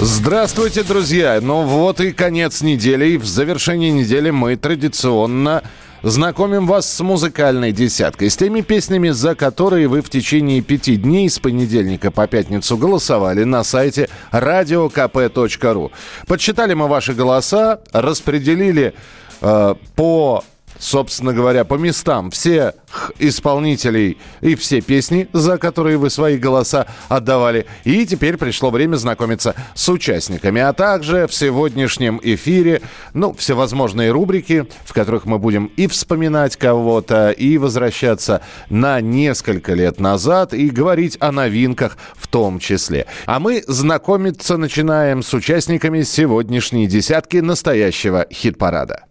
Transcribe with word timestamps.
Здравствуйте, 0.00 0.84
друзья! 0.84 1.40
Ну 1.42 1.62
вот 1.62 2.00
и 2.00 2.12
конец 2.12 2.62
недели. 2.62 3.06
И 3.06 3.18
в 3.18 3.26
завершении 3.26 3.90
недели 3.90 4.30
мы 4.30 4.54
традиционно 4.54 5.64
знакомим 6.04 6.68
вас 6.68 6.88
с 6.88 7.00
музыкальной 7.00 7.72
десяткой, 7.72 8.30
с 8.30 8.36
теми 8.36 8.60
песнями, 8.60 9.10
за 9.10 9.34
которые 9.34 9.88
вы 9.88 10.00
в 10.02 10.08
течение 10.08 10.62
пяти 10.62 10.94
дней 10.94 11.28
с 11.28 11.40
понедельника 11.40 12.12
по 12.12 12.28
пятницу 12.28 12.76
голосовали 12.76 13.42
на 13.42 13.64
сайте 13.64 14.08
radiokp.ru. 14.30 15.90
Подсчитали 16.28 16.74
мы 16.74 16.86
ваши 16.86 17.12
голоса, 17.12 17.80
распределили 17.92 18.94
э, 19.40 19.74
по 19.96 20.44
собственно 20.78 21.32
говоря, 21.32 21.64
по 21.64 21.74
местам 21.74 22.30
всех 22.30 22.74
исполнителей 23.18 24.18
и 24.40 24.54
все 24.54 24.80
песни, 24.80 25.28
за 25.32 25.58
которые 25.58 25.98
вы 25.98 26.10
свои 26.10 26.38
голоса 26.38 26.86
отдавали. 27.08 27.66
И 27.84 28.06
теперь 28.06 28.36
пришло 28.36 28.70
время 28.70 28.96
знакомиться 28.96 29.54
с 29.74 29.88
участниками, 29.88 30.60
а 30.60 30.72
также 30.72 31.26
в 31.26 31.34
сегодняшнем 31.34 32.20
эфире, 32.22 32.82
ну, 33.14 33.34
всевозможные 33.34 34.10
рубрики, 34.10 34.66
в 34.84 34.92
которых 34.92 35.26
мы 35.26 35.38
будем 35.38 35.66
и 35.76 35.86
вспоминать 35.86 36.56
кого-то, 36.56 37.30
и 37.30 37.58
возвращаться 37.58 38.42
на 38.70 39.00
несколько 39.00 39.74
лет 39.74 40.00
назад, 40.00 40.54
и 40.54 40.70
говорить 40.70 41.16
о 41.20 41.32
новинках 41.32 41.96
в 42.14 42.26
том 42.26 42.58
числе. 42.58 43.06
А 43.26 43.40
мы 43.40 43.64
знакомиться 43.66 44.56
начинаем 44.56 45.22
с 45.22 45.32
участниками 45.34 46.02
сегодняшней 46.02 46.86
десятки 46.86 47.38
настоящего 47.38 48.26
хит-парада. 48.30 49.07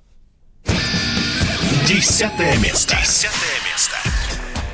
Десятое 1.98 2.56
место. 2.58 2.96
Десятое 3.02 3.58
место. 3.72 3.96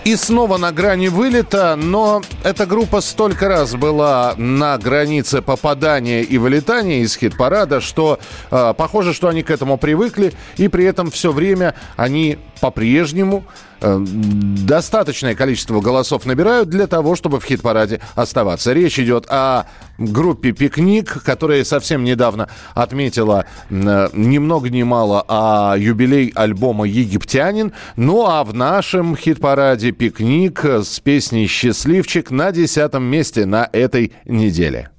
И 0.03 0.17
снова 0.17 0.57
на 0.57 0.73
грани 0.73 1.07
вылета, 1.07 1.77
но 1.77 2.21
эта 2.43 2.65
группа 2.65 2.99
столько 2.99 3.47
раз 3.47 3.75
была 3.75 4.33
на 4.35 4.77
границе 4.77 5.41
попадания 5.41 6.21
и 6.21 6.37
вылетания 6.37 6.99
из 6.99 7.15
хит-парада, 7.15 7.79
что 7.79 8.19
э, 8.51 8.73
похоже, 8.77 9.13
что 9.13 9.29
они 9.29 9.41
к 9.41 9.51
этому 9.51 9.77
привыкли, 9.77 10.33
и 10.57 10.67
при 10.67 10.83
этом 10.83 11.09
все 11.11 11.31
время 11.31 11.75
они 11.95 12.39
по-прежнему 12.59 13.45
достаточное 13.83 15.35
количество 15.35 15.81
голосов 15.81 16.25
набирают 16.25 16.69
для 16.69 16.87
того, 16.87 17.15
чтобы 17.15 17.39
в 17.39 17.45
хит-параде 17.45 17.99
оставаться. 18.15 18.73
Речь 18.73 18.99
идет 18.99 19.25
о 19.29 19.65
группе 19.97 20.51
«Пикник», 20.51 21.23
которая 21.23 21.63
совсем 21.63 22.03
недавно 22.03 22.49
отметила 22.73 23.45
э, 23.69 24.09
ни 24.13 24.37
много 24.37 24.69
ни 24.69 24.83
мало 24.83 25.23
а 25.27 25.75
юбилей 25.77 26.31
альбома 26.33 26.85
«Египтянин». 26.85 27.73
Ну 27.95 28.25
а 28.25 28.43
в 28.43 28.53
нашем 28.53 29.15
хит-параде 29.15 29.91
«Пикник» 29.91 30.63
с 30.63 30.99
песней 30.99 31.47
«Счастливчик» 31.47 32.31
на 32.31 32.51
десятом 32.51 33.03
месте 33.03 33.45
на 33.45 33.69
этой 33.71 34.13
неделе. 34.25 34.92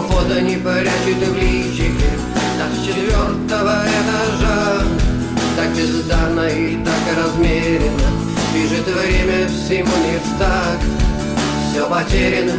Его 0.00 0.08
фото 0.08 0.40
не 0.40 0.56
прячет 0.56 1.28
в 1.28 1.36
личике. 1.36 2.10
Так 2.58 2.70
с 2.76 2.86
четвертого 2.86 3.84
этажа 3.84 4.82
Так 5.56 5.74
бездарно 5.76 6.48
и 6.48 6.76
так 6.84 7.16
размеренно. 7.16 8.10
Бежит 8.54 8.86
время 8.86 9.46
всему 9.48 9.92
не 10.04 10.18
так. 10.38 10.78
Все 11.70 11.88
потеряно, 11.88 12.52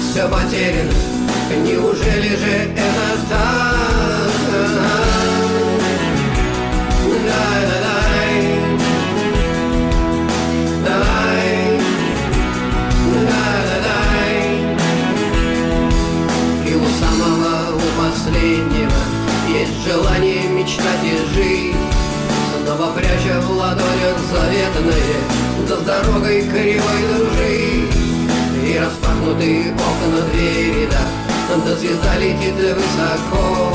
все 0.00 0.28
потеряно. 0.28 0.92
Неужели 1.64 2.36
же 2.36 2.70
это 2.76 3.18
так? 3.28 5.11
Последнего 18.42 18.92
Есть 19.48 19.84
желание 19.84 20.48
мечтать 20.48 21.04
и 21.04 21.34
жить. 21.34 21.76
Снова 22.64 22.92
пряча 22.92 23.40
в 23.40 23.50
ладонях 23.50 24.18
заветные 24.32 25.16
с 25.66 25.84
дорогой 25.84 26.42
кривой 26.42 27.02
дружить 27.14 27.94
И 28.64 28.78
распахнутые 28.78 29.72
окна 29.72 30.22
двери, 30.32 30.88
да 30.90 31.56
Да 31.64 31.74
звезда 31.76 32.16
летит 32.18 32.54
высоко. 32.54 33.74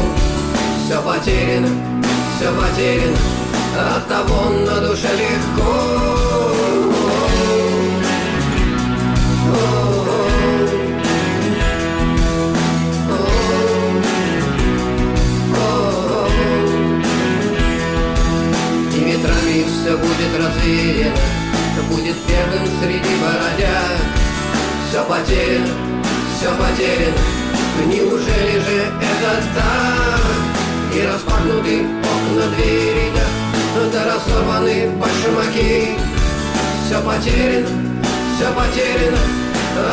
Все 0.86 1.02
потеряно, 1.02 1.70
все 2.38 2.52
потеряно 2.52 3.18
От 3.96 4.08
того 4.08 4.50
на 4.50 4.80
душе 4.82 5.10
легко 5.14 6.27
все 19.88 19.96
будет 19.96 20.31
развеяно 20.38 21.16
Будет 21.90 22.16
первым 22.28 22.68
среди 22.81 23.16
бородяг 23.22 23.98
Все 24.90 25.03
потеряно, 25.06 25.68
все 26.36 26.50
потеряно 26.50 27.18
Неужели 27.86 28.59
же 28.59 28.92
это 29.00 29.44
так? 29.56 30.94
И 30.94 31.08
распахнуты 31.08 31.86
окна 32.02 32.48
двери, 32.56 33.12
да 33.16 33.81
Да 33.94 34.06
разорваны 34.06 34.90
башмаки. 34.98 35.96
Все 36.86 37.02
потеряно, 37.02 37.69
все 38.36 38.52
потеряно 38.52 39.18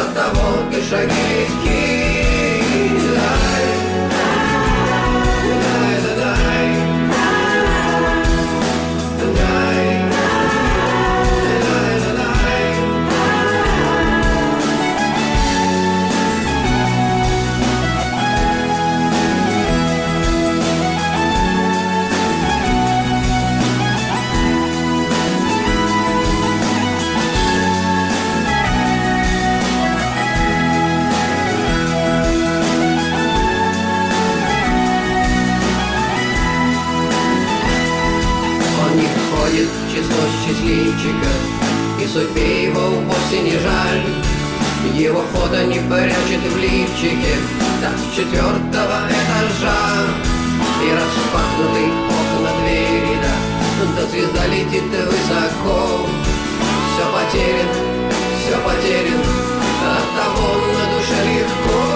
От 0.01 0.15
того 0.15 0.57
ты 0.73 0.83
шаги 0.89 1.13
легки 1.31 2.04
счастливчиков 40.65 41.37
И 42.01 42.07
судьбе 42.07 42.65
его 42.65 42.81
вовсе 42.81 43.41
не 43.43 43.53
жаль. 43.53 44.03
Его 44.95 45.23
фото 45.33 45.65
не 45.65 45.79
прячет 45.79 46.43
в 46.53 46.57
лифчике 46.59 47.37
Так 47.81 47.93
с 47.99 48.17
четвертого 48.17 49.01
этажа. 49.09 49.79
И 50.83 50.91
распахнуты 50.93 51.85
окна 52.09 52.51
двери, 52.63 53.19
да 53.23 53.85
Да 53.97 54.07
звезда 54.09 54.47
летит 54.47 54.85
высоко. 54.85 56.07
Все 56.95 57.05
потеряно, 57.13 57.73
все 58.39 58.57
потеряно 58.59 59.25
От 59.97 60.07
того 60.17 60.49
на 60.55 60.97
душе 60.97 61.19
легко 61.25 61.94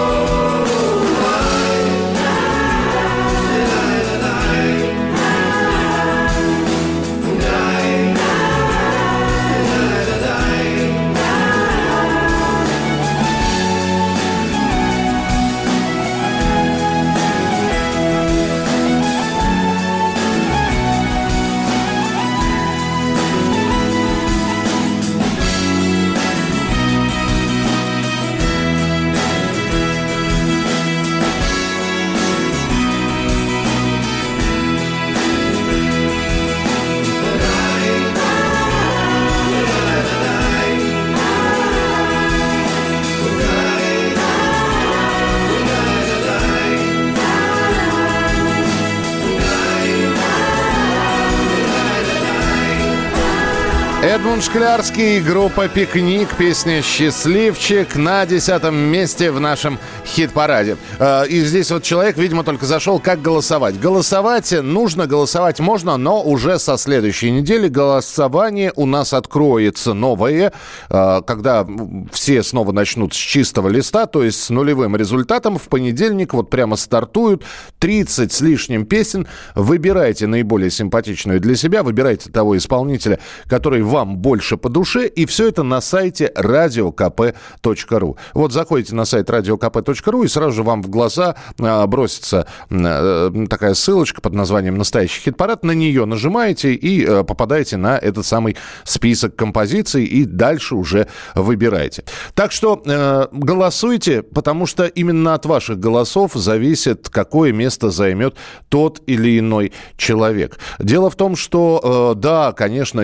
Эдмунд 54.01 54.41
Шклярский, 54.45 55.19
группа 55.19 55.67
«Пикник», 55.67 56.33
песня 56.37 56.81
«Счастливчик» 56.81 57.97
на 57.97 58.25
десятом 58.25 58.73
месте 58.77 59.29
в 59.29 59.41
нашем 59.41 59.77
хит-параде. 60.05 60.77
Э, 60.99 61.27
и 61.27 61.41
здесь 61.41 61.69
вот 61.69 61.83
человек, 61.83 62.15
видимо, 62.15 62.45
только 62.45 62.65
зашел, 62.65 62.99
как 62.99 63.21
голосовать. 63.21 63.77
Голосовать 63.77 64.53
нужно, 64.53 65.05
голосовать 65.05 65.59
можно, 65.59 65.97
но 65.97 66.23
уже 66.23 66.59
со 66.59 66.77
следующей 66.77 67.29
недели 67.29 67.67
голосование 67.67 68.71
у 68.77 68.85
нас 68.85 69.11
откроется 69.11 69.93
новое, 69.93 70.53
э, 70.89 71.21
когда 71.27 71.67
все 72.13 72.41
снова 72.41 72.71
начнут 72.71 73.13
с 73.13 73.17
чистого 73.17 73.67
листа, 73.67 74.05
то 74.05 74.23
есть 74.23 74.41
с 74.41 74.49
нулевым 74.49 74.95
результатом. 74.95 75.57
В 75.57 75.63
понедельник 75.63 76.33
вот 76.33 76.49
прямо 76.49 76.77
стартуют 76.77 77.43
30 77.79 78.31
с 78.31 78.39
лишним 78.39 78.85
песен. 78.85 79.27
Выбирайте 79.55 80.25
наиболее 80.25 80.71
симпатичную 80.71 81.41
для 81.41 81.57
себя, 81.57 81.83
выбирайте 81.83 82.31
того 82.31 82.55
исполнителя, 82.55 83.19
который 83.45 83.88
вам 83.89 84.17
больше 84.17 84.57
по 84.57 84.69
душе, 84.69 85.07
и 85.07 85.25
все 85.25 85.49
это 85.49 85.63
на 85.63 85.81
сайте 85.81 86.31
radiokp.ru. 86.35 88.17
Вот 88.33 88.53
заходите 88.53 88.95
на 88.95 89.05
сайт 89.05 89.29
radiokp.ru, 89.29 90.25
и 90.25 90.27
сразу 90.27 90.51
же 90.51 90.63
вам 90.63 90.81
в 90.81 90.89
глаза 90.89 91.35
а, 91.59 91.85
бросится 91.87 92.47
а, 92.69 93.31
такая 93.49 93.73
ссылочка 93.73 94.21
под 94.21 94.33
названием 94.33 94.77
«Настоящий 94.77 95.21
хит-парад». 95.21 95.63
На 95.63 95.71
нее 95.71 96.05
нажимаете 96.05 96.73
и 96.73 97.05
а, 97.05 97.23
попадаете 97.23 97.77
на 97.77 97.97
этот 97.97 98.25
самый 98.25 98.55
список 98.83 99.35
композиций, 99.35 100.05
и 100.05 100.25
дальше 100.25 100.75
уже 100.75 101.07
выбирайте. 101.35 102.03
Так 102.33 102.51
что 102.51 102.81
э, 102.85 103.27
голосуйте, 103.31 104.21
потому 104.21 104.65
что 104.65 104.85
именно 104.85 105.33
от 105.33 105.45
ваших 105.45 105.79
голосов 105.79 106.33
зависит, 106.33 107.09
какое 107.09 107.51
место 107.51 107.89
займет 107.89 108.35
тот 108.69 109.01
или 109.07 109.39
иной 109.39 109.71
человек. 109.97 110.59
Дело 110.79 111.09
в 111.09 111.15
том, 111.15 111.35
что, 111.35 112.13
э, 112.15 112.19
да, 112.19 112.51
конечно, 112.53 113.01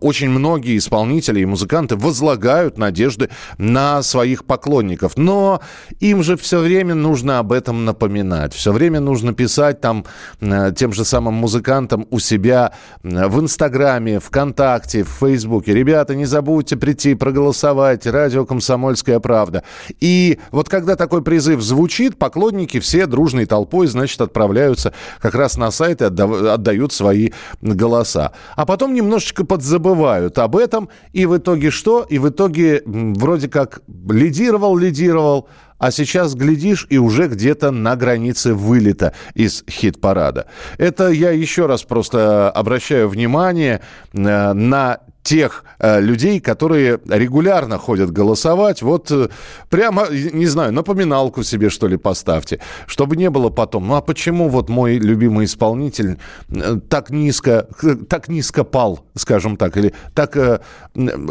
очень 0.00 0.17
очень 0.18 0.30
многие 0.30 0.76
исполнители 0.76 1.38
и 1.38 1.44
музыканты 1.44 1.94
возлагают 1.94 2.76
надежды 2.76 3.30
на 3.56 4.02
своих 4.02 4.44
поклонников. 4.44 5.16
Но 5.16 5.60
им 6.00 6.24
же 6.24 6.36
все 6.36 6.58
время 6.58 6.96
нужно 6.96 7.38
об 7.38 7.52
этом 7.52 7.84
напоминать. 7.84 8.52
Все 8.52 8.72
время 8.72 8.98
нужно 8.98 9.32
писать 9.32 9.80
там 9.80 10.04
э, 10.40 10.72
тем 10.76 10.92
же 10.92 11.04
самым 11.04 11.34
музыкантам 11.34 12.08
у 12.10 12.18
себя 12.18 12.72
э, 13.04 13.28
в 13.28 13.38
Инстаграме, 13.38 14.18
ВКонтакте, 14.18 15.04
в 15.04 15.08
Фейсбуке. 15.20 15.72
Ребята, 15.72 16.16
не 16.16 16.24
забудьте 16.24 16.76
прийти 16.76 17.14
проголосовать. 17.14 18.04
Радио 18.04 18.44
«Комсомольская 18.44 19.20
правда». 19.20 19.62
И 20.00 20.40
вот 20.50 20.68
когда 20.68 20.96
такой 20.96 21.22
призыв 21.22 21.62
звучит, 21.62 22.18
поклонники 22.18 22.80
все 22.80 23.06
дружной 23.06 23.46
толпой, 23.46 23.86
значит, 23.86 24.20
отправляются 24.20 24.92
как 25.20 25.36
раз 25.36 25.56
на 25.56 25.70
сайт 25.70 26.02
и 26.02 26.06
отдают 26.06 26.92
свои 26.92 27.30
голоса. 27.60 28.32
А 28.56 28.66
потом 28.66 28.94
немножечко 28.94 29.44
подзабывают 29.44 30.07
забывают 30.08 30.38
об 30.38 30.56
этом, 30.56 30.88
и 31.12 31.26
в 31.26 31.36
итоге 31.36 31.70
что? 31.70 32.06
И 32.08 32.18
в 32.18 32.28
итоге 32.28 32.82
вроде 32.84 33.48
как 33.48 33.80
лидировал, 34.08 34.76
лидировал, 34.76 35.48
а 35.78 35.90
сейчас 35.90 36.34
глядишь 36.34 36.86
и 36.90 36.98
уже 36.98 37.28
где-то 37.28 37.70
на 37.70 37.94
границе 37.94 38.54
вылета 38.54 39.12
из 39.34 39.64
хит-парада. 39.68 40.46
Это 40.78 41.08
я 41.08 41.30
еще 41.30 41.66
раз 41.66 41.82
просто 41.82 42.50
обращаю 42.50 43.08
внимание 43.08 43.80
э, 44.12 44.52
на 44.52 45.00
тех 45.28 45.64
э, 45.78 46.00
людей, 46.00 46.40
которые 46.40 47.00
регулярно 47.06 47.76
ходят 47.76 48.10
голосовать. 48.10 48.80
Вот 48.80 49.10
э, 49.10 49.28
прямо, 49.68 50.06
не 50.10 50.46
знаю, 50.46 50.72
напоминалку 50.72 51.42
себе, 51.42 51.68
что 51.68 51.86
ли, 51.86 51.98
поставьте, 51.98 52.60
чтобы 52.86 53.16
не 53.16 53.28
было 53.28 53.50
потом. 53.50 53.86
Ну 53.86 53.94
а 53.94 54.00
почему 54.00 54.48
вот 54.48 54.70
мой 54.70 54.96
любимый 54.96 55.44
исполнитель 55.44 56.16
э, 56.48 56.80
так 56.88 57.10
низко, 57.10 57.66
так 58.08 58.28
низко 58.28 58.64
пал, 58.64 59.00
скажем 59.16 59.58
так, 59.58 59.76
или 59.76 59.92
так 60.14 60.34
э, 60.38 60.60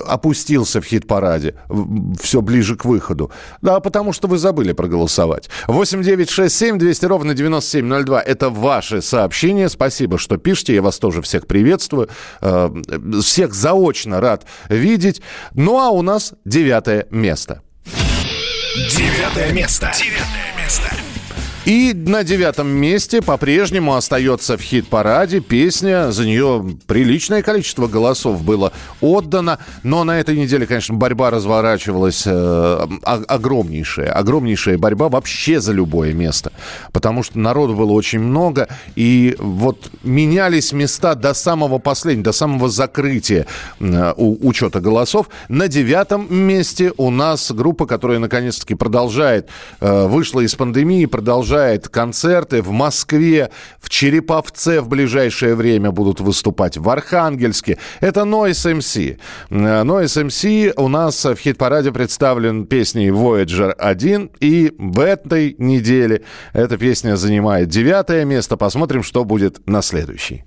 опустился 0.07 0.79
в 0.79 0.85
хит-параде, 0.85 1.55
все 2.21 2.41
ближе 2.41 2.75
к 2.75 2.85
выходу? 2.85 3.31
Да, 3.63 3.79
потому 3.79 4.13
что 4.13 4.27
вы 4.27 4.37
забыли 4.37 4.73
проголосовать. 4.73 5.49
8 5.67 6.03
9 6.03 6.29
6 6.29 6.55
7 6.55 6.77
200 6.77 7.05
ровно 7.05 7.33
9702. 7.33 8.21
Это 8.21 8.51
ваши 8.51 9.01
сообщения. 9.01 9.69
Спасибо, 9.69 10.19
что 10.19 10.37
пишете. 10.37 10.75
Я 10.75 10.83
вас 10.83 10.99
тоже 10.99 11.23
всех 11.23 11.47
приветствую. 11.47 12.09
Э, 12.41 12.69
всех 13.23 13.55
за 13.55 13.73
очно 13.87 14.19
рад 14.21 14.45
видеть. 14.69 15.21
Ну 15.53 15.79
а 15.79 15.89
у 15.89 16.01
нас 16.01 16.33
девятое 16.45 17.07
место. 17.09 17.61
Девятое 18.75 19.51
место. 19.53 19.91
Девятое 19.97 20.63
место. 20.63 21.06
И 21.67 21.91
на 21.93 22.23
девятом 22.23 22.69
месте 22.69 23.21
по-прежнему 23.21 23.95
остается 23.95 24.57
в 24.57 24.61
хит-параде 24.61 25.41
песня. 25.41 26.13
За 26.13 26.25
нее 26.25 26.65
приличное 26.87 27.41
количество 27.41 27.87
голосов 27.87 28.41
было 28.41 28.71
отдано. 29.01 29.59
Но 29.83 30.05
на 30.05 30.17
этой 30.17 30.37
неделе, 30.37 30.65
конечно, 30.65 30.95
борьба 30.95 31.29
разворачивалась 31.29 32.23
э, 32.25 32.87
огромнейшая. 33.03 34.13
Огромнейшая 34.13 34.77
борьба 34.77 35.09
вообще 35.09 35.59
за 35.59 35.73
любое 35.73 36.13
место. 36.13 36.53
Потому 36.93 37.21
что 37.21 37.37
народу 37.37 37.75
было 37.75 37.91
очень 37.91 38.19
много. 38.19 38.69
И 38.95 39.35
вот 39.37 39.91
менялись 40.03 40.71
места 40.71 41.15
до 41.15 41.33
самого 41.33 41.79
последнего, 41.79 42.23
до 42.23 42.31
самого 42.31 42.69
закрытия 42.69 43.45
э, 43.81 44.13
у, 44.15 44.47
учета 44.47 44.79
голосов. 44.79 45.27
На 45.49 45.67
девятом 45.67 46.33
месте 46.33 46.93
у 46.95 47.09
нас 47.09 47.51
группа, 47.51 47.85
которая 47.85 48.19
наконец-таки 48.19 48.73
продолжает, 48.73 49.49
э, 49.81 50.07
вышла 50.07 50.39
из 50.39 50.55
пандемии, 50.55 51.05
продолжает 51.07 51.56
продолжает 51.57 51.89
концерты 51.89 52.61
в 52.61 52.69
Москве, 52.69 53.49
в 53.79 53.89
Череповце 53.89 54.79
в 54.79 54.87
ближайшее 54.87 55.55
время 55.55 55.91
будут 55.91 56.19
выступать, 56.19 56.77
в 56.77 56.87
Архангельске. 56.87 57.79
Это 57.99 58.21
Noise 58.21 58.77
MC. 58.77 59.17
Noise 59.49 60.27
MC 60.27 60.73
у 60.77 60.87
нас 60.87 61.25
в 61.25 61.35
хит-параде 61.35 61.91
представлен 61.91 62.67
песней 62.67 63.09
Voyager 63.09 63.71
1. 63.71 64.31
И 64.39 64.71
в 64.77 64.99
этой 64.99 65.55
неделе 65.57 66.21
эта 66.53 66.77
песня 66.77 67.15
занимает 67.15 67.69
девятое 67.69 68.23
место. 68.23 68.55
Посмотрим, 68.55 69.01
что 69.01 69.25
будет 69.25 69.67
на 69.67 69.81
следующий 69.81 70.43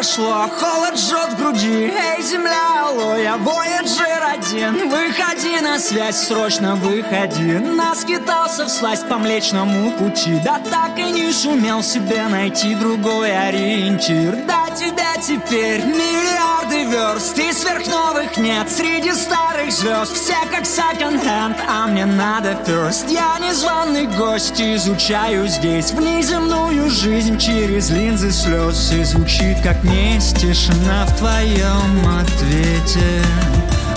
прошло, 0.00 0.48
холод 0.58 0.98
жжет 0.98 1.34
в 1.34 1.36
груди. 1.36 1.92
Эй, 1.92 2.22
земля, 2.22 2.86
алло, 2.86 3.16
я 3.16 3.36
Voyager 3.36 4.20
один. 4.32 4.88
Выходи 4.88 5.60
на 5.60 5.78
связь, 5.78 6.26
срочно 6.26 6.74
выходи. 6.74 7.58
Наскитался 7.58 8.64
в 8.64 8.68
сласть 8.70 9.06
по 9.08 9.18
млечному 9.18 9.92
пути. 9.92 10.40
Да 10.42 10.58
так 10.70 10.98
и 10.98 11.02
не 11.02 11.30
сумел 11.32 11.82
себе 11.82 12.26
найти 12.28 12.74
другой 12.74 13.30
ориентир. 13.30 14.36
Да 14.46 14.74
тебя 14.74 15.16
теперь 15.20 15.84
миллиарды 15.84 16.84
верст 16.84 17.38
И 17.38 17.52
сверхновых 17.52 18.36
нет 18.36 18.70
среди 18.70 19.12
старых 19.12 19.70
звезд. 19.70 20.14
Все 20.14 20.36
как 20.50 20.62
second-hand, 20.62 21.56
а 21.68 21.86
мне 21.86 22.06
надо 22.06 22.52
first. 22.66 23.10
Я 23.10 23.38
незваный 23.38 24.06
гость, 24.06 24.60
изучаю 24.60 25.46
здесь 25.48 25.90
Внеземную 25.90 26.88
жизнь 26.90 27.38
через 27.38 27.90
линзы 27.90 28.30
слез. 28.30 28.92
И 28.92 29.04
звучит 29.04 29.60
как 29.62 29.82
есть 29.92 30.38
тишина 30.38 31.06
в 31.06 31.16
твоем 31.16 32.06
ответе. 32.18 33.22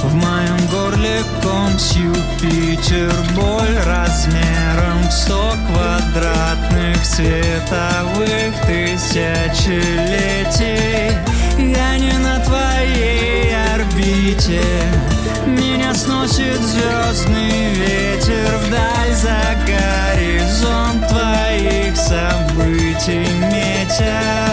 В 0.04 0.14
моем 0.16 0.58
горле 0.70 1.24
ком 1.42 1.72
Юпитер 1.96 3.14
Боль 3.36 3.78
размером 3.86 5.08
в 5.08 5.12
сто 5.12 5.54
квадратных 5.68 7.06
световых 7.06 8.54
тысячелетий. 8.68 9.34
Я 11.58 11.98
не 11.98 12.14
на 12.20 12.40
твоей 12.42 13.56
орбите. 13.74 14.62
Меня 15.46 15.94
сносит 15.94 16.60
звездный 16.62 17.74
ветер 17.74 18.58
Вдаль 18.66 19.14
за 19.16 19.56
горизонт 19.66 21.08
твоих 21.08 21.96
событий 21.96 23.28
метя 23.52 24.53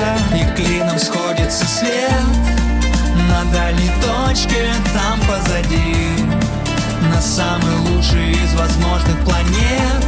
свет 1.80 2.12
На 3.28 3.44
дальней 3.52 3.90
точке 4.02 4.72
там 4.92 5.18
позади 5.20 5.96
На 7.10 7.20
самый 7.20 7.74
лучший 7.88 8.32
из 8.32 8.52
возможных 8.54 9.18
планет. 9.24 10.02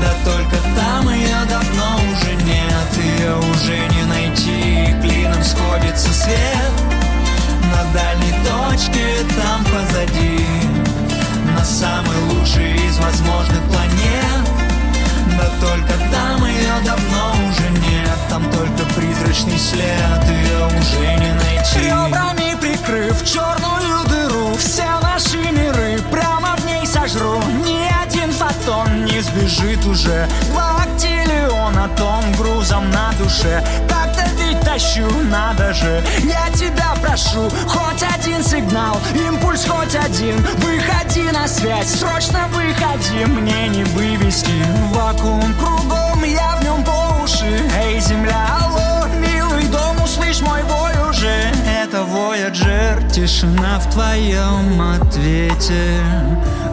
Да 0.00 0.12
только 0.24 0.56
там 0.76 1.10
ее 1.10 1.40
давно 1.48 1.96
уже 2.12 2.34
нет 2.44 2.90
Ее 2.96 3.36
уже 3.36 3.78
не 3.94 4.04
найти. 4.04 4.94
Клином 5.02 5.44
сходится 5.44 6.12
свет. 6.12 6.72
На 7.72 7.82
дальней 7.92 8.34
точке 8.44 9.06
там 9.36 9.64
позади 9.64 10.46
На 11.54 11.64
самый 11.64 12.16
лучший 12.30 12.74
из 12.74 12.98
возможных 12.98 13.62
планет 13.70 14.37
Да 15.38 15.48
только 15.60 15.92
там 16.10 16.44
ее 16.46 16.74
давно 16.84 17.30
уже 17.48 17.70
нет 17.70 18.18
Там 18.28 18.42
только 18.50 18.84
призрачный 18.96 19.58
след 19.58 20.24
Ее 20.28 20.66
уже 20.66 21.14
не 21.16 21.32
найти. 21.34 21.78
Ребрами 21.78 22.56
прикрыв 22.60 23.24
черную 23.24 24.04
дыру 24.08 24.56
Все 24.56 24.82
наши 24.82 25.07
не 29.18 29.22
сбежит 29.22 29.84
уже. 29.84 30.28
Два 30.50 30.82
актиллиона 30.82 31.88
тонн 31.96 32.32
грузом 32.36 32.88
на 32.90 33.12
душе. 33.18 33.64
Так-то 33.88 34.24
ведь 34.36 34.60
тащу, 34.60 35.08
надо 35.24 35.72
же. 35.74 36.02
Я 36.22 36.48
тебя 36.54 36.94
прошу, 37.02 37.50
хоть 37.66 38.02
один 38.02 38.44
сигнал 38.44 38.96
Импульс 39.14 39.64
хоть 39.64 39.94
один, 39.96 40.36
выходи 40.58 41.30
на 41.32 41.48
связь 41.48 41.98
Срочно 41.98 42.48
выходи, 42.52 43.24
мне 43.24 43.68
не 43.68 43.84
вывести. 43.84 44.52
Вакуум 44.92 45.54
кругом, 45.54 46.22
я 46.24 46.56
в 46.56 46.64
нем 46.64 46.84
по 46.84 47.22
уши. 47.22 47.60
Эй, 47.76 47.98
земля, 48.00 48.46
алло, 48.60 49.06
милый 49.14 49.64
дом, 49.64 50.00
услышь 50.02 50.40
мой 50.40 50.62
бой 50.62 50.97
уже 51.18 51.52
Это 51.82 51.98
Voyager, 51.98 53.10
тишина 53.10 53.78
в 53.78 53.90
твоем 53.92 54.80
ответе 54.80 56.00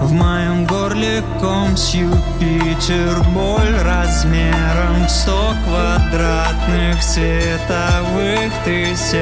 В 0.02 0.12
моем 0.12 0.66
горле 0.66 1.24
ком 1.40 1.76
с 1.76 1.94
Юпитер 1.94 3.24
Боль 3.34 3.76
размером 3.84 5.08
в 5.08 5.10
сто 5.10 5.54
квадратных 5.66 7.02
световых 7.02 8.52
тысячелетий 8.64 9.16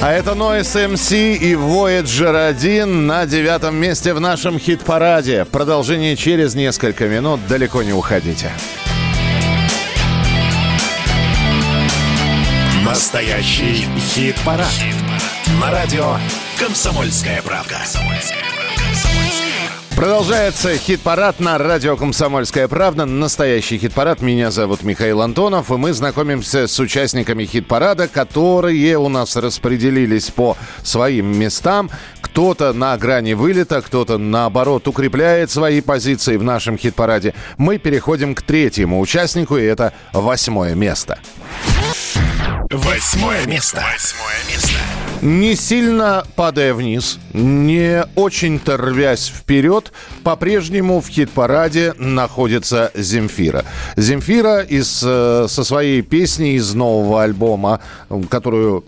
А 0.00 0.12
это 0.12 0.32
Noise 0.32 0.94
MC 0.94 1.36
и 1.36 1.54
Voyager 1.54 2.48
1 2.48 3.06
на 3.06 3.26
девятом 3.26 3.76
месте 3.76 4.14
в 4.14 4.20
нашем 4.20 4.58
хит-параде. 4.58 5.44
Продолжение 5.44 6.16
через 6.16 6.54
несколько 6.54 7.06
минут. 7.06 7.40
Далеко 7.48 7.82
не 7.82 7.92
уходите. 7.92 8.50
Настоящий 12.98 13.86
хит-парад. 13.96 14.66
На 15.60 15.70
радио 15.70 16.16
«Комсомольская 16.58 17.40
правда». 17.42 17.76
Продолжается 19.94 20.76
хит-парад 20.76 21.38
на 21.38 21.58
радио 21.58 21.96
«Комсомольская 21.96 22.66
правда». 22.66 23.04
Настоящий 23.04 23.78
хит-парад. 23.78 24.20
Меня 24.20 24.50
зовут 24.50 24.82
Михаил 24.82 25.22
Антонов. 25.22 25.70
И 25.70 25.76
мы 25.76 25.92
знакомимся 25.92 26.66
с 26.66 26.76
участниками 26.80 27.44
хит-парада, 27.44 28.08
которые 28.08 28.98
у 28.98 29.08
нас 29.08 29.36
распределились 29.36 30.32
по 30.32 30.56
своим 30.82 31.38
местам. 31.38 31.90
Кто-то 32.20 32.72
на 32.72 32.98
грани 32.98 33.34
вылета, 33.34 33.80
кто-то, 33.80 34.18
наоборот, 34.18 34.88
укрепляет 34.88 35.52
свои 35.52 35.82
позиции 35.82 36.36
в 36.36 36.42
нашем 36.42 36.76
хит-параде. 36.76 37.34
Мы 37.58 37.78
переходим 37.78 38.34
к 38.34 38.42
третьему 38.42 38.98
участнику, 38.98 39.56
и 39.56 39.62
это 39.62 39.92
восьмое 40.12 40.74
место. 40.74 41.20
Восьмое 42.70 43.46
место. 43.46 43.82
Восьмое 43.92 44.36
место. 44.46 44.78
Не 45.22 45.56
сильно 45.56 46.26
падая 46.36 46.74
вниз, 46.74 47.18
не 47.32 48.04
очень-то 48.14 48.76
рвясь 48.76 49.28
вперед, 49.28 49.90
по-прежнему 50.22 51.00
в 51.00 51.08
хит-параде 51.08 51.94
находится 51.96 52.92
Земфира. 52.94 53.64
Земфира 53.96 54.60
из, 54.60 55.02
э, 55.02 55.46
со 55.48 55.64
своей 55.64 56.02
песней 56.02 56.56
из 56.56 56.74
нового 56.74 57.22
альбома, 57.22 57.80
которую, 58.28 58.84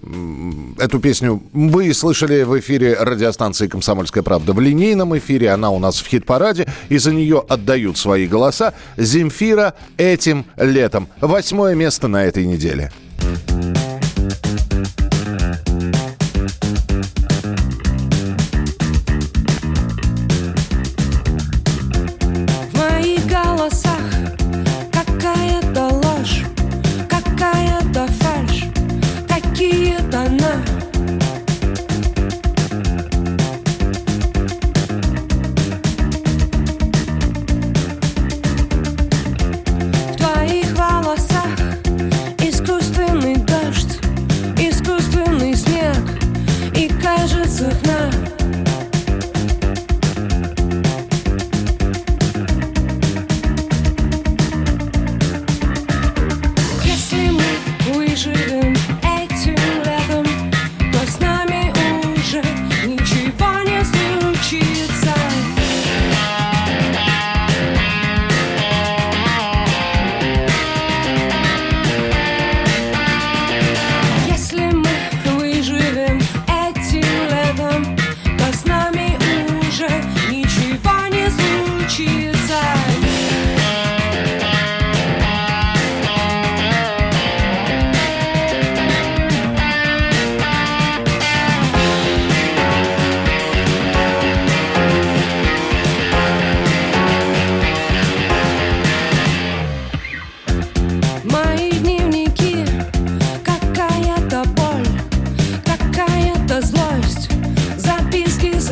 эту 0.78 1.00
песню 1.00 1.42
вы 1.54 1.94
слышали 1.94 2.42
в 2.42 2.60
эфире 2.60 2.98
радиостанции 3.00 3.66
«Комсомольская 3.66 4.22
правда». 4.22 4.52
В 4.52 4.60
линейном 4.60 5.16
эфире 5.16 5.50
она 5.50 5.70
у 5.70 5.78
нас 5.78 6.00
в 6.00 6.06
хит-параде, 6.06 6.68
и 6.90 6.98
за 6.98 7.12
нее 7.12 7.42
отдают 7.48 7.96
свои 7.96 8.26
голоса. 8.26 8.74
Земфира 8.98 9.72
этим 9.96 10.44
летом. 10.58 11.08
Восьмое 11.22 11.74
место 11.74 12.08
на 12.08 12.26
этой 12.26 12.44
неделе. 12.44 12.92
В 13.20 13.89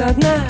Записки 0.08 0.47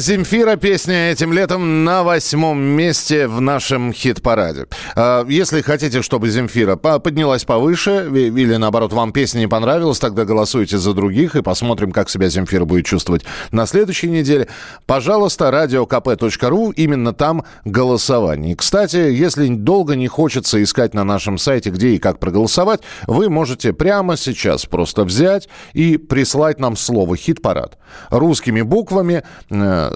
Земфира, 0.00 0.56
песня 0.56 1.10
этим 1.10 1.32
летом 1.32 1.84
на 1.84 2.04
восьмом 2.04 2.60
месте 2.60 3.26
в 3.26 3.40
нашем 3.40 3.92
хит-параде. 3.92 4.66
А, 5.00 5.24
если 5.28 5.60
хотите, 5.60 6.02
чтобы 6.02 6.28
Земфира 6.28 6.74
поднялась 6.74 7.44
повыше, 7.44 8.10
или 8.12 8.56
наоборот, 8.56 8.92
вам 8.92 9.12
песня 9.12 9.38
не 9.38 9.46
понравилась, 9.46 10.00
тогда 10.00 10.24
голосуйте 10.24 10.76
за 10.76 10.92
других 10.92 11.36
и 11.36 11.42
посмотрим, 11.42 11.92
как 11.92 12.10
себя 12.10 12.28
Земфира 12.28 12.64
будет 12.64 12.84
чувствовать 12.84 13.24
на 13.52 13.66
следующей 13.66 14.10
неделе. 14.10 14.48
Пожалуйста, 14.86 15.50
radiokp.ru, 15.50 16.72
именно 16.74 17.12
там 17.12 17.44
голосование. 17.64 18.56
Кстати, 18.56 18.96
если 18.96 19.46
долго 19.46 19.94
не 19.94 20.08
хочется 20.08 20.60
искать 20.60 20.94
на 20.94 21.04
нашем 21.04 21.38
сайте, 21.38 21.70
где 21.70 21.90
и 21.90 21.98
как 21.98 22.18
проголосовать, 22.18 22.80
вы 23.06 23.30
можете 23.30 23.72
прямо 23.72 24.16
сейчас 24.16 24.66
просто 24.66 25.04
взять 25.04 25.48
и 25.74 25.96
прислать 25.96 26.58
нам 26.58 26.76
слово 26.76 27.16
«хит-парад» 27.16 27.78
русскими 28.10 28.62
буквами 28.62 29.22
э, 29.48 29.90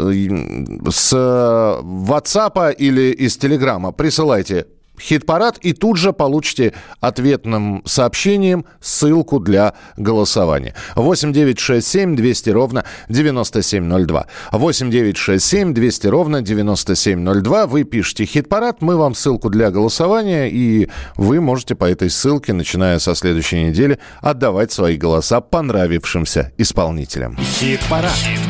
с 0.91 1.13
WhatsApp 1.13 2.75
или 2.75 3.11
из 3.11 3.37
Телеграма 3.37 3.91
присылайте 3.91 4.67
хит-парад 5.01 5.59
и 5.59 5.73
тут 5.73 5.97
же 5.97 6.13
получите 6.13 6.73
ответным 7.01 7.83
сообщением 7.85 8.65
ссылку 8.81 9.41
для 9.41 9.75
голосования. 9.97 10.75
8 10.95 11.33
9 11.33 11.59
6 11.59 11.87
7 11.87 12.17
200 12.17 12.51
ровно 12.51 12.85
9702. 13.09 14.27
8 14.53 14.91
9 14.91 15.17
6 15.17 15.45
7 15.45 15.75
200 15.75 16.07
ровно 16.07 16.43
9702. 16.43 17.67
Вы 17.67 17.85
пишете 17.85 18.25
хит-парад, 18.25 18.83
мы 18.83 18.97
вам 18.97 19.15
ссылку 19.15 19.51
для 19.51 19.71
голосования, 19.71 20.49
и 20.49 20.89
вы 21.17 21.41
можете 21.41 21.75
по 21.75 21.85
этой 21.85 22.11
ссылке, 22.11 22.53
начиная 22.53 22.99
со 22.99 23.15
следующей 23.15 23.65
недели, 23.65 23.99
отдавать 24.21 24.73
свои 24.73 24.97
голоса 24.97 25.41
понравившимся 25.41 26.53
исполнителям. 26.59 27.37
Хит-парад. 27.37 28.13
Хит 28.13 28.41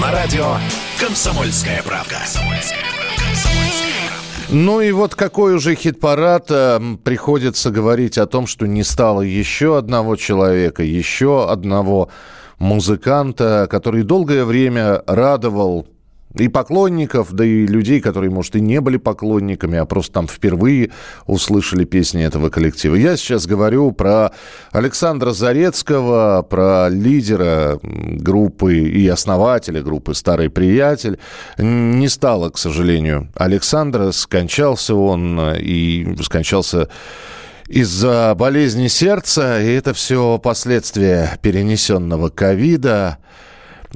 На 0.00 0.12
радио 0.12 0.56
«Комсомольская 1.00 1.82
правка». 1.82 2.16
«Комсомольская 2.16 2.78
правка». 2.80 3.67
Ну 4.50 4.80
и 4.80 4.92
вот 4.92 5.14
какой 5.14 5.54
уже 5.54 5.74
хит-парад 5.74 6.46
э, 6.48 6.80
приходится 7.04 7.70
говорить 7.70 8.16
о 8.16 8.24
том, 8.24 8.46
что 8.46 8.66
не 8.66 8.82
стало 8.82 9.20
еще 9.20 9.76
одного 9.76 10.16
человека, 10.16 10.82
еще 10.82 11.50
одного 11.50 12.08
музыканта, 12.58 13.66
который 13.70 14.04
долгое 14.04 14.46
время 14.46 15.02
радовал 15.06 15.86
и 16.40 16.48
поклонников, 16.48 17.32
да 17.32 17.44
и 17.44 17.66
людей, 17.66 18.00
которые, 18.00 18.30
может, 18.30 18.56
и 18.56 18.60
не 18.60 18.80
были 18.80 18.96
поклонниками, 18.96 19.78
а 19.78 19.84
просто 19.84 20.12
там 20.12 20.28
впервые 20.28 20.90
услышали 21.26 21.84
песни 21.84 22.24
этого 22.24 22.48
коллектива. 22.50 22.94
Я 22.94 23.16
сейчас 23.16 23.46
говорю 23.46 23.92
про 23.92 24.32
Александра 24.72 25.32
Зарецкого, 25.32 26.42
про 26.48 26.88
лидера 26.88 27.78
группы 27.82 28.78
и 28.78 29.06
основателя 29.08 29.82
группы 29.82 30.14
«Старый 30.14 30.50
приятель». 30.50 31.18
Не 31.58 32.08
стало, 32.08 32.50
к 32.50 32.58
сожалению, 32.58 33.28
Александра. 33.34 34.10
Скончался 34.12 34.94
он 34.94 35.54
и 35.56 36.16
скончался 36.22 36.88
из-за 37.68 38.34
болезни 38.36 38.88
сердца, 38.88 39.60
и 39.60 39.70
это 39.72 39.92
все 39.92 40.38
последствия 40.38 41.38
перенесенного 41.42 42.30
ковида. 42.30 43.18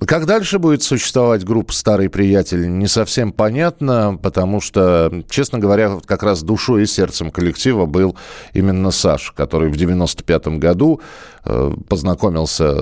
Как 0.07 0.27
дальше 0.27 0.59
будет 0.59 0.83
существовать 0.83 1.45
группа 1.45 1.73
«Старый 1.73 2.09
приятель» 2.09 2.69
не 2.69 2.87
совсем 2.87 3.33
понятно, 3.33 4.19
потому 4.23 4.61
что, 4.61 5.23
честно 5.29 5.59
говоря, 5.59 5.99
как 6.07 6.23
раз 6.23 6.43
душой 6.43 6.85
и 6.85 6.87
сердцем 6.87 7.31
коллектива 7.31 7.87
был 7.87 8.17
именно 8.55 8.91
Саш, 8.91 9.33
который 9.33 9.71
в 9.71 9.77
95 9.77 10.49
году 10.59 11.01
э, 11.45 11.73
познакомился 11.89 12.75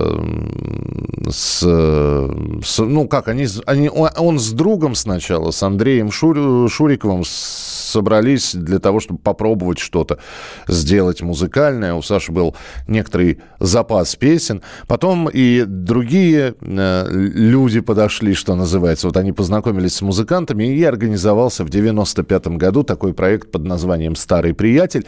с, 1.29 1.59
с... 2.63 2.79
Ну, 2.79 3.07
как, 3.07 3.27
они, 3.27 3.45
они, 3.65 3.89
он 3.89 4.39
с 4.39 4.51
другом 4.51 4.95
сначала, 4.95 5.51
с 5.51 5.61
Андреем 5.63 6.11
Шур, 6.11 6.69
Шуриковым, 6.69 7.23
собрались 7.25 8.55
для 8.55 8.79
того, 8.79 8.99
чтобы 8.99 9.19
попробовать 9.19 9.79
что-то 9.79 10.19
сделать 10.67 11.21
музыкальное. 11.21 11.93
У 11.93 12.01
Саши 12.01 12.31
был 12.31 12.55
некоторый 12.87 13.41
запас 13.59 14.15
песен. 14.15 14.61
Потом 14.87 15.29
и 15.29 15.65
другие 15.65 16.55
э, 16.61 17.00
люди 17.09 17.79
подошли, 17.79 18.33
что 18.33 18.55
называется. 18.55 19.07
Вот 19.07 19.17
они 19.17 19.31
познакомились 19.31 19.95
с 19.95 20.01
музыкантами, 20.01 20.63
и 20.75 20.83
организовался 20.83 21.63
в 21.63 21.69
95 21.69 22.47
году 22.57 22.83
такой 22.83 23.13
проект 23.13 23.51
под 23.51 23.63
названием 23.65 24.15
«Старый 24.15 24.53
приятель». 24.53 25.05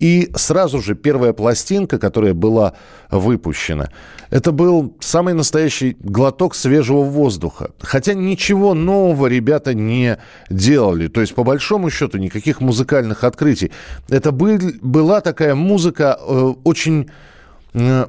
И 0.00 0.30
сразу 0.34 0.80
же 0.80 0.94
первая 0.94 1.32
пластинка, 1.32 1.98
которая 1.98 2.34
была 2.34 2.74
выпущена, 3.10 3.90
это 4.30 4.50
был 4.50 4.96
самый 5.00 5.34
настоящий 5.34 5.96
глоток 6.00 6.54
свежего 6.54 7.02
воздуха. 7.02 7.70
Хотя 7.80 8.14
ничего 8.14 8.74
нового 8.74 9.28
ребята 9.28 9.72
не 9.72 10.18
делали. 10.50 11.06
То 11.08 11.20
есть, 11.20 11.34
по 11.34 11.44
большому 11.44 11.90
счету, 11.90 12.18
никаких 12.18 12.60
музыкальных 12.60 13.24
открытий. 13.24 13.70
Это 14.08 14.32
был, 14.32 14.58
была 14.82 15.20
такая 15.20 15.54
музыка 15.54 16.18
э, 16.20 16.54
очень... 16.64 17.10
Э, 17.74 18.06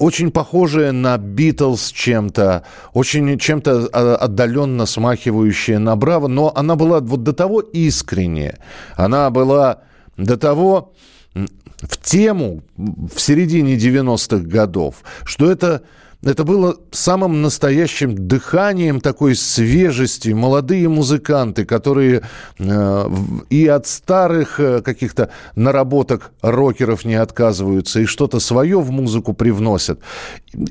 очень 0.00 0.30
похожая 0.32 0.92
на 0.92 1.18
Битлз 1.18 1.92
чем-то, 1.92 2.64
очень 2.94 3.38
чем-то 3.38 3.88
а, 3.92 4.16
отдаленно 4.16 4.86
смахивающая 4.86 5.78
на 5.78 5.94
Браво, 5.94 6.26
но 6.26 6.50
она 6.56 6.74
была 6.74 7.00
вот 7.00 7.22
до 7.22 7.34
того 7.34 7.60
искренняя, 7.60 8.58
она 8.96 9.30
была 9.30 9.82
до 10.16 10.38
того 10.38 10.94
в 11.34 11.98
тему 12.02 12.62
в 12.76 13.18
середине 13.18 13.76
90-х 13.76 14.44
годов, 14.48 15.02
что 15.24 15.50
это 15.50 15.82
это 16.22 16.44
было 16.44 16.76
самым 16.90 17.40
настоящим 17.40 18.14
дыханием 18.14 19.00
такой 19.00 19.34
свежести. 19.34 20.30
Молодые 20.30 20.86
музыканты, 20.88 21.64
которые 21.64 22.22
э, 22.58 23.10
и 23.48 23.66
от 23.66 23.86
старых 23.86 24.60
э, 24.60 24.82
каких-то 24.82 25.30
наработок 25.54 26.32
рокеров 26.42 27.06
не 27.06 27.14
отказываются, 27.14 28.00
и 28.00 28.04
что-то 28.04 28.38
свое 28.38 28.80
в 28.80 28.90
музыку 28.90 29.32
привносят. 29.32 30.00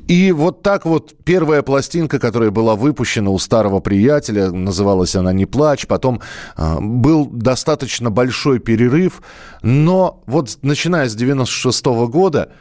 И 0.06 0.30
вот 0.30 0.62
так 0.62 0.84
вот 0.84 1.14
первая 1.24 1.62
пластинка, 1.62 2.20
которая 2.20 2.52
была 2.52 2.76
выпущена 2.76 3.30
у 3.30 3.38
старого 3.40 3.80
приятеля, 3.80 4.52
называлась 4.52 5.16
она 5.16 5.32
«Не 5.32 5.46
плачь», 5.46 5.88
потом 5.88 6.20
э, 6.56 6.76
был 6.80 7.26
достаточно 7.26 8.10
большой 8.10 8.60
перерыв, 8.60 9.20
но 9.62 10.22
вот 10.26 10.58
начиная 10.62 11.08
с 11.08 11.16
96 11.16 11.86
-го 11.86 12.06
года 12.06 12.52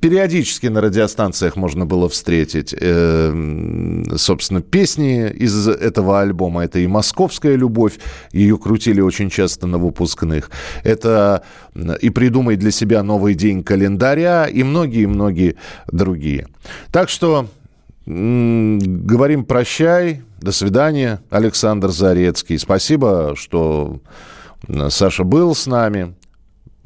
Периодически 0.00 0.66
на 0.66 0.82
радиостанциях 0.82 1.56
можно 1.56 1.86
было 1.86 2.08
встретить, 2.08 2.74
э, 2.78 4.04
собственно, 4.16 4.60
песни 4.60 5.30
из 5.30 5.66
этого 5.66 6.20
альбома. 6.20 6.64
Это 6.64 6.78
и 6.78 6.86
«Московская 6.86 7.56
любовь», 7.56 7.94
ее 8.32 8.58
крутили 8.58 9.00
очень 9.00 9.30
часто 9.30 9.66
на 9.66 9.78
выпускных. 9.78 10.50
Это 10.84 11.42
и 11.74 12.10
«Придумай 12.10 12.56
для 12.56 12.70
себя 12.70 13.02
новый 13.02 13.34
день 13.34 13.62
календаря» 13.62 14.46
и 14.46 14.62
многие-многие 14.62 15.56
другие. 15.90 16.48
Так 16.92 17.08
что 17.08 17.48
говорим 18.04 19.44
прощай, 19.44 20.22
до 20.40 20.52
свидания, 20.52 21.20
Александр 21.30 21.88
Зарецкий. 21.88 22.58
Спасибо, 22.58 23.34
что 23.36 24.00
Саша 24.90 25.24
был 25.24 25.54
с 25.54 25.66
нами. 25.66 26.14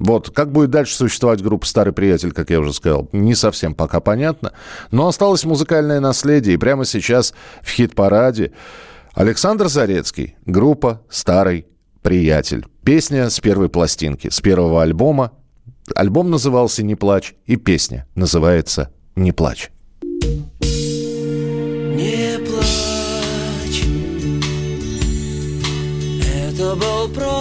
Вот, 0.01 0.31
как 0.31 0.51
будет 0.51 0.71
дальше 0.71 0.95
существовать 0.95 1.43
группа 1.43 1.67
«Старый 1.67 1.93
приятель», 1.93 2.33
как 2.33 2.49
я 2.49 2.59
уже 2.59 2.73
сказал, 2.73 3.11
не 3.13 3.35
совсем 3.35 3.75
пока 3.75 4.01
понятно. 4.01 4.53
Но 4.91 5.07
осталось 5.07 5.45
музыкальное 5.45 6.01
наследие, 6.01 6.55
и 6.55 6.59
прямо 6.59 6.87
сейчас 6.87 7.35
в 7.61 7.71
хит-параде 7.71 8.53
Александр 9.13 9.69
Зарецкий, 9.69 10.37
группа 10.47 11.03
«Старый 11.11 11.67
приятель». 12.01 12.65
Песня 12.83 13.29
с 13.29 13.39
первой 13.41 13.69
пластинки, 13.69 14.31
с 14.31 14.41
первого 14.41 14.83
альбома. 14.83 15.33
Альбом 15.95 16.31
назывался 16.31 16.83
«Не 16.83 16.95
плачь», 16.95 17.35
и 17.45 17.57
песня 17.57 18.07
называется 18.15 18.91
«Не 19.17 19.33
плачь». 19.33 19.71
Не 21.93 22.39
плачь, 22.39 23.85
это 26.25 26.75
был 26.75 27.09
просто 27.13 27.40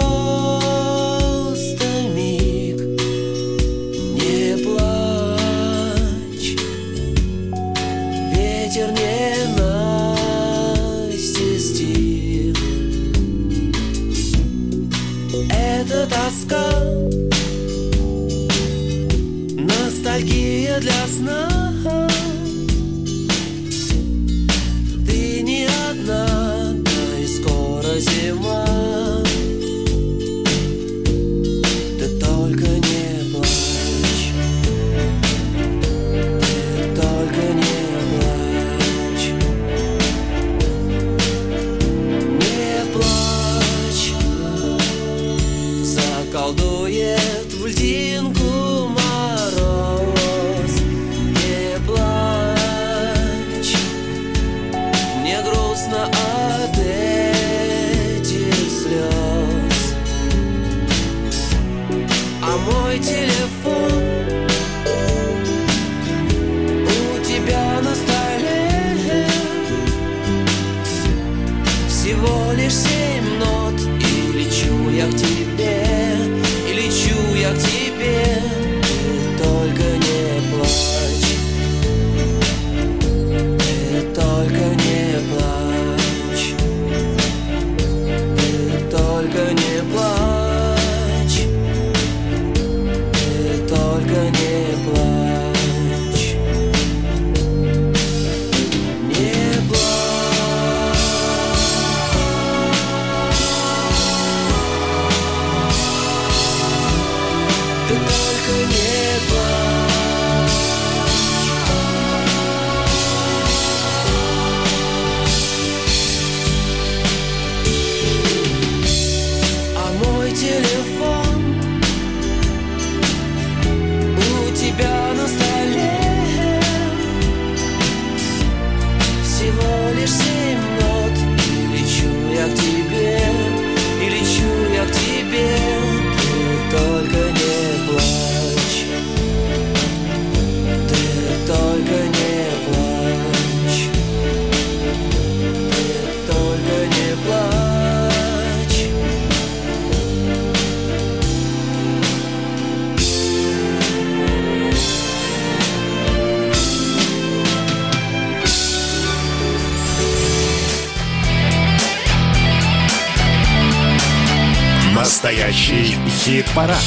Настоящий 165.22 165.98
хит-парад. 166.08 166.82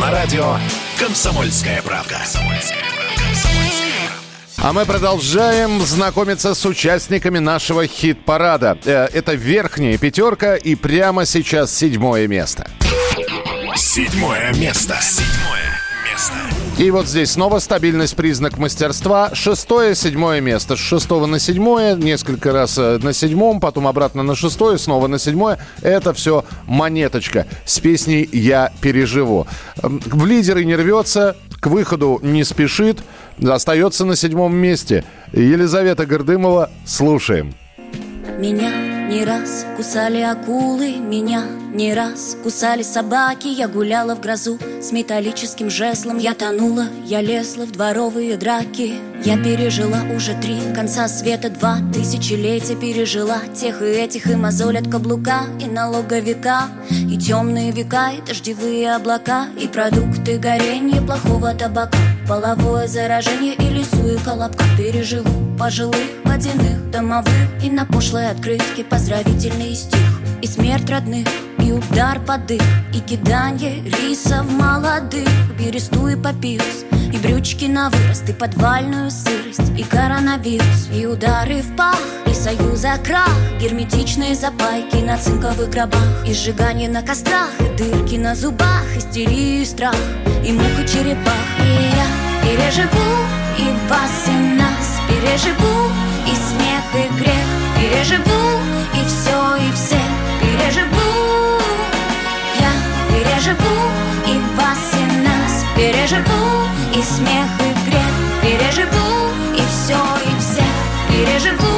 На 0.00 0.12
радио 0.12 0.54
«Комсомольская 1.00 1.82
правда». 1.82 2.20
А 4.58 4.72
мы 4.72 4.86
продолжаем 4.86 5.80
знакомиться 5.80 6.54
с 6.54 6.64
участниками 6.64 7.40
нашего 7.40 7.88
хит-парада. 7.88 8.78
Э, 8.84 9.08
Это 9.12 9.34
верхняя 9.34 9.98
пятерка 9.98 10.54
и 10.54 10.76
прямо 10.76 11.26
сейчас 11.26 11.74
седьмое 11.76 12.28
место. 12.28 12.70
Седьмое 13.74 13.74
место. 13.74 13.76
Седьмое 13.76 14.54
место. 14.54 15.39
И 16.80 16.90
вот 16.90 17.06
здесь 17.06 17.32
снова 17.32 17.58
стабильность, 17.58 18.16
признак 18.16 18.56
мастерства. 18.56 19.34
Шестое, 19.34 19.94
седьмое 19.94 20.40
место. 20.40 20.76
С 20.76 20.78
шестого 20.78 21.26
на 21.26 21.38
седьмое, 21.38 21.94
несколько 21.94 22.52
раз 22.52 22.78
э, 22.78 22.98
на 23.02 23.12
седьмом, 23.12 23.60
потом 23.60 23.86
обратно 23.86 24.22
на 24.22 24.34
шестое, 24.34 24.78
снова 24.78 25.06
на 25.06 25.18
седьмое. 25.18 25.58
Это 25.82 26.14
все 26.14 26.42
монеточка 26.66 27.46
с 27.66 27.78
песней 27.80 28.26
«Я 28.32 28.72
переживу». 28.80 29.46
В 29.82 30.24
лидеры 30.24 30.64
не 30.64 30.74
рвется, 30.74 31.36
к 31.60 31.66
выходу 31.66 32.18
не 32.22 32.44
спешит, 32.44 33.00
остается 33.46 34.06
на 34.06 34.16
седьмом 34.16 34.56
месте. 34.56 35.04
Елизавета 35.34 36.06
Гордымова, 36.06 36.70
слушаем. 36.86 37.52
Меня 38.38 39.06
не 39.06 39.26
раз 39.26 39.66
кусали 39.76 40.22
акулы, 40.22 40.96
меня 40.96 41.44
не 41.72 41.94
раз 41.94 42.36
кусали 42.42 42.82
собаки 42.82 43.48
Я 43.48 43.68
гуляла 43.68 44.14
в 44.14 44.20
грозу 44.20 44.58
с 44.80 44.92
металлическим 44.92 45.70
жезлом. 45.70 46.18
Я 46.18 46.34
тонула, 46.34 46.86
я 47.06 47.20
лезла 47.20 47.64
в 47.64 47.72
дворовые 47.72 48.36
драки. 48.36 48.94
Я 49.24 49.36
пережила 49.36 49.98
уже 50.16 50.34
три 50.34 50.58
конца 50.74 51.06
света 51.06 51.50
Два 51.50 51.78
тысячелетия 51.92 52.74
пережила 52.74 53.38
Тех 53.54 53.82
и 53.82 53.84
этих, 53.84 54.26
и 54.26 54.34
мозоль 54.34 54.78
от 54.78 54.88
каблука 54.88 55.42
И 55.60 55.66
налоговика, 55.66 56.68
и 56.90 57.18
темные 57.18 57.70
века 57.70 58.12
И 58.12 58.22
дождевые 58.22 58.94
облака, 58.94 59.48
и 59.60 59.68
продукты 59.68 60.38
горения 60.38 61.02
Плохого 61.02 61.54
табака, 61.54 61.98
половое 62.26 62.86
заражение 62.86 63.54
И 63.56 63.68
лесу 63.68 64.08
и 64.08 64.16
колобка 64.24 64.64
переживу 64.78 65.56
Пожилых, 65.58 66.00
водяных, 66.24 66.90
домовых 66.90 67.34
И 67.62 67.68
на 67.68 67.84
пошлой 67.84 68.30
открытке 68.30 68.84
поздравительный 68.84 69.74
стих. 69.74 70.00
И 70.40 70.46
смерть 70.46 70.88
родных, 70.88 71.28
и 71.70 71.72
удар 71.72 72.20
под 72.20 72.46
дых 72.46 72.62
И 72.92 73.00
киданье 73.00 73.82
рисов 73.82 74.50
молодых. 74.50 75.28
Бересту 75.58 76.08
и 76.08 76.16
папирус 76.16 76.84
И 77.12 77.18
брючки 77.18 77.66
на 77.66 77.90
вырост, 77.90 78.28
и 78.28 78.32
подвальную 78.32 79.10
сырость 79.10 79.70
И 79.78 79.84
коронавирус, 79.84 80.88
и 80.92 81.06
удары 81.06 81.62
в 81.62 81.76
пах 81.76 82.00
И 82.26 82.34
союза 82.34 82.98
крах, 83.04 83.30
герметичные 83.60 84.34
запайки 84.34 84.96
На 84.96 85.16
цинковых 85.16 85.70
гробах 85.70 86.26
И 86.26 86.34
сжигание 86.34 86.88
на 86.88 87.02
кострах, 87.02 87.50
и 87.60 87.76
дырки 87.76 88.16
на 88.16 88.34
зубах 88.34 88.84
Истерию 88.96 89.62
и 89.62 89.64
страх, 89.64 89.96
и 90.44 90.52
мух 90.52 90.80
и 90.82 90.88
черепах. 90.88 91.46
И 91.60 91.70
я 91.96 92.06
переживу 92.42 93.10
и 93.58 93.88
вас, 93.88 94.26
и 94.26 94.56
нас 94.58 95.00
Переживу 95.08 95.90
и 96.26 96.34
смех, 96.34 96.84
и 96.94 97.20
грех. 97.20 97.46
Переживу 97.76 98.60
и 98.94 99.06
все, 99.06 99.56
и 99.56 99.72
всех 99.72 100.10
Переживу 100.40 100.99
переживу 103.40 103.90
и 104.26 104.38
вас, 104.56 104.92
и 104.94 105.16
нас 105.22 105.64
Переживу 105.74 106.68
и 106.94 107.02
смех, 107.02 107.48
и 107.60 107.88
грех 107.88 108.14
Переживу 108.42 109.30
и 109.54 109.62
все, 109.70 109.96
и 110.26 110.40
всех 110.40 110.64
Переживу 111.08 111.69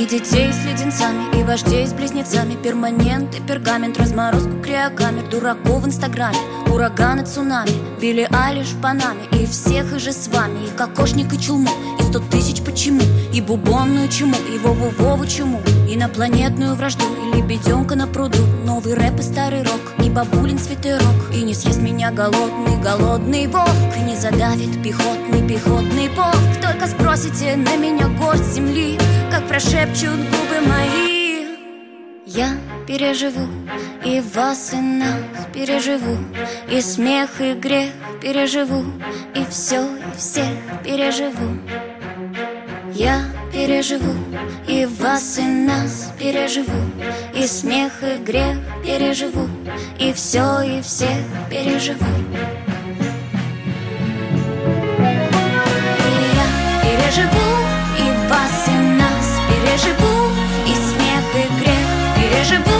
И 0.00 0.06
детей 0.06 0.50
с 0.50 0.64
леденцами, 0.64 1.38
и 1.38 1.44
вождей 1.44 1.86
с 1.86 1.92
близнецами. 1.92 2.54
Перманент 2.54 3.34
и 3.34 3.40
пергамент, 3.42 3.98
разморозку 3.98 4.52
криокамер. 4.62 5.28
Дураков 5.28 5.82
в 5.82 5.86
инстаграме, 5.86 6.38
ураганы, 6.72 7.26
цунами. 7.26 7.72
Билли 8.00 8.26
Алиш 8.32 8.68
в 8.68 8.80
Панаме, 8.80 9.24
и 9.32 9.44
всех 9.44 9.94
и 9.94 9.98
же 9.98 10.12
с 10.12 10.28
вами. 10.28 10.64
И 10.64 10.70
кокошник, 10.74 11.34
и 11.34 11.38
чулму, 11.38 11.68
и 11.98 12.02
сто 12.02 12.18
тысяч 12.18 12.62
почему? 12.62 13.02
И 13.34 13.42
бубонную 13.42 14.08
чуму, 14.08 14.36
и 14.36 14.56
Вову-Вову 14.56 15.26
чуму. 15.26 15.60
Инопланетную 15.86 16.76
вражду, 16.76 17.04
и 17.22 17.36
лебеденка 17.36 17.94
на 17.94 18.06
пруду 18.06 18.38
Новый 18.82 18.94
рэп 18.94 19.20
и 19.20 19.22
старый 19.22 19.62
рок, 19.62 19.80
и 20.02 20.08
бабулин 20.08 20.58
свитерок 20.58 21.34
И 21.34 21.42
не 21.42 21.52
съест 21.52 21.80
меня 21.80 22.10
голодный, 22.10 22.80
голодный 22.82 23.46
волк. 23.46 23.68
Не 24.06 24.16
задавит 24.16 24.82
пехотный, 24.82 25.46
пехотный 25.46 26.08
полк 26.08 26.62
Только 26.62 26.86
спросите 26.86 27.56
на 27.56 27.76
меня 27.76 28.08
гость 28.08 28.54
земли 28.54 28.98
Как 29.30 29.46
прошепчут 29.48 30.16
губы 30.16 30.66
мои. 30.66 31.58
Я 32.24 32.56
переживу 32.86 33.46
и 34.02 34.22
вас, 34.34 34.72
и 34.72 34.76
нас 34.76 35.14
переживу. 35.52 36.16
И 36.70 36.80
смех, 36.80 37.38
и 37.38 37.52
грех 37.52 37.90
переживу. 38.22 38.82
И 39.34 39.44
все, 39.50 39.84
и 39.84 40.16
всех 40.16 40.48
переживу. 40.82 41.58
Я 42.94 43.20
переживу. 43.52 44.14
И 44.66 44.86
вас, 44.86 45.38
и 45.38 45.42
нас 45.42 46.12
переживу. 46.18 46.80
И 47.34 47.46
смех, 47.46 47.92
и 48.02 48.18
грех 48.22 48.58
переживу. 48.84 49.48
И 49.98 50.12
все, 50.12 50.62
и 50.62 50.80
всех 50.82 51.24
переживу. 51.48 52.06
И 55.98 56.20
я 56.38 56.46
переживу 56.82 57.50
и 57.98 58.28
вас, 58.28 58.68
и 58.68 58.78
нас 59.00 59.26
переживу. 59.48 60.30
И 60.66 60.74
смех, 60.74 61.24
и 61.34 61.62
грех 61.62 61.88
переживу 62.16 62.79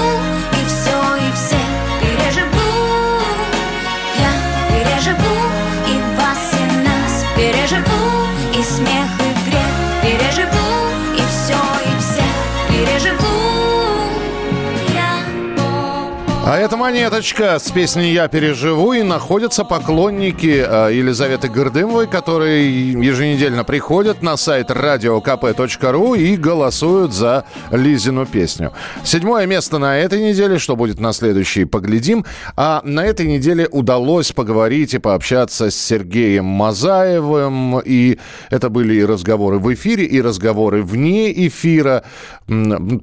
А 16.50 16.58
это 16.58 16.76
монеточка 16.76 17.60
с 17.60 17.70
песней 17.70 18.12
«Я 18.12 18.26
переживу» 18.26 18.92
и 18.92 19.04
находятся 19.04 19.62
поклонники 19.62 20.64
э, 20.66 20.92
Елизаветы 20.92 21.48
Гордымовой, 21.48 22.08
которые 22.08 22.90
еженедельно 22.90 23.62
приходят 23.62 24.20
на 24.20 24.36
сайт 24.36 24.72
radiokp.ru 24.72 26.18
и 26.18 26.34
голосуют 26.34 27.12
за 27.12 27.44
Лизину 27.70 28.26
песню. 28.26 28.72
Седьмое 29.04 29.46
место 29.46 29.78
на 29.78 29.96
этой 29.96 30.20
неделе, 30.20 30.58
что 30.58 30.74
будет 30.74 30.98
на 30.98 31.12
следующей, 31.12 31.66
поглядим. 31.66 32.24
А 32.56 32.80
на 32.82 33.06
этой 33.06 33.26
неделе 33.28 33.68
удалось 33.70 34.32
поговорить 34.32 34.94
и 34.94 34.98
пообщаться 34.98 35.70
с 35.70 35.76
Сергеем 35.76 36.46
Мазаевым, 36.46 37.78
и 37.78 38.18
это 38.50 38.70
были 38.70 38.94
и 38.94 39.04
разговоры 39.04 39.60
в 39.60 39.72
эфире, 39.72 40.04
и 40.04 40.20
разговоры 40.20 40.82
вне 40.82 41.30
эфира, 41.46 42.02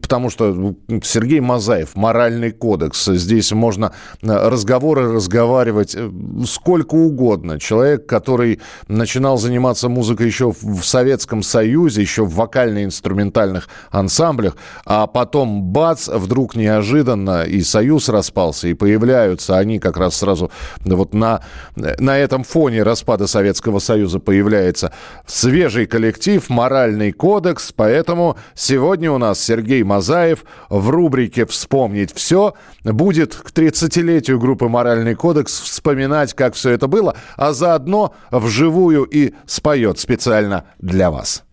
потому 0.01 0.29
что 0.29 0.75
Сергей 1.03 1.39
Мазаев, 1.39 1.95
моральный 1.95 2.51
кодекс, 2.51 3.05
здесь 3.05 3.53
можно 3.53 3.93
э, 4.21 4.27
разговоры 4.27 5.13
разговаривать 5.13 5.95
э, 5.95 6.11
сколько 6.45 6.95
угодно. 6.95 7.57
Человек, 7.57 8.05
который 8.05 8.59
начинал 8.89 9.37
заниматься 9.37 9.87
музыкой 9.87 10.27
еще 10.27 10.51
в 10.51 10.83
Советском 10.83 11.43
Союзе, 11.43 12.01
еще 12.01 12.25
в 12.25 12.35
вокально-инструментальных 12.35 13.69
ансамблях, 13.89 14.57
а 14.85 15.07
потом 15.07 15.63
бац, 15.63 16.09
вдруг 16.09 16.55
неожиданно 16.55 17.43
и 17.43 17.61
Союз 17.61 18.09
распался, 18.09 18.67
и 18.67 18.73
появляются 18.73 19.57
они 19.57 19.79
как 19.79 19.95
раз 19.95 20.17
сразу 20.17 20.51
вот 20.83 21.13
на, 21.13 21.41
на 21.75 22.17
этом 22.17 22.43
фоне 22.43 22.83
распада 22.83 23.27
Советского 23.27 23.79
Союза 23.79 24.19
появляется 24.19 24.91
свежий 25.25 25.85
коллектив, 25.85 26.49
моральный 26.49 27.13
кодекс, 27.13 27.71
поэтому 27.71 28.37
сегодня 28.53 29.09
у 29.09 29.17
нас 29.17 29.36
Сергей 29.39 29.83
Мазаев 29.83 30.43
в 30.69 30.89
рубрике 30.89 31.45
«Вспомнить 31.45 32.13
все» 32.13 32.53
будет 32.83 33.35
к 33.35 33.51
30-летию 33.51 34.39
группы 34.39 34.67
«Моральный 34.67 35.15
кодекс» 35.15 35.59
вспоминать, 35.59 36.33
как 36.33 36.55
все 36.55 36.71
это 36.71 36.87
было, 36.87 37.15
а 37.35 37.53
заодно 37.53 38.13
вживую 38.31 39.03
и 39.03 39.33
споет 39.45 39.99
специально 39.99 40.65
для 40.79 41.11
вас. 41.11 41.43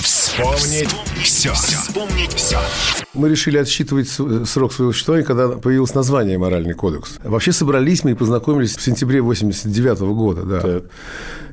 Вспомнить 0.00 0.88
все. 1.22 1.52
Вспомнить 1.54 2.32
все. 2.32 2.58
Мы 3.14 3.28
решили 3.28 3.58
отсчитывать 3.58 4.08
с- 4.08 4.44
срок 4.46 4.72
своего 4.72 4.92
существования, 4.92 5.24
когда 5.24 5.48
появилось 5.50 5.94
название 5.94 6.36
«Моральный 6.36 6.74
кодекс». 6.74 7.18
Вообще 7.22 7.52
собрались 7.52 8.02
мы 8.02 8.10
и 8.10 8.14
познакомились 8.14 8.76
в 8.76 8.82
сентябре 8.82 9.22
89 9.22 10.00
года, 10.14 10.42
да. 10.42 10.82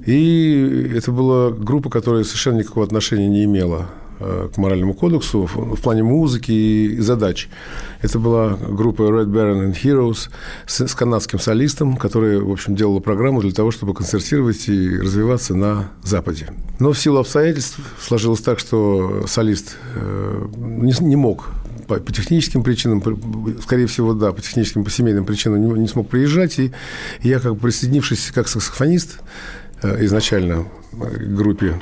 И 0.06 0.92
это 0.96 1.12
была 1.12 1.52
группа, 1.52 1.92
которая 1.92 2.24
совершенно 2.24 2.58
никакого 2.58 2.84
отношения 2.86 3.28
не 3.28 3.44
имела 3.44 3.82
э, 3.82 4.01
к 4.54 4.58
моральному 4.58 4.94
кодексу 4.94 5.50
в 5.54 5.82
плане 5.82 6.04
музыки 6.04 6.52
и 6.52 7.00
задач. 7.00 7.50
Это 8.02 8.20
была 8.20 8.58
группа 8.58 9.04
Red 9.04 9.28
Baron 9.28 9.72
and 9.72 9.76
Heroes 9.82 10.30
с, 10.66 10.82
с 10.88 10.96
канадским 10.96 11.40
солистом, 11.40 11.98
которая, 11.98 12.40
в 12.40 12.52
общем, 12.52 12.76
делала 12.76 13.00
программу 13.00 13.42
для 13.42 13.52
того, 13.52 13.72
чтобы 13.72 13.94
концертировать 13.94 14.68
и 14.70 14.98
развиваться 14.98 15.56
на 15.56 15.92
Западе. 16.04 16.50
Но 16.80 16.94
в 16.94 17.00
силу 17.00 17.20
обстоятельств 17.20 17.80
сложилось 18.00 18.42
так, 18.42 18.60
что 18.60 19.26
солист 19.28 19.78
э, 19.96 20.48
не, 20.58 20.94
не 21.02 21.16
мог 21.16 21.50
по, 21.88 21.96
по 22.00 22.12
техническим 22.14 22.64
причинам, 22.64 23.04
скорее 23.62 23.86
всего, 23.88 24.14
да, 24.14 24.32
по 24.32 24.42
техническим, 24.42 24.84
по 24.84 24.90
семейным 24.90 25.26
причинам 25.26 25.62
не, 25.62 25.82
не 25.82 25.88
смог 25.88 26.08
приезжать. 26.08 26.58
И 26.60 26.72
я, 27.22 27.40
как 27.40 27.56
бы 27.56 27.60
присоединившись 27.60 28.32
как 28.32 28.48
саксофонист, 28.48 29.20
э, 29.82 30.06
изначально 30.06 30.54
э, 30.54 30.81
группе. 30.92 31.80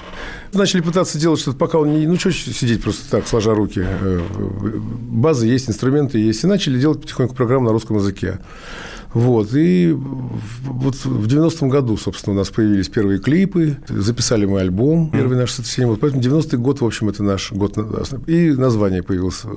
Начали 0.54 0.82
пытаться 0.82 1.20
делать 1.20 1.40
что-то, 1.40 1.58
пока 1.58 1.80
он 1.80 1.94
не... 1.94 2.08
Ну, 2.08 2.18
что 2.18 2.32
сидеть 2.32 2.84
просто 2.84 3.10
так, 3.10 3.28
сложа 3.28 3.54
руки. 3.54 3.82
Э, 3.84 4.22
Базы 4.80 5.48
есть, 5.48 5.70
инструменты 5.70 6.20
есть. 6.20 6.44
И 6.44 6.48
начали 6.48 6.80
делать 6.80 7.02
потихоньку 7.02 7.36
программу 7.36 7.66
на 7.66 7.72
русском 7.72 7.98
языке. 7.98 8.40
Вот, 9.14 9.56
и 9.56 9.92
вот 9.92 10.96
в 11.04 11.26
90-м 11.26 11.70
году, 11.70 11.98
собственно, 11.98 12.36
у 12.36 12.38
нас 12.38 12.50
появились 12.50 12.90
первые 12.90 13.20
клипы, 13.20 13.78
записали 13.88 14.46
мы 14.46 14.60
альбом, 14.60 15.10
первый 15.10 15.36
наш 15.36 15.52
с 15.52 15.78
вот, 15.80 16.00
поэтому 16.00 16.22
90-й 16.22 16.58
год, 16.58 16.82
в 16.82 16.86
общем, 16.86 17.10
это 17.10 17.24
наш 17.24 17.52
год, 17.52 17.76
и 18.28 18.52
название 18.52 19.02
появилось 19.02 19.42
э, 19.46 19.48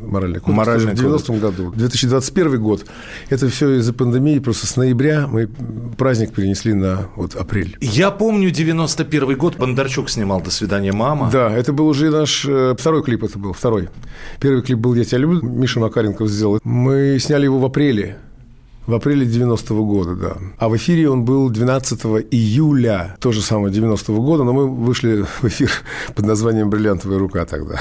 «Моральный 0.00 0.40
кодекс» 0.40 0.56
«Моральный 0.56 0.94
в 0.94 1.00
90-м 1.00 1.38
году. 1.38 1.70
2021 1.76 2.60
год, 2.60 2.86
это 3.28 3.48
все 3.48 3.76
из-за 3.76 3.92
пандемии, 3.92 4.40
просто 4.40 4.66
с 4.66 4.76
ноября 4.76 5.28
мы 5.28 5.48
праздник 5.96 6.32
перенесли 6.32 6.74
на 6.74 7.06
вот 7.14 7.36
апрель. 7.36 7.76
Я 7.80 8.10
помню 8.10 8.50
91 8.88 9.36
год, 9.36 9.56
Бондарчук 9.56 10.08
снимал 10.08 10.40
«До 10.40 10.50
свидания, 10.50 10.92
мама». 10.92 11.28
Да, 11.30 11.50
это 11.52 11.74
был 11.74 11.88
уже 11.88 12.10
наш 12.10 12.46
э, 12.46 12.74
второй 12.78 13.02
клип, 13.02 13.22
это 13.22 13.38
был 13.38 13.52
второй. 13.52 13.90
Первый 14.40 14.62
клип 14.62 14.78
был 14.78 14.94
«Я 14.94 15.04
тебя 15.04 15.18
люблю», 15.18 15.42
Миша 15.42 15.78
Макаренков 15.78 16.28
сделал. 16.28 16.58
Мы 16.64 17.18
сняли 17.20 17.44
его 17.44 17.58
в 17.58 17.64
апреле. 17.66 18.16
В 18.86 18.94
апреле 18.94 19.26
90-го 19.26 19.84
года, 19.84 20.14
да. 20.14 20.36
А 20.56 20.70
в 20.70 20.76
эфире 20.78 21.10
он 21.10 21.26
был 21.26 21.50
12 21.50 22.00
июля, 22.30 23.16
то 23.20 23.30
же 23.30 23.42
самое 23.42 23.74
90-го 23.74 24.22
года, 24.22 24.44
но 24.44 24.54
мы 24.54 24.66
вышли 24.66 25.26
в 25.42 25.44
эфир 25.44 25.70
под 26.14 26.24
названием 26.24 26.70
«Бриллиантовая 26.70 27.18
рука» 27.18 27.44
тогда. 27.44 27.78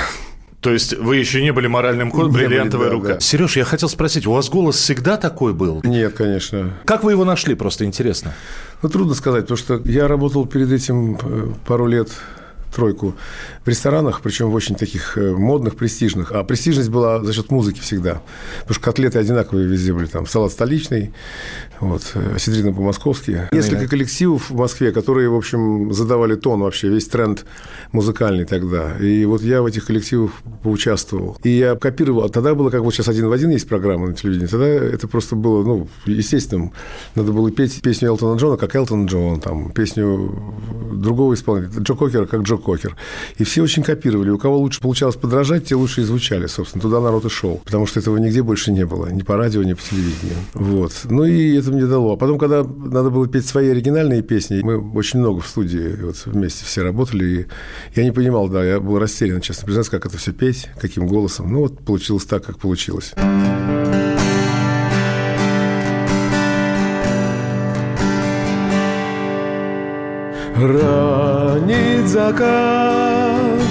То 0.62 0.72
есть 0.72 0.98
вы 0.98 1.18
еще 1.18 1.42
не 1.42 1.54
были 1.54 1.68
моральным 1.68 2.10
кодом, 2.10 2.32
Не 2.32 2.34
были, 2.34 2.48
бриллиантовая 2.48 2.88
да, 2.88 2.94
рука. 2.94 3.08
да. 3.16 3.20
Сереж, 3.20 3.58
я 3.58 3.64
хотел 3.64 3.90
спросить, 3.90 4.26
у 4.26 4.32
вас 4.32 4.50
голос 4.50 4.76
всегда 4.78 5.18
такой 5.18 5.54
был? 5.54 5.82
Нет, 5.84 6.14
конечно. 6.14 6.74
Как 6.86 7.04
вы 7.04 7.12
его 7.12 7.26
нашли, 7.26 7.54
просто 7.54 7.86
интересно? 7.86 8.34
Ну, 8.82 8.90
трудно 8.90 9.14
сказать, 9.14 9.44
потому 9.44 9.58
что 9.58 9.82
я 9.86 10.08
работал 10.08 10.46
перед 10.48 10.72
этим 10.72 11.16
э, 11.22 11.54
пару 11.68 11.86
лет 11.86 12.10
тройку 12.74 13.16
в 13.66 13.68
ресторанах, 13.68 14.22
причем 14.22 14.50
в 14.50 14.54
очень 14.54 14.76
таких 14.76 15.18
э, 15.18 15.34
модных, 15.34 15.76
престижных. 15.76 16.32
А 16.32 16.44
престижность 16.44 16.90
была 16.90 17.24
за 17.24 17.34
счет 17.34 17.52
музыки 17.52 17.80
всегда. 17.80 18.22
Потому 18.62 18.76
что 18.76 18.84
котлеты 18.84 19.20
одинаковые 19.20 19.68
везде 19.68 19.94
были. 19.94 20.06
Там 20.06 20.26
салат 20.26 20.52
столичный, 20.52 21.14
вот, 21.80 22.12
э, 22.16 22.36
осетрина 22.36 22.74
по-московски. 22.74 23.50
Несколько 23.52 23.88
коллективов 23.88 24.50
в 24.50 24.56
Москве, 24.56 24.92
которые, 24.92 25.30
в 25.30 25.36
общем, 25.36 25.94
задавали 25.94 26.36
тон 26.36 26.62
вообще, 26.62 26.90
весь 26.90 27.08
тренд 27.08 27.46
музыкальный 27.92 28.46
тогда. 28.46 28.98
И 28.98 29.26
вот 29.26 29.42
я 29.42 29.62
в 29.62 29.66
этих 29.66 29.86
коллективах 29.86 30.32
поучаствовал. 30.64 31.38
И 31.44 31.50
я 31.50 31.76
копировал. 31.76 32.24
А 32.24 32.30
Тогда 32.30 32.54
было, 32.54 32.70
как 32.70 32.82
вот 32.82 32.94
сейчас 32.94 33.08
один 33.08 33.28
в 33.28 33.32
один 33.32 33.50
есть 33.50 33.68
программа 33.68 34.08
на 34.08 34.14
телевидении. 34.14 34.48
Тогда 34.48 34.68
это 34.68 35.08
просто 35.08 35.36
было, 35.36 35.64
ну, 35.64 35.88
естественным. 36.06 36.72
Надо 37.16 37.32
было 37.32 37.50
петь 37.50 37.82
песню 37.82 38.10
Элтона 38.10 38.38
Джона, 38.38 38.58
как 38.58 38.76
Элтон 38.76 39.08
Джон, 39.08 39.40
там, 39.40 39.72
песню 39.72 40.36
другого 40.94 41.34
исполнителя, 41.34 41.82
Джо 41.82 41.96
Кокера, 41.96 42.26
как 42.26 42.42
Джо 42.42 42.57
Кокер. 42.58 42.96
И 43.38 43.44
все 43.44 43.64
очень 43.64 43.84
копировали. 43.84 44.30
У 44.30 44.38
кого 44.38 44.58
лучше 44.58 44.82
получалось 44.82 45.16
подражать, 45.16 45.66
те 45.66 45.76
лучше 45.76 46.02
и 46.02 46.04
звучали, 46.04 46.48
собственно. 46.48 46.82
Туда 46.82 47.00
народ 47.00 47.26
и 47.26 47.30
шел. 47.30 47.62
Потому 47.66 47.88
что 47.88 48.00
этого 48.00 48.18
нигде 48.18 48.42
больше 48.42 48.72
не 48.72 48.86
было. 48.86 49.08
Ни 49.08 49.22
по 49.22 49.38
радио, 49.38 49.64
ни 49.64 49.74
по 49.74 49.82
телевидению. 49.82 50.38
Вот. 50.54 50.94
Ну 51.06 51.24
и 51.24 51.58
это 51.58 51.72
мне 51.72 51.86
дало. 51.86 52.14
А 52.14 52.18
потом, 52.18 52.38
когда 52.38 52.64
надо 52.64 53.10
было 53.10 53.28
петь 53.28 53.46
свои 53.46 53.70
оригинальные 53.70 54.22
песни, 54.22 54.62
мы 54.62 54.78
очень 54.94 55.20
много 55.20 55.42
в 55.42 55.48
студии 55.48 55.96
вот 56.02 56.26
вместе 56.26 56.66
все 56.66 56.84
работали. 56.84 57.26
И 57.26 57.46
я 58.00 58.04
не 58.04 58.12
понимал, 58.12 58.50
да, 58.50 58.64
я 58.64 58.80
был 58.80 59.00
растерян, 59.00 59.42
честно 59.42 59.66
признаться, 59.66 59.92
как 59.92 60.06
это 60.06 60.18
все 60.18 60.32
петь, 60.32 60.70
каким 60.80 61.08
голосом. 61.08 61.52
Ну 61.52 61.60
вот 61.60 61.80
получилось 61.80 62.26
так, 62.26 62.44
как 62.44 62.60
получилось. 62.60 63.14
Ранит 70.60 72.08
закат 72.08 73.67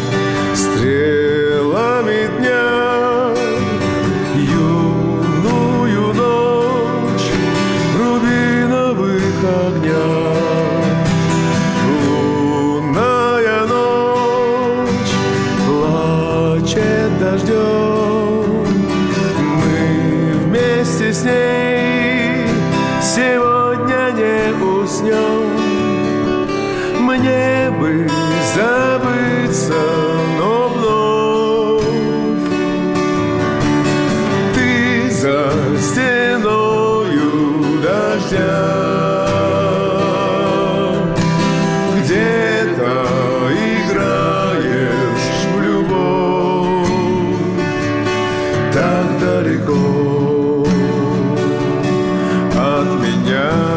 от 53.34 53.75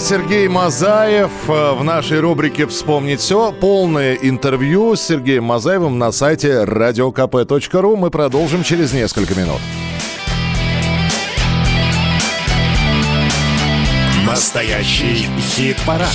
Сергей 0.00 0.48
Мазаев 0.48 1.30
э, 1.48 1.72
в 1.72 1.84
нашей 1.84 2.20
рубрике 2.20 2.66
«Вспомнить 2.66 3.20
все». 3.20 3.52
Полное 3.52 4.14
интервью 4.14 4.96
с 4.96 5.02
Сергеем 5.02 5.44
Мазаевым 5.44 5.98
на 5.98 6.10
сайте 6.12 6.64
radiokp.ru. 6.64 7.96
Мы 7.96 8.10
продолжим 8.10 8.62
через 8.62 8.92
несколько 8.92 9.34
минут. 9.34 9.60
Настоящий 14.26 15.28
хит-парад. 15.38 16.08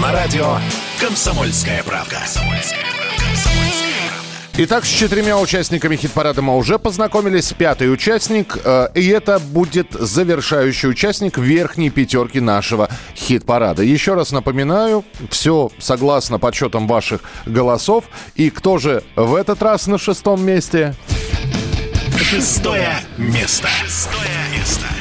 На 0.00 0.12
радио 0.12 0.56
«Комсомольская 1.00 1.82
правда». 1.82 2.20
Итак, 4.56 4.84
с 4.84 4.88
четырьмя 4.88 5.36
участниками 5.36 5.96
хит-парада 5.96 6.40
мы 6.40 6.56
уже 6.56 6.78
познакомились. 6.78 7.52
Пятый 7.52 7.92
участник, 7.92 8.56
э, 8.64 8.86
и 8.94 9.08
это 9.08 9.40
будет 9.40 9.88
завершающий 9.90 10.88
участник 10.88 11.38
верхней 11.38 11.90
пятерки 11.90 12.38
нашего 12.38 12.88
хит-парада. 13.16 13.82
Еще 13.82 14.14
раз 14.14 14.30
напоминаю, 14.30 15.04
все 15.28 15.72
согласно 15.80 16.38
подсчетам 16.38 16.86
ваших 16.86 17.22
голосов. 17.46 18.04
И 18.36 18.48
кто 18.50 18.78
же 18.78 19.02
в 19.16 19.34
этот 19.34 19.60
раз 19.60 19.88
на 19.88 19.98
шестом 19.98 20.44
месте? 20.44 20.94
Шестое 22.16 22.94
место. 23.18 23.66
Шестое 23.82 24.38
место. 24.56 24.93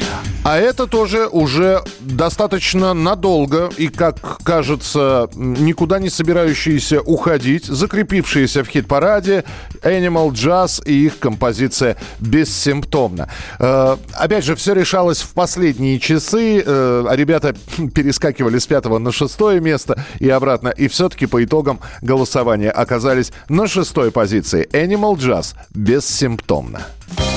А 0.44 0.58
это 0.58 0.88
тоже 0.88 1.28
уже 1.28 1.82
достаточно 2.02 2.94
надолго 2.94 3.72
и, 3.78 3.88
как 3.88 4.44
кажется, 4.44 5.30
никуда 5.36 6.00
не 6.00 6.10
собирающиеся 6.10 7.02
уходить, 7.02 7.66
закрепившиеся 7.66 8.66
в 8.66 8.68
хит-параде 8.68 9.46
Animal 9.84 10.32
Jazz 10.32 10.84
и 10.86 11.06
их 11.06 11.20
композиция 11.20 11.96
«Бессимптомно». 12.20 13.30
Э, 13.58 13.96
опять 14.12 14.44
же, 14.44 14.56
все 14.56 14.74
решалось 14.74 15.22
в 15.22 15.30
последние 15.30 15.98
часы, 15.98 16.62
э, 16.66 17.06
а 17.08 17.16
ребята 17.16 17.56
перескакивали 17.96 18.60
с 18.60 18.68
пятого 18.68 19.00
на 19.00 19.14
шестое 19.14 19.62
место 19.62 20.04
и 20.20 20.30
обратно, 20.30 20.70
и 20.70 20.90
все-таки 20.90 21.26
по 21.26 21.42
итогам 21.42 21.80
голосования 22.02 22.70
оказались 22.70 23.32
на 23.48 23.66
шестой 23.68 24.12
позиции 24.12 24.68
Animal 24.74 25.16
Jazz 25.16 25.56
«Бессимптомно». 25.74 26.82
Время 27.18 27.33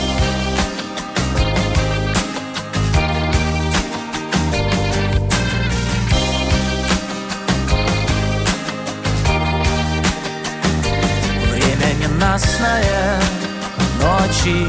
ночи 14.46 14.66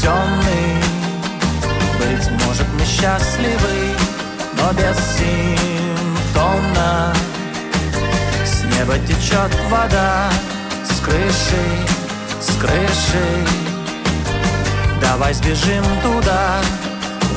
темные 0.00 0.80
Быть 1.98 2.30
может 2.44 2.66
мы 2.74 2.84
счастливы, 2.84 3.96
но 4.56 4.72
бессимптомно 4.72 7.14
С 8.44 8.64
неба 8.64 8.98
течет 8.98 9.54
вода, 9.70 10.28
с 10.84 11.00
крыши, 11.00 11.86
с 12.40 12.56
крыши. 12.58 13.46
Давай 15.00 15.32
сбежим 15.34 15.84
туда, 16.02 16.60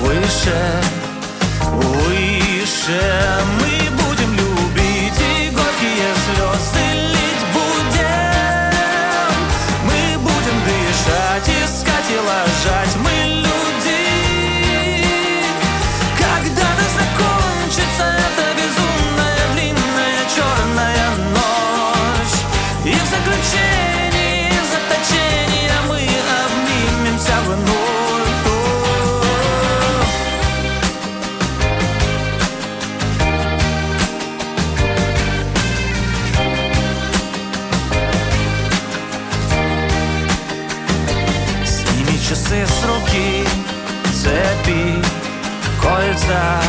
выше, 0.02 0.82
выше 1.72 3.02
Мы 3.60 3.95
и 12.10 12.18
ложать 12.18 12.96
Мы 12.98 13.42
люди 13.42 14.06
Когда-то 16.18 16.86
закончится 17.00 18.04
эта 18.04 18.54
безумная 18.54 19.46
длинная 19.54 20.22
черная 20.36 21.10
ночь. 21.34 22.38
И 22.86 22.94
в 22.94 23.06
заключении 23.10 23.65
Часы 42.46 42.66
с 42.68 42.84
руки, 42.86 43.44
цепи, 44.14 45.02
кольца 45.82 46.62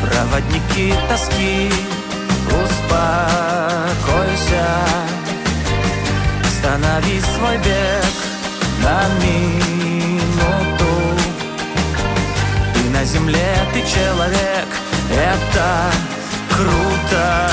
Проводники 0.00 0.94
тоски, 1.08 1.72
успокойся 2.46 3.06
Останови 6.44 7.20
свой 7.20 7.56
бег 7.58 8.14
на 8.84 9.08
минуту. 9.24 10.92
Ты 12.74 12.90
на 12.90 13.04
земле, 13.04 13.56
ты 13.72 13.80
человек, 13.82 14.68
это 15.10 15.90
круто 16.54 17.48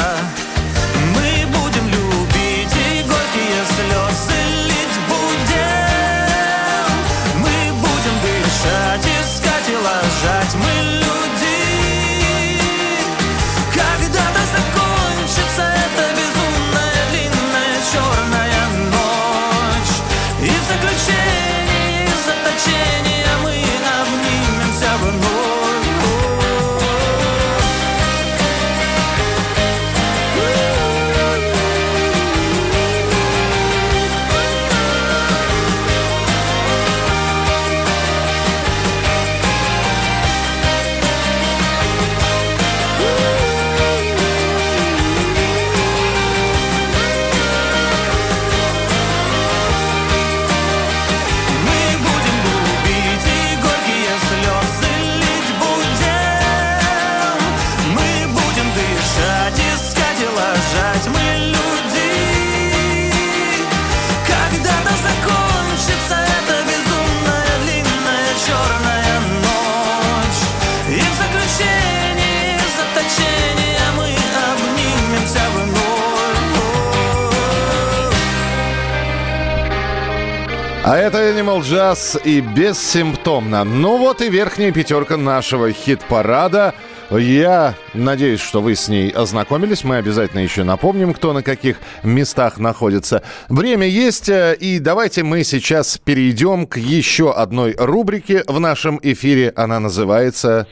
А 80.88 80.98
это 80.98 81.18
Animal 81.18 81.62
Jazz 81.62 82.22
и 82.24 82.42
бессимптомно. 82.42 83.64
Ну 83.64 83.98
вот 83.98 84.22
и 84.22 84.30
верхняя 84.30 84.72
пятерка 84.72 85.18
нашего 85.18 85.72
хит-парада. 85.72 86.76
Я 87.10 87.74
надеюсь, 87.96 88.40
что 88.40 88.62
вы 88.62 88.76
с 88.76 88.88
ней 88.88 89.10
ознакомились. 89.10 89.84
Мы 89.84 89.96
обязательно 89.96 90.42
еще 90.42 90.64
напомним, 90.64 91.16
кто 91.16 91.34
на 91.34 91.42
каких 91.42 91.78
местах 92.04 92.60
находится. 92.60 93.24
Время 93.50 93.88
есть, 93.88 94.30
э, 94.30 94.56
и 94.60 94.78
давайте 94.78 95.24
мы 95.24 95.44
сейчас 95.44 95.98
перейдем 95.98 96.68
к 96.68 96.78
еще 96.78 97.34
одной 97.34 97.74
рубрике 97.80 98.44
в 98.46 98.60
нашем 98.60 99.00
эфире. 99.02 99.54
Она 99.56 99.80
называется... 99.80 100.68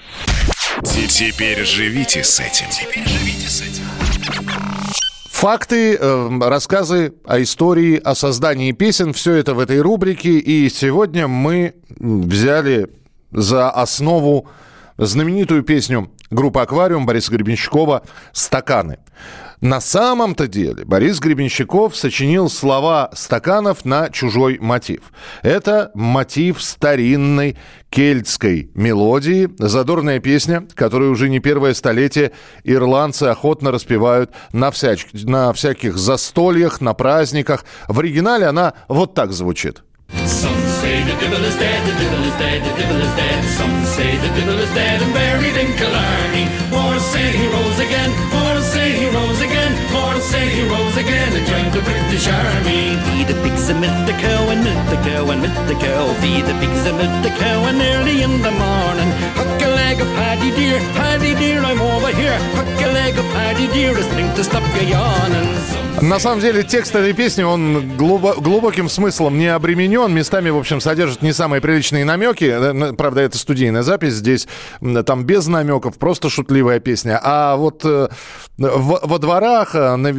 Теперь 0.83 1.65
живите 1.65 2.23
с 2.23 2.39
этим. 2.39 2.67
Теперь 2.69 3.07
живите 3.07 3.49
с 3.49 3.61
этим. 3.61 3.85
Факты, 5.43 5.97
э, 5.99 6.39
рассказы 6.39 7.15
о 7.25 7.41
истории, 7.41 7.99
о 8.01 8.15
создании 8.15 8.71
песен, 8.71 9.11
все 9.11 9.33
это 9.33 9.53
в 9.53 9.59
этой 9.59 9.81
рубрике. 9.81 10.37
И 10.37 10.69
сегодня 10.69 11.27
мы 11.27 11.73
взяли 11.99 12.87
за 13.29 13.69
основу 13.69 14.47
знаменитую 14.97 15.63
песню 15.63 16.11
группы 16.29 16.59
«Аквариум» 16.59 17.05
Бориса 17.05 17.31
Гребенщикова 17.31 18.03
«Стаканы». 18.31 18.99
На 19.63 19.79
самом-то 19.79 20.49
деле 20.49 20.83
Борис 20.83 21.21
Гребенщиков 21.21 21.95
сочинил 21.95 22.49
слова 22.49 23.09
стаканов 23.13 23.85
на 23.85 24.09
чужой 24.09 24.57
мотив. 24.59 25.13
Это 25.41 25.89
мотив 25.93 26.61
старинной 26.61 27.57
кельтской 27.89 28.69
мелодии, 28.75 29.49
задорная 29.57 30.19
песня, 30.19 30.67
которую 30.75 31.11
уже 31.11 31.29
не 31.29 31.39
первое 31.39 31.73
столетие 31.75 32.33
ирландцы 32.65 33.23
охотно 33.23 33.71
распевают 33.71 34.31
на, 34.51 34.69
всяч... 34.69 35.07
на 35.13 35.53
всяких 35.53 35.97
застольях, 35.97 36.81
на 36.81 36.93
праздниках. 36.93 37.63
В 37.87 37.99
оригинале 38.01 38.47
она 38.47 38.73
вот 38.89 39.13
так 39.13 39.31
звучит. 39.31 39.81
Some 40.25 40.62
the 41.05 41.15
devil 41.19 41.43
is 41.43 41.55
dead, 41.55 41.79
the 41.87 41.95
devil 41.99 42.23
is 42.23 42.35
dead, 42.39 42.59
the 42.63 42.73
devil 42.79 42.99
is 43.01 43.13
dead. 43.15 43.39
Some 43.59 43.75
say 43.85 44.11
the 44.17 44.31
devil 44.39 44.57
is 44.59 44.71
dead 44.73 45.01
and 45.01 45.13
buried 45.13 45.57
in 45.57 45.69
Killarney. 45.75 46.45
More 46.71 46.99
say 46.99 47.25
he 47.31 47.45
rose 47.47 47.79
again, 47.79 48.11
say 50.31 50.45
he 50.49 50.63
rose 50.69 50.95
again 50.97 51.31
and 51.37 51.45
joined 51.45 51.71
the 51.73 51.81
British 51.81 52.27
Army. 52.27 52.95
Feed 53.05 53.27
the 53.27 53.37
pigs 53.43 53.69
and 53.69 53.79
milk 53.81 53.99
the 54.09 54.13
cow 54.23 54.49
and 54.53 54.63
milk 54.63 54.83
the 54.89 54.97
cow 55.07 55.29
and 55.31 55.41
milk 55.41 55.67
the 55.67 55.75
cow. 55.75 56.05
Feed 56.21 56.45
the 56.45 56.55
pigs 56.61 56.83
and 56.89 56.97
milk 56.97 57.15
the 57.23 57.33
cow 57.41 57.59
and 57.69 57.79
early 57.81 58.21
in 58.23 58.41
the 58.41 58.51
morning. 58.51 59.09
Hook 59.39 59.61
a 59.67 59.69
leg 59.79 59.97
of 60.01 60.07
Paddy 60.15 60.51
dear, 60.55 60.79
Paddy 60.95 61.35
dear, 61.35 61.59
I'm 61.63 61.81
over 61.81 62.11
here. 62.21 62.37
Hook 62.57 62.81
a 62.87 62.91
leg 62.93 63.17
of 63.17 63.25
Paddy 63.35 63.67
dear, 63.75 63.91
it's 63.97 64.07
drink 64.13 64.33
to 64.35 64.43
stop 64.43 64.63
you 64.81 64.87
yawning. 64.95 65.49
На 66.01 66.19
самом 66.19 66.41
деле 66.41 66.63
текст 66.63 66.93
этой 66.95 67.13
песни, 67.13 67.43
он 67.43 67.95
глубо- 67.97 68.35
глубоким 68.41 68.89
смыслом 68.89 69.37
не 69.37 69.47
обременен. 69.47 70.11
Местами, 70.13 70.49
в 70.49 70.57
общем, 70.57 70.81
содержит 70.81 71.21
не 71.21 71.31
самые 71.31 71.61
приличные 71.61 72.03
намеки. 72.03 72.43
Э, 72.45 72.93
Правда, 72.93 73.21
это 73.21 73.37
студийная 73.37 73.83
запись. 73.83 74.13
Здесь 74.15 74.47
там 75.05 75.23
без 75.23 75.47
намеков, 75.47 75.97
просто 75.99 76.29
шутливая 76.29 76.79
песня. 76.81 77.19
А 77.23 77.55
вот 77.55 77.85
э, 77.85 78.09
в- 78.57 78.99
во 79.03 79.19
дворах, 79.19 79.75
э, 79.75 79.95
на- 79.95 80.09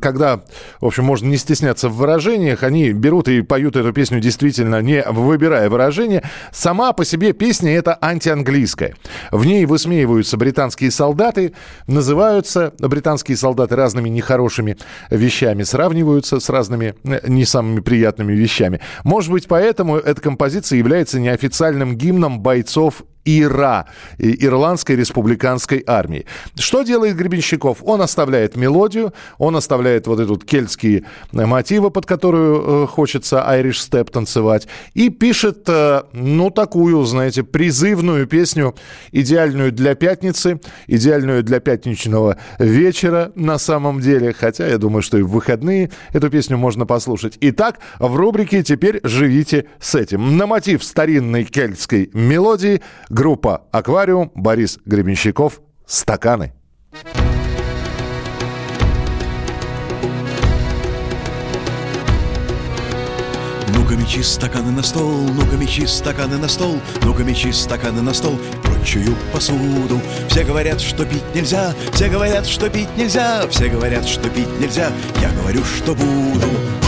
когда, 0.00 0.42
в 0.80 0.86
общем, 0.86 1.04
можно 1.04 1.28
не 1.28 1.36
стесняться 1.36 1.88
в 1.88 1.96
выражениях, 1.96 2.62
они 2.62 2.92
берут 2.92 3.28
и 3.28 3.42
поют 3.42 3.76
эту 3.76 3.92
песню 3.92 4.20
действительно 4.20 4.80
не 4.80 5.02
выбирая 5.02 5.68
выражения. 5.70 6.22
Сама 6.52 6.92
по 6.92 7.04
себе 7.04 7.32
песня 7.32 7.74
это 7.76 7.98
антианглийская. 8.00 8.94
В 9.30 9.44
ней 9.44 9.66
высмеиваются 9.66 10.36
британские 10.36 10.90
солдаты, 10.90 11.54
называются 11.86 12.72
британские 12.78 13.36
солдаты 13.36 13.76
разными 13.76 14.08
нехорошими 14.08 14.76
вещами, 15.10 15.62
сравниваются 15.62 16.40
с 16.40 16.48
разными 16.48 16.94
э, 17.04 17.20
не 17.28 17.44
самыми 17.44 17.80
приятными 17.80 18.32
вещами. 18.32 18.80
Может 19.04 19.30
быть, 19.30 19.48
поэтому 19.48 19.96
эта 19.96 20.20
композиция 20.20 20.78
является 20.78 21.20
неофициальным 21.20 21.96
гимном 21.96 22.40
бойцов 22.40 23.02
ИРА, 23.24 23.86
Ирландской 24.18 24.96
республиканской 24.96 25.82
армии. 25.86 26.26
Что 26.58 26.82
делает 26.82 27.16
Гребенщиков? 27.16 27.78
Он 27.82 28.02
оставляет 28.02 28.56
мелодию, 28.56 29.12
он 29.38 29.56
оставляет 29.56 30.06
вот 30.06 30.20
эти 30.20 30.28
вот 30.28 30.44
кельтские 30.44 31.04
мотивы, 31.32 31.90
под 31.90 32.06
которую 32.06 32.84
э, 32.84 32.86
хочется 32.86 33.44
Irish 33.48 33.88
Step 33.90 34.10
танцевать, 34.10 34.68
и 34.94 35.08
пишет, 35.08 35.64
э, 35.68 36.02
ну, 36.12 36.50
такую, 36.50 37.04
знаете, 37.04 37.42
призывную 37.42 38.26
песню, 38.26 38.74
идеальную 39.12 39.72
для 39.72 39.94
пятницы, 39.94 40.60
идеальную 40.86 41.42
для 41.42 41.60
пятничного 41.60 42.36
вечера 42.58 43.32
на 43.34 43.58
самом 43.58 44.00
деле, 44.00 44.32
хотя 44.32 44.66
я 44.66 44.78
думаю, 44.78 45.02
что 45.02 45.18
и 45.18 45.22
в 45.22 45.30
выходные 45.30 45.90
эту 46.12 46.30
песню 46.30 46.56
можно 46.56 46.86
послушать. 46.86 47.38
Итак, 47.40 47.78
в 47.98 48.16
рубрике 48.16 48.62
«Теперь 48.62 49.00
живите 49.02 49.66
с 49.80 49.94
этим». 49.94 50.36
На 50.36 50.46
мотив 50.46 50.82
старинной 50.84 51.44
кельтской 51.44 52.10
мелодии 52.12 52.82
группа 53.14 53.62
«Аквариум», 53.70 54.32
Борис 54.34 54.80
Гребенщиков 54.84 55.60
«Стаканы». 55.86 56.52
Ну-ка 63.68 63.94
мечи 63.94 64.20
стаканы 64.22 64.72
на 64.72 64.82
стол, 64.82 65.12
ну-ка 65.32 65.56
мечи 65.56 65.86
стаканы 65.86 66.38
на 66.38 66.48
стол, 66.48 66.80
ну-ка 67.02 67.22
мечи 67.22 67.52
стаканы 67.52 68.02
на 68.02 68.12
стол 68.14 68.36
прочую 68.64 69.14
посуду. 69.32 70.00
Все 70.28 70.42
говорят, 70.42 70.80
что 70.80 71.06
пить 71.06 71.22
нельзя, 71.34 71.72
все 71.92 72.08
говорят, 72.08 72.46
что 72.46 72.68
пить 72.68 72.88
нельзя, 72.96 73.46
все 73.48 73.68
говорят, 73.68 74.06
что 74.06 74.28
пить 74.28 74.60
нельзя, 74.60 74.90
я 75.22 75.30
говорю, 75.40 75.62
что 75.62 75.94
буду. 75.94 76.83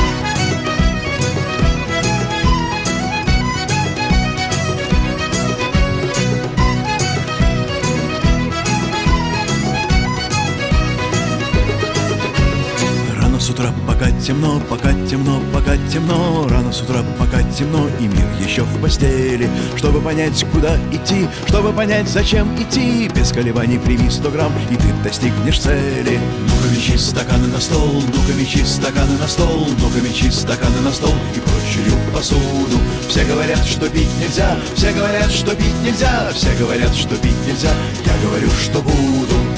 С 13.46 13.50
утра, 13.50 13.72
пока 13.86 14.10
темно, 14.10 14.60
пока 14.68 14.92
темно, 15.08 15.40
пока 15.52 15.76
темно. 15.92 16.48
Рано 16.48 16.72
с 16.72 16.80
утра, 16.80 17.04
пока 17.16 17.44
темно, 17.52 17.86
и 18.00 18.08
мир 18.08 18.26
еще 18.44 18.62
в 18.62 18.80
постели. 18.80 19.48
Чтобы 19.76 20.00
понять, 20.00 20.44
куда 20.52 20.76
идти, 20.90 21.28
чтобы 21.46 21.72
понять, 21.72 22.08
зачем 22.08 22.48
идти. 22.60 23.08
Без 23.14 23.30
колебаний 23.30 23.78
прими 23.78 24.10
сто 24.10 24.30
грамм, 24.30 24.52
и 24.68 24.74
ты 24.74 24.92
достигнешь 25.04 25.60
цели. 25.60 26.18
Ну-ка 26.48 26.98
стаканы 26.98 27.46
на 27.46 27.60
стол, 27.60 28.02
ну-ка 28.02 28.66
стаканы 28.66 29.16
на 29.16 29.28
стол. 29.28 29.68
Ну-ка 29.78 30.32
стаканы 30.32 30.80
на 30.80 30.90
стол 30.90 31.14
и 31.36 31.38
прочую 31.38 31.94
посуду. 32.12 32.80
Все 33.08 33.24
говорят, 33.24 33.64
что 33.64 33.88
пить 33.88 34.10
нельзя, 34.20 34.58
все 34.74 34.92
говорят, 34.92 35.30
что 35.30 35.54
пить 35.54 35.80
нельзя 35.84 36.28
Все 36.34 36.52
говорят, 36.58 36.92
что 36.94 37.14
пить 37.14 37.46
нельзя, 37.46 37.70
я 38.04 38.28
говорю, 38.28 38.50
что 38.50 38.82
буду 38.82 39.55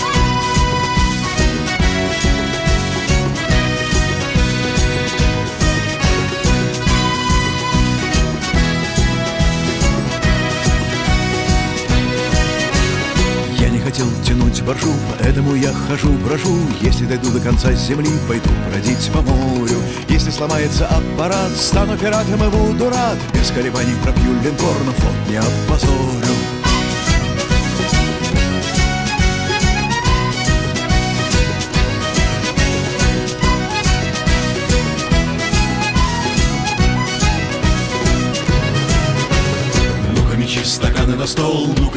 хотел 13.89 14.07
тянуть 14.22 14.62
боржу, 14.64 14.93
поэтому 15.18 15.55
я 15.55 15.72
хожу, 15.72 16.12
брожу. 16.18 16.55
Если 16.82 17.07
дойду 17.07 17.30
до 17.30 17.41
конца 17.41 17.72
земли, 17.72 18.11
пойду 18.28 18.51
бродить 18.68 19.11
по 19.14 19.22
морю. 19.22 19.78
Если 20.11 20.30
сломается 20.30 20.86
аппарат, 20.86 21.51
стану 21.57 21.97
пиратом 21.97 22.45
и 22.45 22.51
буду 22.51 22.91
рад. 22.91 23.16
Без 23.32 23.51
колебаний 23.51 23.95
пропью 24.03 24.34
линкор, 24.45 24.76
но 24.84 24.93
флот 24.93 25.14
не 25.30 25.36
опозорю 25.36 26.38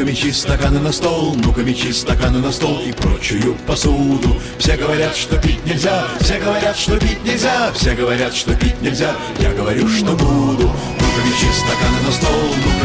ну-ка 0.01 0.13
мечи 0.13 0.31
стаканы 0.31 0.79
на 0.79 0.91
стол, 0.91 1.35
ну-ка 1.35 1.61
мечи 1.61 1.93
стаканы 1.93 2.39
на 2.39 2.51
стол 2.51 2.79
и 2.79 2.91
прочую 2.91 3.55
посуду. 3.67 4.35
Все 4.57 4.75
говорят, 4.75 5.15
что 5.15 5.37
пить 5.37 5.63
нельзя, 5.63 6.05
все 6.19 6.39
говорят, 6.39 6.75
что 6.75 6.99
пить 6.99 7.23
нельзя, 7.23 7.71
все 7.73 7.93
говорят, 7.93 8.33
что 8.33 8.55
пить 8.55 8.81
нельзя, 8.81 9.13
я 9.37 9.51
говорю, 9.51 9.87
что 9.87 10.13
буду. 10.13 10.71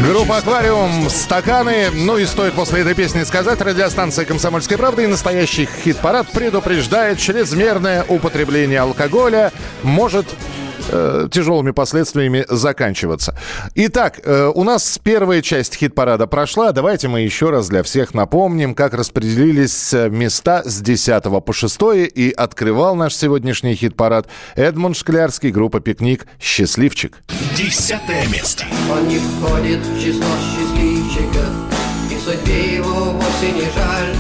Группа 0.06 0.36
«Аквариум», 0.36 1.08
«Стаканы». 1.08 1.88
Ну 1.94 2.18
и 2.18 2.26
стоит 2.26 2.52
после 2.52 2.82
этой 2.82 2.94
песни 2.94 3.22
сказать, 3.22 3.62
радиостанция 3.62 4.26
«Комсомольская 4.26 4.76
правда» 4.76 5.00
и 5.00 5.06
настоящий 5.06 5.66
хит-парад 5.84 6.30
предупреждает, 6.32 7.18
чрезмерное 7.18 8.04
употребление 8.06 8.80
алкоголя 8.80 9.52
может 9.82 10.26
э, 10.90 11.28
тяжелыми 11.30 11.70
последствиями 11.70 12.44
заканчиваться. 12.48 13.36
Итак, 13.74 14.20
э, 14.24 14.50
у 14.54 14.64
нас 14.64 14.98
первая 15.02 15.42
часть 15.42 15.76
хит-парада 15.76 16.26
прошла. 16.26 16.72
Давайте 16.72 17.08
мы 17.08 17.20
еще 17.20 17.50
раз 17.50 17.68
для 17.68 17.82
всех 17.82 18.14
напомним, 18.14 18.74
как 18.74 18.94
распределились 18.94 19.92
э, 19.94 20.08
места 20.08 20.62
с 20.64 20.80
10 20.80 21.22
по 21.44 21.52
6 21.52 21.78
и 22.14 22.32
открывал 22.36 22.94
наш 22.96 23.14
сегодняшний 23.14 23.74
хит-парад 23.74 24.26
Эдмунд 24.54 24.96
Шклярский, 24.96 25.50
группа 25.50 25.80
«Пикник», 25.80 26.26
«Счастливчик». 26.40 27.18
Десятое 27.56 28.26
место. 28.28 28.64
Он 28.90 29.08
не 29.08 29.18
входит 29.18 29.80
в 29.80 30.00
число 30.02 30.24
счастливчиков 30.40 31.48
И 32.10 32.18
судьбе 32.18 32.76
его 32.76 33.12
вовсе 33.12 33.52
не 33.52 33.62
жаль 33.62 34.14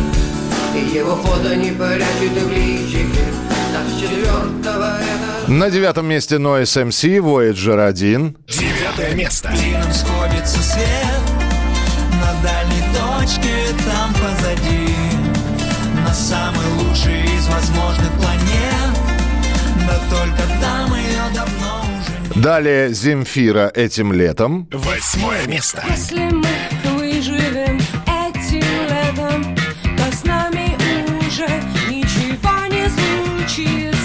И 0.74 0.96
его 0.96 1.16
фото 1.16 1.54
не 1.56 1.70
прячут 1.70 2.42
в 2.42 2.50
личике 2.50 3.24
Так 3.72 3.86
с 3.88 4.00
четвертого 4.00 5.05
На 5.48 5.70
девятом 5.70 6.06
месте 6.06 6.36
Noise 6.36 6.88
MC, 6.88 7.18
Voyager 7.20 7.86
1. 7.86 8.36
Девятое 8.48 9.14
место. 9.14 9.48
Клином 9.48 9.92
сходится 9.92 10.60
свет 10.60 11.22
На 12.20 12.42
дальней 12.42 12.82
точке 12.92 13.54
там 13.84 14.12
позади 14.14 14.88
На 16.04 16.12
самый 16.12 16.66
лучший 16.78 17.22
из 17.22 17.46
возможных 17.46 18.10
планет 18.14 18.98
Да 19.86 20.00
только 20.10 20.42
там 20.60 20.92
ее 20.96 21.22
давно 21.32 21.80
уже 21.80 22.34
нет 22.34 22.42
Далее 22.42 22.92
Земфира 22.92 23.70
этим 23.72 24.12
летом. 24.12 24.68
Восьмое 24.72 25.46
место. 25.46 25.84
Если 25.88 26.28
мы 26.28 26.48
выживем 26.96 27.78
этим 28.04 28.64
летом, 28.88 29.56
то 29.96 30.16
с 30.16 30.24
нами 30.24 30.76
уже 31.24 31.46
ничего 31.88 32.66
не 32.68 32.88
случится. 32.88 33.95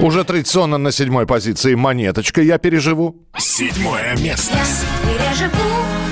Уже 0.00 0.22
традиционно 0.22 0.78
на 0.78 0.92
седьмой 0.92 1.26
позиции 1.26 1.74
«Монеточка» 1.74 2.40
я 2.40 2.58
переживу. 2.58 3.16
Седьмое 3.36 4.16
место. 4.18 4.56
Переживу 5.02 5.58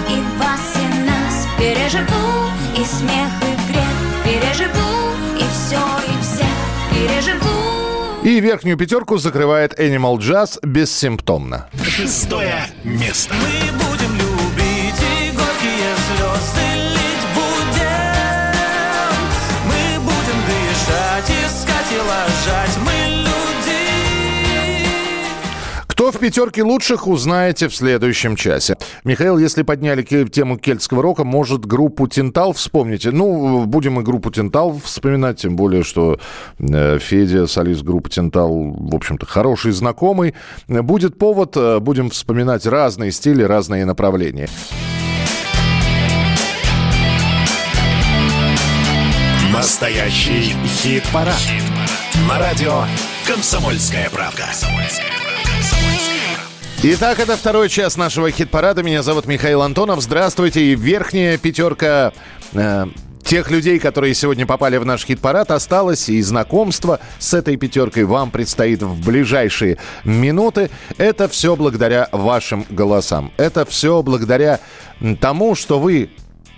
и 0.09 0.21
вас, 0.39 0.75
и 0.75 1.09
нас 1.09 1.47
Переживу 1.57 2.51
и 2.75 2.85
смех, 2.85 3.31
и 3.43 3.71
грех 3.71 3.97
Переживу 4.25 5.13
и 5.37 5.45
все, 5.53 5.79
и 6.05 6.21
всех 6.21 6.57
Переживу 6.91 8.25
И 8.25 8.41
верхнюю 8.41 8.77
пятерку 8.77 9.19
закрывает 9.19 9.79
Animal 9.79 10.17
Jazz 10.19 10.59
бессимптомно. 10.67 11.69
Шестое 11.85 12.67
место. 12.83 13.35
Мы 13.35 13.76
в 26.17 26.19
пятерке 26.19 26.63
лучших, 26.63 27.07
узнаете 27.07 27.69
в 27.69 27.75
следующем 27.75 28.37
часе. 28.37 28.77
Михаил, 29.05 29.39
если 29.39 29.63
подняли 29.63 30.03
тему 30.03 30.57
кельтского 30.57 31.03
рока, 31.03 31.25
может, 31.25 31.67
группу 31.67 32.09
Тинтал 32.09 32.53
вспомните? 32.55 33.11
Ну, 33.11 33.65
будем 33.67 34.01
и 34.01 34.03
группу 34.03 34.31
Тинтал 34.31 34.79
вспоминать, 34.83 35.39
тем 35.39 35.57
более, 35.57 35.83
что 35.83 36.19
э, 36.59 36.99
Федя, 36.99 37.47
солист 37.47 37.83
группы 37.83 38.09
Тинтал, 38.09 38.51
в 38.51 38.95
общем-то, 38.95 39.27
хороший 39.27 39.73
знакомый. 39.73 40.35
Будет 40.69 41.19
повод, 41.19 41.57
э, 41.57 41.81
будем 41.81 42.11
вспоминать 42.11 42.67
разные 42.67 43.13
стили, 43.13 43.43
разные 43.43 43.85
направления. 43.85 44.49
Настоящий 49.53 50.55
хит-парад. 50.65 51.35
На 52.29 52.39
радио 52.39 52.85
«Комсомольская 53.27 54.09
правда». 54.11 54.47
Итак, 56.89 57.19
это 57.19 57.37
второй 57.37 57.69
час 57.69 57.97
нашего 57.97 58.31
хит-парада. 58.31 58.85
Меня 58.85 59.03
зовут 59.03 59.27
Михаил 59.27 59.63
Антонов. 59.63 60.01
Здравствуйте. 60.01 60.67
И 60.67 60.77
верхняя 60.77 61.37
пятерка 61.37 62.13
э, 62.53 62.87
тех 63.25 63.51
людей, 63.51 63.81
которые 63.81 64.15
сегодня 64.15 64.47
попали 64.47 64.77
в 64.77 64.85
наш 64.85 65.05
хит-парад, 65.05 65.51
осталось. 65.51 66.09
И 66.09 66.23
знакомство 66.23 67.01
с 67.19 67.35
этой 67.35 67.57
пятеркой 67.57 68.05
вам 68.05 68.31
предстоит 68.31 68.85
в 68.85 69.05
ближайшие 69.05 69.79
минуты. 70.05 70.71
Это 70.97 71.27
все 71.29 71.57
благодаря 71.57 72.09
вашим 72.13 72.65
голосам. 72.71 73.33
Это 73.37 73.65
все 73.65 74.01
благодаря 74.05 74.61
тому, 75.21 75.57
что 75.57 75.81
вы 75.81 76.11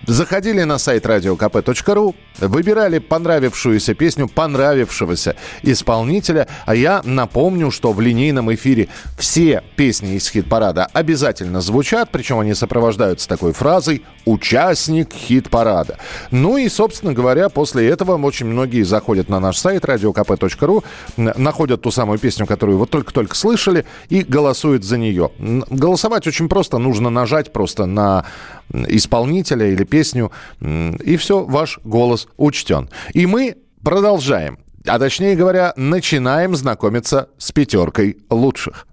Заходили 0.09 0.63
на 0.63 0.79
сайт 0.79 1.05
radiokp.ru, 1.05 2.15
выбирали 2.39 2.99
понравившуюся 2.99 3.93
песню 3.93 4.27
понравившегося 4.27 5.37
исполнителя. 5.63 6.49
А 6.65 6.75
я 6.75 7.03
напомню, 7.05 7.71
что 7.71 7.93
в 7.93 8.01
линейном 8.01 8.55
эфире 8.55 8.89
все 9.19 9.63
песни 9.77 10.15
из 10.15 10.31
хит-парада 10.31 10.89
обязательно 10.95 11.61
звучат, 11.61 12.09
причем 12.11 12.39
они 12.39 12.55
сопровождаются 12.55 13.29
такой 13.29 13.53
фразой 13.53 14.03
«участник 14.25 15.13
хит-парада». 15.13 15.99
Ну 16.31 16.57
и, 16.57 16.71
собственно 16.71 17.13
говоря, 17.13 17.51
после 17.51 17.87
этого 17.87 18.17
очень 18.25 18.47
многие 18.47 18.85
заходят 18.85 19.29
на 19.29 19.41
наш 19.41 19.59
сайт 19.59 19.85
radiokp.ru, 19.85 20.85
находят 21.17 21.83
ту 21.83 21.91
самую 21.91 22.19
песню, 22.19 22.47
которую 22.47 22.79
вот 22.79 22.89
только-только 22.89 23.37
слышали, 23.37 23.85
и 24.09 24.23
голосуют 24.23 24.85
за 24.85 24.97
нее. 24.97 25.33
Голосовать 25.39 26.27
очень 26.27 26.49
просто, 26.49 26.79
нужно 26.79 27.11
нажать 27.11 27.53
просто 27.53 27.85
на 27.85 28.25
исполнителя 28.73 29.67
или 29.67 29.85
песню, 29.85 30.31
и 30.61 31.17
все, 31.17 31.45
ваш 31.45 31.79
голос 31.85 32.29
учтен. 32.37 32.89
И 33.13 33.27
мы 33.27 33.57
продолжаем, 33.83 34.59
а 34.87 34.99
точнее 34.99 35.37
говоря, 35.37 35.73
начинаем 35.77 36.55
знакомиться 36.57 37.29
с 37.39 37.53
пятеркой 37.53 38.19
лучших. 38.31 38.87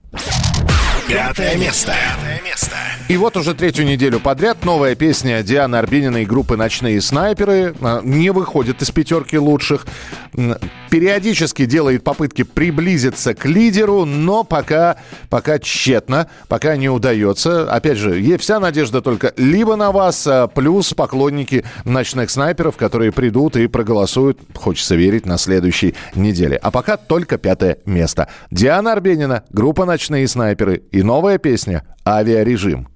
Пятое 1.08 1.56
место. 1.58 1.94
Пятое 1.94 2.42
место. 2.42 2.76
И 3.08 3.18
вот 3.18 3.38
уже 3.38 3.54
третью 3.54 3.86
неделю 3.86 4.20
подряд 4.20 4.66
новая 4.66 4.96
песня 4.96 5.44
Дианы 5.44 5.76
Арбениной 5.76 6.26
группы 6.26 6.58
«Ночные 6.58 7.00
снайперы» 7.00 7.76
не 8.04 8.32
выходит 8.32 8.82
из 8.82 8.90
пятерки 8.90 9.38
лучших. 9.38 9.86
Периодически 10.90 11.66
делает 11.66 12.04
попытки 12.04 12.44
приблизиться 12.44 13.36
к 13.36 13.46
лидеру, 13.46 14.06
но 14.06 14.44
пока, 14.44 14.98
пока 15.30 15.60
тщетно, 15.60 16.28
пока 16.48 16.76
не 16.78 16.90
удается. 16.90 17.72
Опять 17.72 17.98
же, 17.98 18.20
е- 18.20 18.38
вся 18.38 18.60
надежда 18.60 19.02
только 19.02 19.34
либо 19.38 19.76
на 19.76 19.92
вас, 19.92 20.26
а, 20.26 20.48
плюс 20.48 20.94
поклонники 20.94 21.66
«Ночных 21.84 22.30
снайперов», 22.32 22.78
которые 22.78 23.12
придут 23.12 23.56
и 23.58 23.68
проголосуют, 23.68 24.40
хочется 24.56 24.96
верить, 24.96 25.26
на 25.26 25.38
следующей 25.38 25.96
неделе. 26.16 26.58
А 26.58 26.72
пока 26.72 26.98
только 26.98 27.38
пятое 27.38 27.78
место. 27.86 28.28
Диана 28.50 28.94
Арбенина, 28.94 29.44
группа 29.52 29.86
«Ночные 29.86 30.28
снайперы» 30.28 30.82
и 30.96 31.04
новая 31.04 31.38
песня 31.38 31.84
«Авиарежим». 32.08 32.88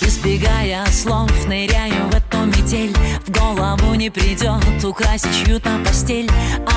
Избегая 0.00 0.84
слов, 0.86 1.30
ныряю 1.46 2.08
в 2.10 2.14
эту 2.14 2.38
метель. 2.46 2.92
В 3.24 3.30
голову 3.30 3.94
не 3.94 4.10
придет 4.10 4.84
украсить 4.84 5.46
чью-то 5.46 5.70
постель. 5.86 6.28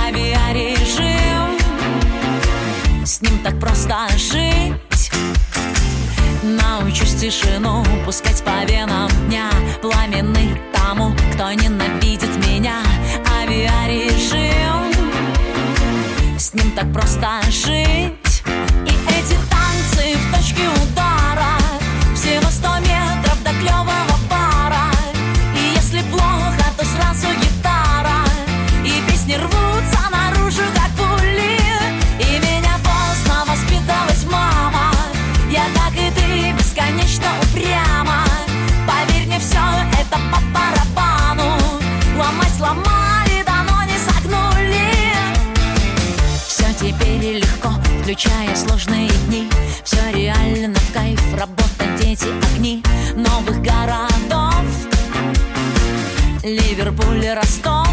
Авиарежим. 0.05 1.57
С 3.03 3.21
ним 3.23 3.39
так 3.43 3.59
просто 3.59 3.95
жить. 4.15 5.11
Научусь 6.43 7.15
тишину 7.15 7.83
пускать 8.05 8.43
по 8.43 8.63
венам 8.71 9.09
дня. 9.27 9.49
Пламенный 9.81 10.61
тому, 10.71 11.15
кто 11.33 11.51
ненавидит 11.51 12.04
ним 16.55 16.71
так 16.71 16.93
просто 16.93 17.41
жить 17.49 18.24
включая 48.05 48.55
сложные 48.55 49.09
дни. 49.25 49.49
Все 49.83 49.97
реально 50.13 50.77
в 50.77 50.93
кайф, 50.93 51.19
работа, 51.33 51.85
дети, 51.99 52.27
огни 52.53 52.83
Новых 53.15 53.63
городов. 53.63 54.63
Ливерпуль, 56.43 57.27
Ростов. 57.29 57.89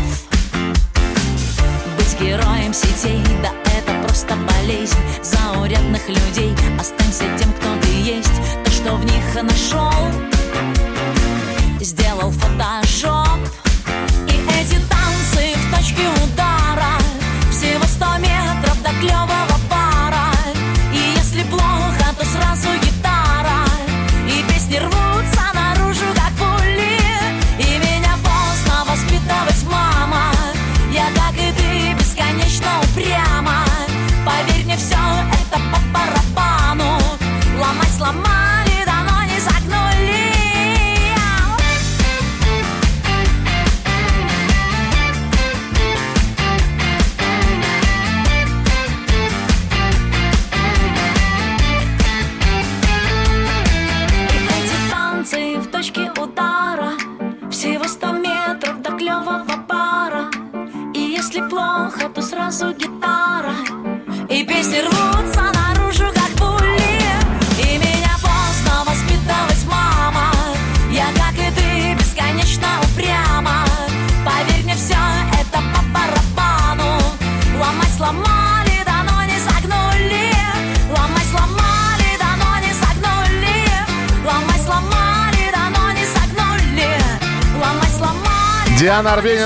Быть 1.97 2.21
героем 2.21 2.75
сетей, 2.75 3.23
да 3.43 3.53
это 3.73 4.07
просто 4.07 4.37
болезнь. 4.37 4.99
Заурядных 5.23 6.07
людей, 6.07 6.55
останься 6.79 7.25
тем, 7.39 7.51
кто 7.55 7.75
ты 7.81 7.89
есть. 7.89 8.65
То, 8.65 8.71
что 8.71 8.97
в 8.97 9.07
них 9.07 9.43
нашел 9.43 10.13
Сделал 11.81 12.31
фотошоп 12.33 13.22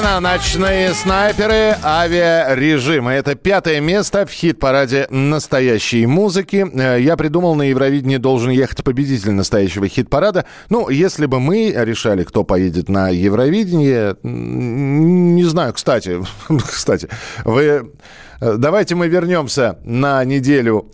Арбенина, 0.07 0.21
«Ночные 0.21 0.95
снайперы», 0.95 1.75
авиарежим. 1.83 3.09
Это 3.09 3.35
пятое 3.35 3.81
место 3.81 4.25
в 4.25 4.31
хит-параде 4.31 5.09
настоящей 5.11 6.07
музыки. 6.07 6.65
Э, 6.75 7.01
Я 7.01 7.17
придумал, 7.17 7.57
на 7.57 7.63
Евровидении 7.63 8.17
должен 8.19 8.51
ехать 8.51 8.85
победитель 8.85 9.33
настоящего 9.33 9.89
хит-парада. 9.89 10.45
Ну, 10.71 10.89
если 10.91 11.27
бы 11.27 11.41
мы 11.41 11.73
решали, 11.77 12.23
кто 12.23 12.45
поедет 12.45 12.89
на 12.89 13.09
Евровидение, 13.09 14.17
не 14.23 15.45
знаю, 15.45 15.75
кстати, 15.75 16.21
кстати, 16.59 17.09
вы... 17.45 17.93
э, 18.41 18.55
Давайте 18.59 18.95
мы 18.95 19.09
вернемся 19.09 19.79
на 19.85 20.25
неделю 20.25 20.89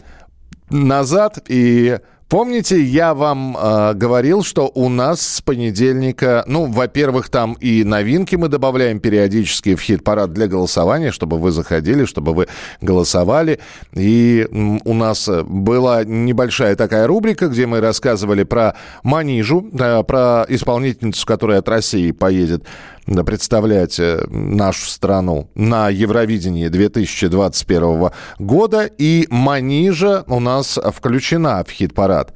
назад 0.71 1.39
и 1.49 1.99
Помните, 2.33 2.81
я 2.81 3.13
вам 3.13 3.55
э, 3.61 3.93
говорил, 3.93 4.43
что 4.43 4.71
у 4.75 4.89
нас 4.89 5.21
с 5.21 5.43
понедельника, 5.43 6.45
ну, 6.47 6.65
во-первых, 6.65 7.29
там 7.29 7.59
и 7.61 7.85
новинки 7.85 8.37
мы 8.37 8.49
добавляем 8.49 9.01
периодически 9.01 9.75
в 9.75 9.83
хит-парад 9.83 10.33
для 10.33 10.47
голосования, 10.47 11.13
чтобы 11.13 11.37
вы 11.37 11.51
заходили, 11.51 12.07
чтобы 12.07 12.33
вы 12.33 12.49
голосовали. 12.81 13.61
И 13.93 14.49
м, 14.51 14.81
у 14.87 14.95
нас 14.95 15.29
была 15.29 16.05
небольшая 16.05 16.75
такая 16.75 17.07
рубрика, 17.07 17.49
где 17.49 17.67
мы 17.67 17.83
рассказывали 17.83 18.45
про 18.45 18.77
Манижу, 19.03 19.69
э, 19.71 20.03
про 20.03 20.47
исполнительницу, 20.49 21.27
которая 21.27 21.59
от 21.59 21.69
России 21.69 22.13
поедет 22.13 22.65
представлять 23.07 23.99
э, 23.99 24.25
нашу 24.29 24.89
страну 24.89 25.49
на 25.55 25.89
Евровидении 25.89 26.69
2021 26.69 28.11
года. 28.39 28.85
И 28.99 29.27
Манижа 29.31 30.25
у 30.27 30.41
нас 30.41 30.79
включена 30.95 31.65
в 31.65 31.71
хит-парад. 31.71 32.35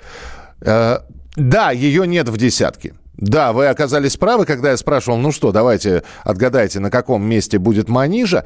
Э, 0.60 0.98
Да, 1.36 1.70
ее 1.70 2.06
нет 2.06 2.28
в 2.28 2.36
десятке. 2.36 2.94
Да, 3.16 3.52
вы 3.52 3.68
оказались 3.68 4.16
правы, 4.16 4.44
когда 4.44 4.70
я 4.70 4.76
спрашивал, 4.76 5.16
ну 5.16 5.32
что, 5.32 5.50
давайте 5.50 6.02
отгадайте, 6.22 6.80
на 6.80 6.90
каком 6.90 7.22
месте 7.22 7.58
будет 7.58 7.88
Манижа. 7.88 8.44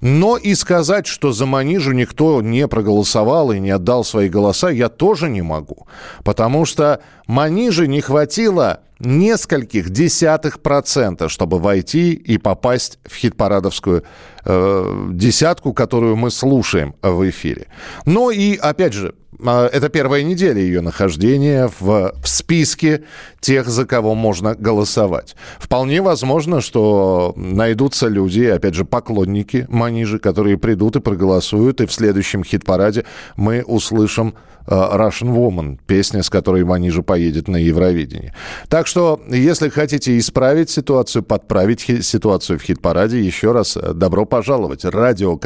Но 0.00 0.36
и 0.36 0.54
сказать, 0.54 1.06
что 1.06 1.32
за 1.32 1.46
Манижу 1.46 1.92
никто 1.92 2.40
не 2.40 2.68
проголосовал 2.68 3.50
и 3.50 3.58
не 3.58 3.70
отдал 3.70 4.04
свои 4.04 4.28
голоса, 4.28 4.70
я 4.70 4.88
тоже 4.88 5.28
не 5.28 5.42
могу. 5.42 5.88
Потому 6.24 6.64
что 6.64 7.00
Маниже 7.28 7.86
не 7.86 8.00
хватило 8.00 8.80
нескольких 9.00 9.90
десятых 9.90 10.60
процента, 10.60 11.28
чтобы 11.28 11.58
войти 11.58 12.12
и 12.12 12.38
попасть 12.38 12.98
в 13.04 13.14
хит-парадовскую 13.14 14.02
э, 14.44 15.06
десятку, 15.12 15.72
которую 15.72 16.16
мы 16.16 16.30
слушаем 16.30 16.94
в 17.02 17.28
эфире. 17.28 17.66
Но 18.06 18.30
и, 18.30 18.56
опять 18.56 18.94
же, 18.94 19.14
э, 19.38 19.68
это 19.72 19.88
первая 19.88 20.22
неделя 20.24 20.60
ее 20.60 20.80
нахождения 20.80 21.70
в, 21.78 22.12
в 22.20 22.28
списке 22.28 23.04
тех, 23.40 23.68
за 23.68 23.86
кого 23.86 24.14
можно 24.14 24.54
голосовать. 24.54 25.36
Вполне 25.60 26.02
возможно, 26.02 26.60
что 26.60 27.34
найдутся 27.36 28.08
люди, 28.08 28.44
опять 28.44 28.74
же, 28.74 28.84
поклонники 28.84 29.66
Манижи, 29.68 30.18
которые 30.18 30.58
придут 30.58 30.96
и 30.96 31.00
проголосуют, 31.00 31.80
и 31.80 31.86
в 31.86 31.92
следующем 31.92 32.42
хит-параде 32.42 33.04
мы 33.36 33.62
услышим 33.62 34.34
э, 34.66 34.74
Russian 34.74 35.32
Woman, 35.34 35.78
песня, 35.86 36.24
с 36.24 36.30
которой 36.30 36.64
Манижа 36.64 37.02
поедет 37.18 37.48
на 37.48 37.56
Евровидение. 37.56 38.32
Так 38.68 38.86
что, 38.86 39.20
если 39.28 39.70
хотите 39.70 40.16
исправить 40.18 40.70
ситуацию, 40.70 41.24
подправить 41.24 41.80
ситуацию 42.04 42.60
в 42.60 42.62
хит-параде, 42.62 43.20
еще 43.20 43.50
раз 43.50 43.76
э, 43.76 43.92
добро 43.92 44.24
пожаловать. 44.24 44.84
Радиокп.ру, 44.84 45.36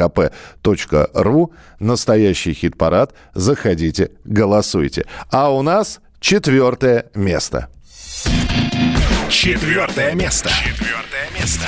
настоящий 1.79 2.53
хит-парад. 2.53 3.15
Заходите, 3.33 4.11
голосуйте. 4.23 5.05
А 5.31 5.51
у 5.51 5.63
нас 5.63 5.99
четвертое 6.19 7.05
место. 7.15 7.69
Четвертое 9.29 10.13
место. 10.13 10.49
Четвертое 10.49 11.27
место. 11.39 11.67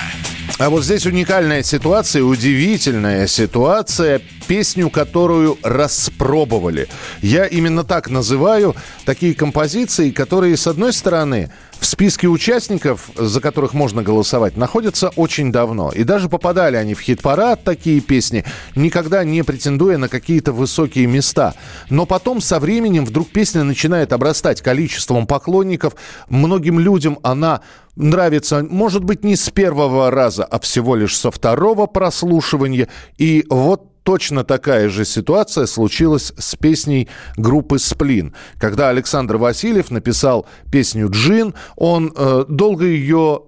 А 0.57 0.69
вот 0.69 0.83
здесь 0.83 1.05
уникальная 1.05 1.63
ситуация, 1.63 2.23
удивительная 2.23 3.27
ситуация, 3.27 4.21
песню, 4.47 4.89
которую 4.89 5.57
распробовали. 5.63 6.87
Я 7.21 7.45
именно 7.45 7.83
так 7.83 8.09
называю 8.09 8.75
такие 9.05 9.33
композиции, 9.33 10.11
которые, 10.11 10.55
с 10.55 10.67
одной 10.67 10.93
стороны, 10.93 11.51
в 11.79 11.85
списке 11.85 12.27
участников, 12.27 13.09
за 13.15 13.41
которых 13.41 13.73
можно 13.73 14.03
голосовать, 14.03 14.57
находятся 14.57 15.09
очень 15.15 15.51
давно. 15.51 15.91
И 15.91 16.03
даже 16.03 16.29
попадали 16.29 16.75
они 16.75 16.93
в 16.93 17.01
хит-парад, 17.01 17.63
такие 17.63 18.01
песни, 18.01 18.45
никогда 18.75 19.23
не 19.23 19.43
претендуя 19.43 19.97
на 19.97 20.09
какие-то 20.09 20.51
высокие 20.51 21.07
места. 21.07 21.53
Но 21.89 22.05
потом 22.05 22.41
со 22.41 22.59
временем 22.59 23.05
вдруг 23.05 23.29
песня 23.29 23.63
начинает 23.63 24.13
обрастать 24.13 24.61
количеством 24.61 25.27
поклонников. 25.27 25.95
Многим 26.29 26.79
людям 26.79 27.19
она 27.23 27.61
нравится, 27.95 28.65
может 28.69 29.03
быть, 29.03 29.23
не 29.23 29.35
с 29.35 29.49
первого 29.49 30.11
раза, 30.11 30.43
а 30.43 30.59
всего 30.59 30.95
лишь 30.95 31.17
со 31.17 31.31
второго 31.31 31.85
прослушивания. 31.85 32.87
И 33.17 33.45
вот 33.49 33.94
точно 34.05 34.43
такая 34.43 34.87
же 34.87 35.03
ситуация 35.03 35.65
случилась 35.65 36.31
с 36.37 36.55
песней 36.55 37.09
группы 37.35 37.79
«Сплин». 37.79 38.33
Когда 38.59 38.89
Александр 38.89 39.37
Васильев 39.37 39.89
написал 39.89 40.45
песню 40.71 41.09
«Джин», 41.09 41.55
он 41.75 42.13
э, 42.15 42.45
долго 42.47 42.85
ее 42.85 43.41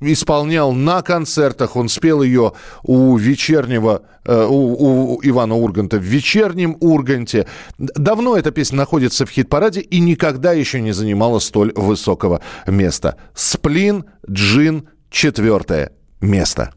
исполнял 0.00 0.72
на 0.72 1.02
концертах, 1.02 1.76
он 1.76 1.88
спел 1.88 2.20
ее 2.22 2.52
у 2.82 3.16
вечернего, 3.16 4.02
э, 4.26 4.46
у, 4.46 5.14
у 5.14 5.20
Ивана 5.22 5.56
Урганта 5.56 5.96
в 5.96 6.02
вечернем 6.02 6.76
Урганте. 6.80 7.46
Давно 7.78 8.36
эта 8.36 8.50
песня 8.50 8.76
находится 8.76 9.24
в 9.24 9.30
хит-параде 9.30 9.80
и 9.80 9.98
никогда 10.00 10.52
еще 10.52 10.80
не 10.82 10.92
занимала 10.92 11.38
столь 11.38 11.72
высокого 11.74 12.42
места. 12.66 13.16
«Сплин», 13.34 14.04
«Джин», 14.28 14.88
четвертое 15.10 15.92
место. 16.20 16.74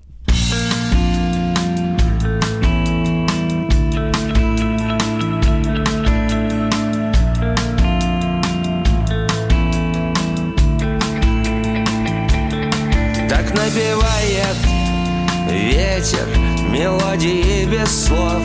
Мелодии 17.14 17.66
без 17.66 18.05
слов. 18.05 18.41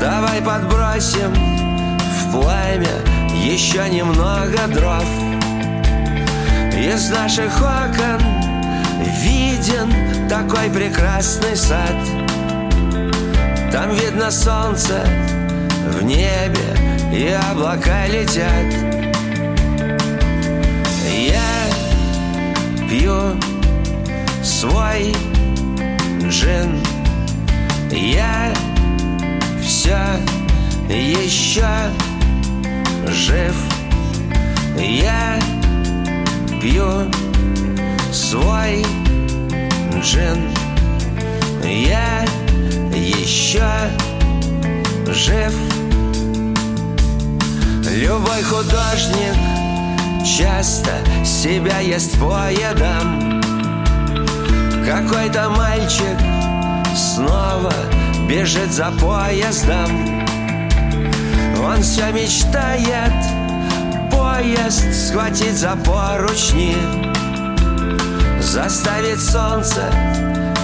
Давай 0.00 0.40
подбросим 0.42 1.32
в 1.32 2.32
пламя 2.32 2.88
еще 3.34 3.88
немного 3.88 4.66
дров. 4.68 5.04
Из 6.76 7.10
наших 7.10 7.56
окон 7.60 8.20
виден 9.22 10.28
такой 10.28 10.70
прекрасный 10.70 11.56
сад. 11.56 11.96
Там 13.70 13.94
видно 13.94 14.30
солнце 14.30 15.04
в 15.90 16.02
небе 16.02 16.76
и 17.12 17.36
облака 17.50 18.06
летят. 18.06 18.74
Я 21.06 22.88
пью 22.88 23.36
свой 24.42 25.14
джин 26.26 26.82
Я 27.90 28.52
все 29.62 29.98
еще 30.88 31.66
жив. 33.06 33.54
Я 34.76 35.38
пью 36.60 37.10
свой 38.12 38.84
джин. 40.02 40.50
Я 41.62 42.24
еще 42.94 43.68
жив. 45.06 45.52
Любой 47.90 48.42
художник 48.42 49.34
часто 50.24 50.92
себя 51.24 51.80
ест 51.80 52.18
поедом. 52.18 53.37
Какой-то 54.88 55.50
мальчик 55.50 56.16
снова 56.96 57.74
бежит 58.26 58.72
за 58.72 58.90
поездом. 58.92 60.24
Он 61.62 61.82
все 61.82 62.10
мечтает 62.10 63.12
поезд 64.10 64.82
схватить 64.94 65.58
за 65.58 65.76
поручни, 65.84 66.74
заставить 68.40 69.20
солнце 69.20 69.92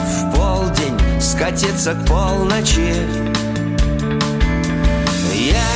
в 0.07 0.35
полдень 0.35 0.99
скатиться 1.21 1.93
к 1.93 2.07
полночи. 2.07 2.95
Я 5.35 5.71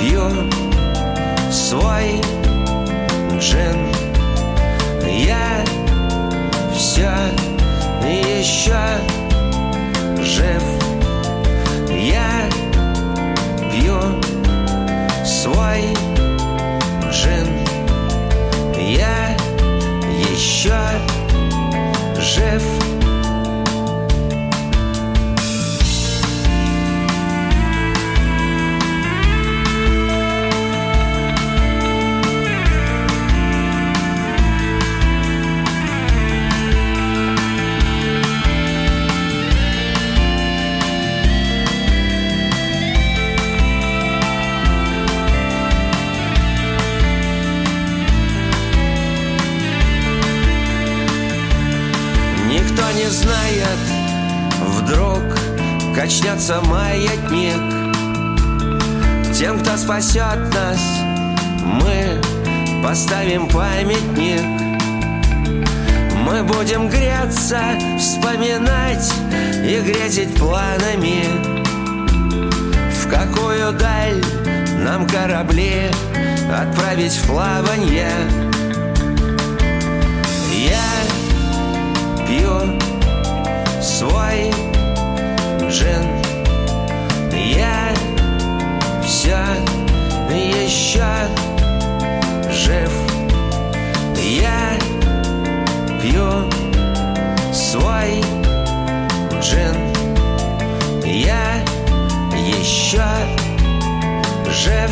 пью 0.00 0.50
свой 1.50 2.22
джин. 3.38 3.92
Я 5.06 5.62
все 6.74 7.10
еще 8.04 8.78
жив. 10.22 10.62
Я 11.90 12.48
пью 13.70 14.00
свой 15.24 15.94
джин. 17.10 17.48
Я 18.78 19.36
еще 20.30 20.80
жив. 22.18 22.62
Качнется 56.12 56.60
маятник 56.60 57.56
Тем, 59.34 59.58
кто 59.60 59.78
спасет 59.78 60.38
нас, 60.52 60.78
мы 61.64 62.20
поставим 62.82 63.48
памятник. 63.48 64.42
Мы 66.14 66.42
будем 66.44 66.90
греться, 66.90 67.62
вспоминать 67.98 69.10
и 69.64 69.80
грезить 69.80 70.36
планами. 70.36 71.24
В 72.90 73.08
какую 73.08 73.72
даль 73.72 74.22
нам 74.84 75.06
корабли 75.06 75.90
отправить 76.54 77.12
в 77.12 77.26
плаванье 77.26 78.10
Я 80.50 80.90
пью 82.26 82.78
свой 83.80 84.71
джин 85.72 86.04
Я 87.32 87.94
все 89.02 89.38
еще 90.30 91.04
жив. 92.50 92.90
Я 94.16 94.76
пью 96.02 96.44
свой 97.52 98.22
джин. 99.40 99.76
Я 101.04 101.64
еще 102.34 103.02
жив. 104.50 104.90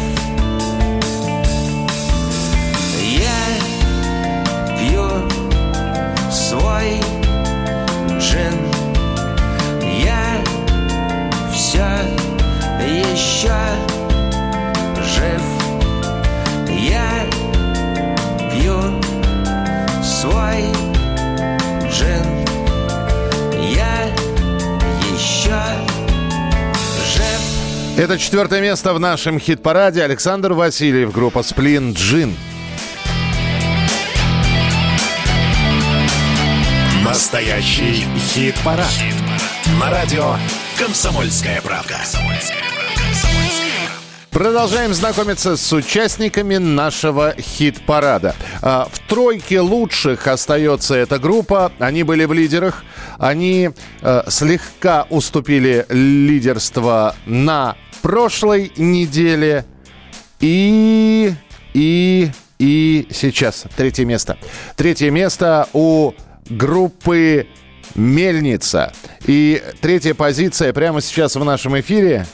Я 2.98 3.40
пью 4.78 5.10
свой 6.30 7.00
джин 7.00 7.19
еще 13.12 13.52
жив 14.96 15.42
Я 16.68 17.26
пью 18.50 18.80
свой 20.02 20.64
джин 21.88 22.46
Я 23.58 24.06
еще 25.12 25.60
жив 27.14 27.98
Это 27.98 28.18
четвертое 28.18 28.60
место 28.60 28.94
в 28.94 29.00
нашем 29.00 29.38
хит-параде. 29.38 30.02
Александр 30.02 30.52
Васильев, 30.52 31.12
группа 31.12 31.42
«Сплин 31.42 31.92
Джин». 31.92 32.36
Настоящий 37.04 38.04
хит-парад. 38.32 38.86
На 39.80 39.90
радио 39.90 40.36
«Комсомольская 40.78 41.60
правда». 41.60 41.98
Продолжаем 44.30 44.94
знакомиться 44.94 45.56
с 45.56 45.72
участниками 45.72 46.56
нашего 46.56 47.34
хит-парада. 47.38 48.34
А, 48.62 48.88
В 48.90 48.98
тройке 49.00 49.60
лучших 49.60 50.26
остается 50.28 50.94
эта 50.94 51.18
группа. 51.18 51.72
Они 51.78 52.04
были 52.04 52.24
в 52.24 52.32
лидерах. 52.32 52.84
Они 53.18 53.70
э, 54.00 54.22
слегка 54.28 55.06
уступили 55.10 55.84
лидерство 55.90 57.16
на 57.26 57.76
прошлой 58.00 58.72
неделе. 58.76 59.66
И... 60.40 61.34
И... 61.74 62.30
И 62.58 63.08
сейчас 63.10 63.64
третье 63.76 64.04
место. 64.04 64.38
Третье 64.76 65.10
место 65.10 65.68
у 65.72 66.12
группы 66.48 67.46
«Мельница». 67.94 68.92
И 69.26 69.62
третья 69.80 70.14
позиция 70.14 70.72
прямо 70.72 71.00
сейчас 71.00 71.36
в 71.36 71.44
нашем 71.44 71.78
эфире. 71.80 72.26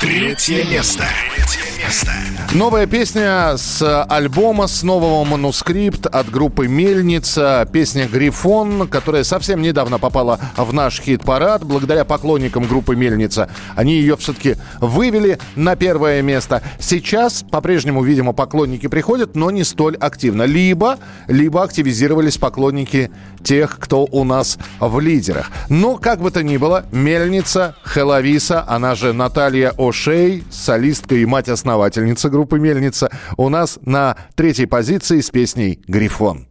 Третье 0.00 0.64
место. 0.64 1.06
Третье 1.36 1.76
место. 1.76 2.12
Новая 2.52 2.88
песня 2.88 3.56
с 3.56 4.04
альбома, 4.06 4.66
с 4.66 4.82
нового 4.82 5.24
манускрипт 5.24 6.06
от 6.06 6.28
группы 6.28 6.66
«Мельница». 6.66 7.64
Песня 7.72 8.08
«Грифон», 8.08 8.88
которая 8.88 9.22
совсем 9.22 9.62
недавно 9.62 10.00
попала 10.00 10.40
в 10.56 10.72
наш 10.72 11.00
хит-парад. 11.00 11.62
Благодаря 11.62 12.04
поклонникам 12.04 12.64
группы 12.64 12.96
«Мельница» 12.96 13.50
они 13.76 13.94
ее 13.94 14.16
все-таки 14.16 14.56
вывели 14.80 15.38
на 15.54 15.76
первое 15.76 16.22
место. 16.22 16.60
Сейчас 16.80 17.44
по-прежнему, 17.48 18.02
видимо, 18.02 18.32
поклонники 18.32 18.88
приходят, 18.88 19.36
но 19.36 19.52
не 19.52 19.62
столь 19.62 19.94
активно. 19.94 20.42
Либо, 20.42 20.98
либо 21.28 21.62
активизировались 21.62 22.36
поклонники 22.36 23.12
тех, 23.44 23.78
кто 23.78 24.08
у 24.10 24.24
нас 24.24 24.58
в 24.80 24.98
лидерах. 24.98 25.52
Но, 25.68 25.98
как 25.98 26.20
бы 26.20 26.32
то 26.32 26.42
ни 26.42 26.56
было, 26.56 26.84
«Мельница», 26.90 27.76
Хеловиса, 27.86 28.64
она 28.66 28.96
же 28.96 29.12
Наталья 29.12 29.70
О'Шей, 29.78 30.42
солистка 30.50 31.14
и 31.14 31.24
мать-основательница 31.24 32.28
группы 32.28 32.39
«Мельница», 32.58 33.10
у 33.36 33.48
нас 33.48 33.78
на 33.84 34.16
третьей 34.34 34.66
позиции 34.66 35.20
с 35.20 35.30
песней 35.30 35.80
«Грифон». 35.86 36.49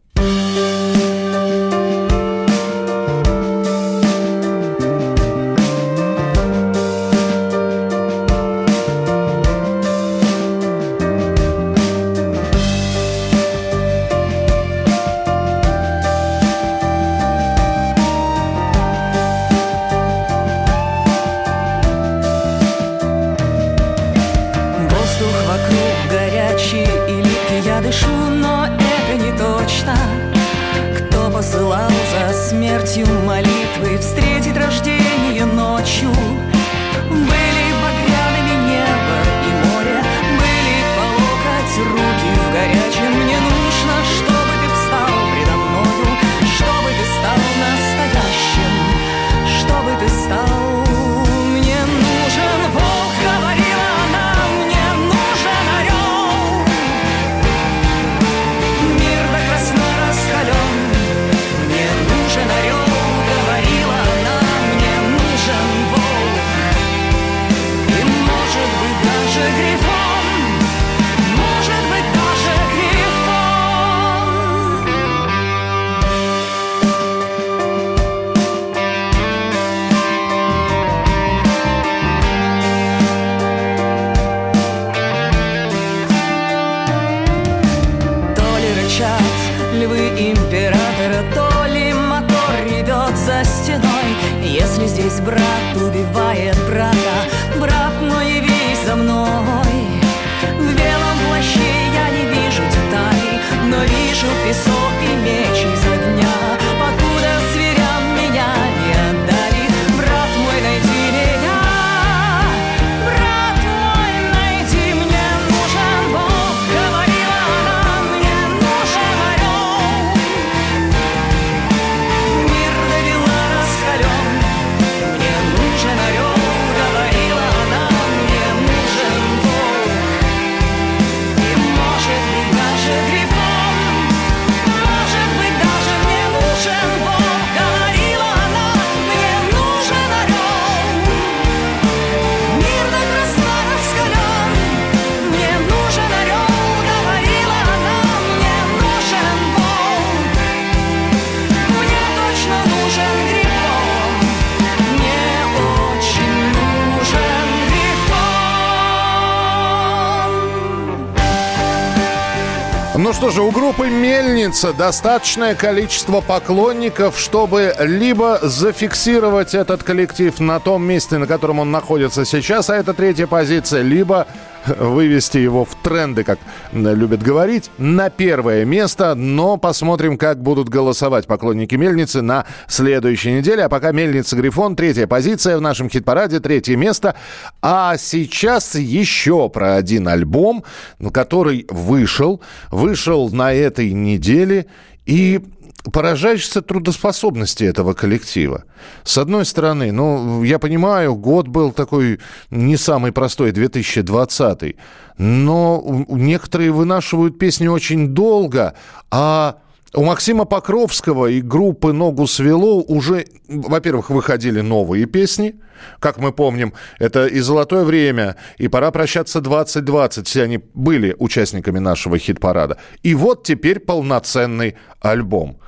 Же, 163.39 163.45
у 163.45 163.51
группы 163.51 163.89
«Мельница» 163.89 164.73
достаточное 164.73 165.55
количество 165.55 166.19
поклонников, 166.19 167.17
чтобы 167.17 167.73
либо 167.79 168.39
зафиксировать 168.41 169.53
этот 169.53 169.83
коллектив 169.83 170.37
на 170.39 170.59
том 170.59 170.83
месте, 170.83 171.17
на 171.17 171.25
котором 171.25 171.59
он 171.59 171.71
находится 171.71 172.25
сейчас, 172.25 172.69
а 172.69 172.75
это 172.75 172.93
третья 172.93 173.27
позиция, 173.27 173.81
либо 173.81 174.27
вывести 174.65 175.37
его 175.37 175.65
в 175.65 175.75
тренды, 175.75 176.23
как 176.23 176.39
любят 176.71 177.21
говорить, 177.21 177.69
на 177.77 178.09
первое 178.09 178.65
место. 178.65 179.15
Но 179.15 179.57
посмотрим, 179.57 180.17
как 180.17 180.41
будут 180.41 180.69
голосовать 180.69 181.27
поклонники 181.27 181.75
«Мельницы» 181.75 182.21
на 182.21 182.45
следующей 182.67 183.31
неделе. 183.33 183.63
А 183.63 183.69
пока 183.69 183.91
«Мельница 183.91 184.35
Грифон» 184.35 184.75
третья 184.75 185.07
позиция 185.07 185.57
в 185.57 185.61
нашем 185.61 185.89
хит-параде, 185.89 186.39
третье 186.39 186.75
место. 186.75 187.15
А 187.61 187.97
сейчас 187.97 188.75
еще 188.75 189.49
про 189.49 189.75
один 189.75 190.07
альбом, 190.07 190.63
который 191.11 191.65
вышел. 191.69 192.41
Вышел 192.71 193.29
на 193.29 193.53
этой 193.53 193.91
неделе. 193.91 194.65
И 195.05 195.41
поражаешься 195.89 196.61
трудоспособности 196.61 197.63
этого 197.63 197.93
коллектива. 197.93 198.63
С 199.03 199.17
одной 199.17 199.45
стороны, 199.45 199.91
ну, 199.91 200.43
я 200.43 200.59
понимаю, 200.59 201.15
год 201.15 201.47
был 201.47 201.71
такой 201.71 202.19
не 202.49 202.77
самый 202.77 203.11
простой, 203.11 203.51
2020, 203.51 204.75
но 205.17 206.05
некоторые 206.07 206.71
вынашивают 206.71 207.39
песни 207.39 207.67
очень 207.67 208.09
долго, 208.09 208.73
а 209.11 209.57
у 209.93 210.03
Максима 210.03 210.45
Покровского 210.45 211.27
и 211.27 211.41
группы 211.41 211.93
«Ногу 211.93 212.27
свело» 212.27 212.81
уже, 212.81 213.25
во-первых, 213.47 214.09
выходили 214.09 214.61
новые 214.61 215.05
песни, 215.05 215.55
как 215.99 216.17
мы 216.17 216.31
помним, 216.31 216.73
это 216.99 217.25
и 217.25 217.39
«Золотое 217.39 217.83
время», 217.83 218.35
и 218.57 218.67
«Пора 218.67 218.91
прощаться 218.91 219.39
2020», 219.39 220.25
все 220.25 220.43
они 220.43 220.59
были 220.73 221.15
участниками 221.17 221.79
нашего 221.79 222.17
хит-парада. 222.17 222.77
И 223.01 223.15
вот 223.15 223.43
теперь 223.43 223.79
полноценный 223.79 224.75
альбом. 225.01 225.59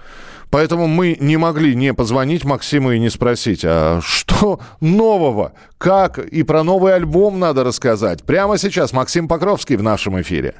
Поэтому 0.51 0.87
мы 0.87 1.15
не 1.19 1.37
могли 1.37 1.75
не 1.75 1.93
позвонить 1.93 2.43
Максиму 2.43 2.91
и 2.91 2.99
не 2.99 3.09
спросить, 3.09 3.61
а 3.63 4.01
что 4.03 4.59
нового? 4.81 5.53
Как? 5.77 6.19
И 6.19 6.43
про 6.43 6.63
новый 6.63 6.93
альбом 6.93 7.39
надо 7.39 7.63
рассказать. 7.63 8.23
Прямо 8.23 8.57
сейчас 8.57 8.91
Максим 8.91 9.29
Покровский 9.29 9.77
в 9.77 9.83
нашем 9.83 10.19
эфире. 10.21 10.55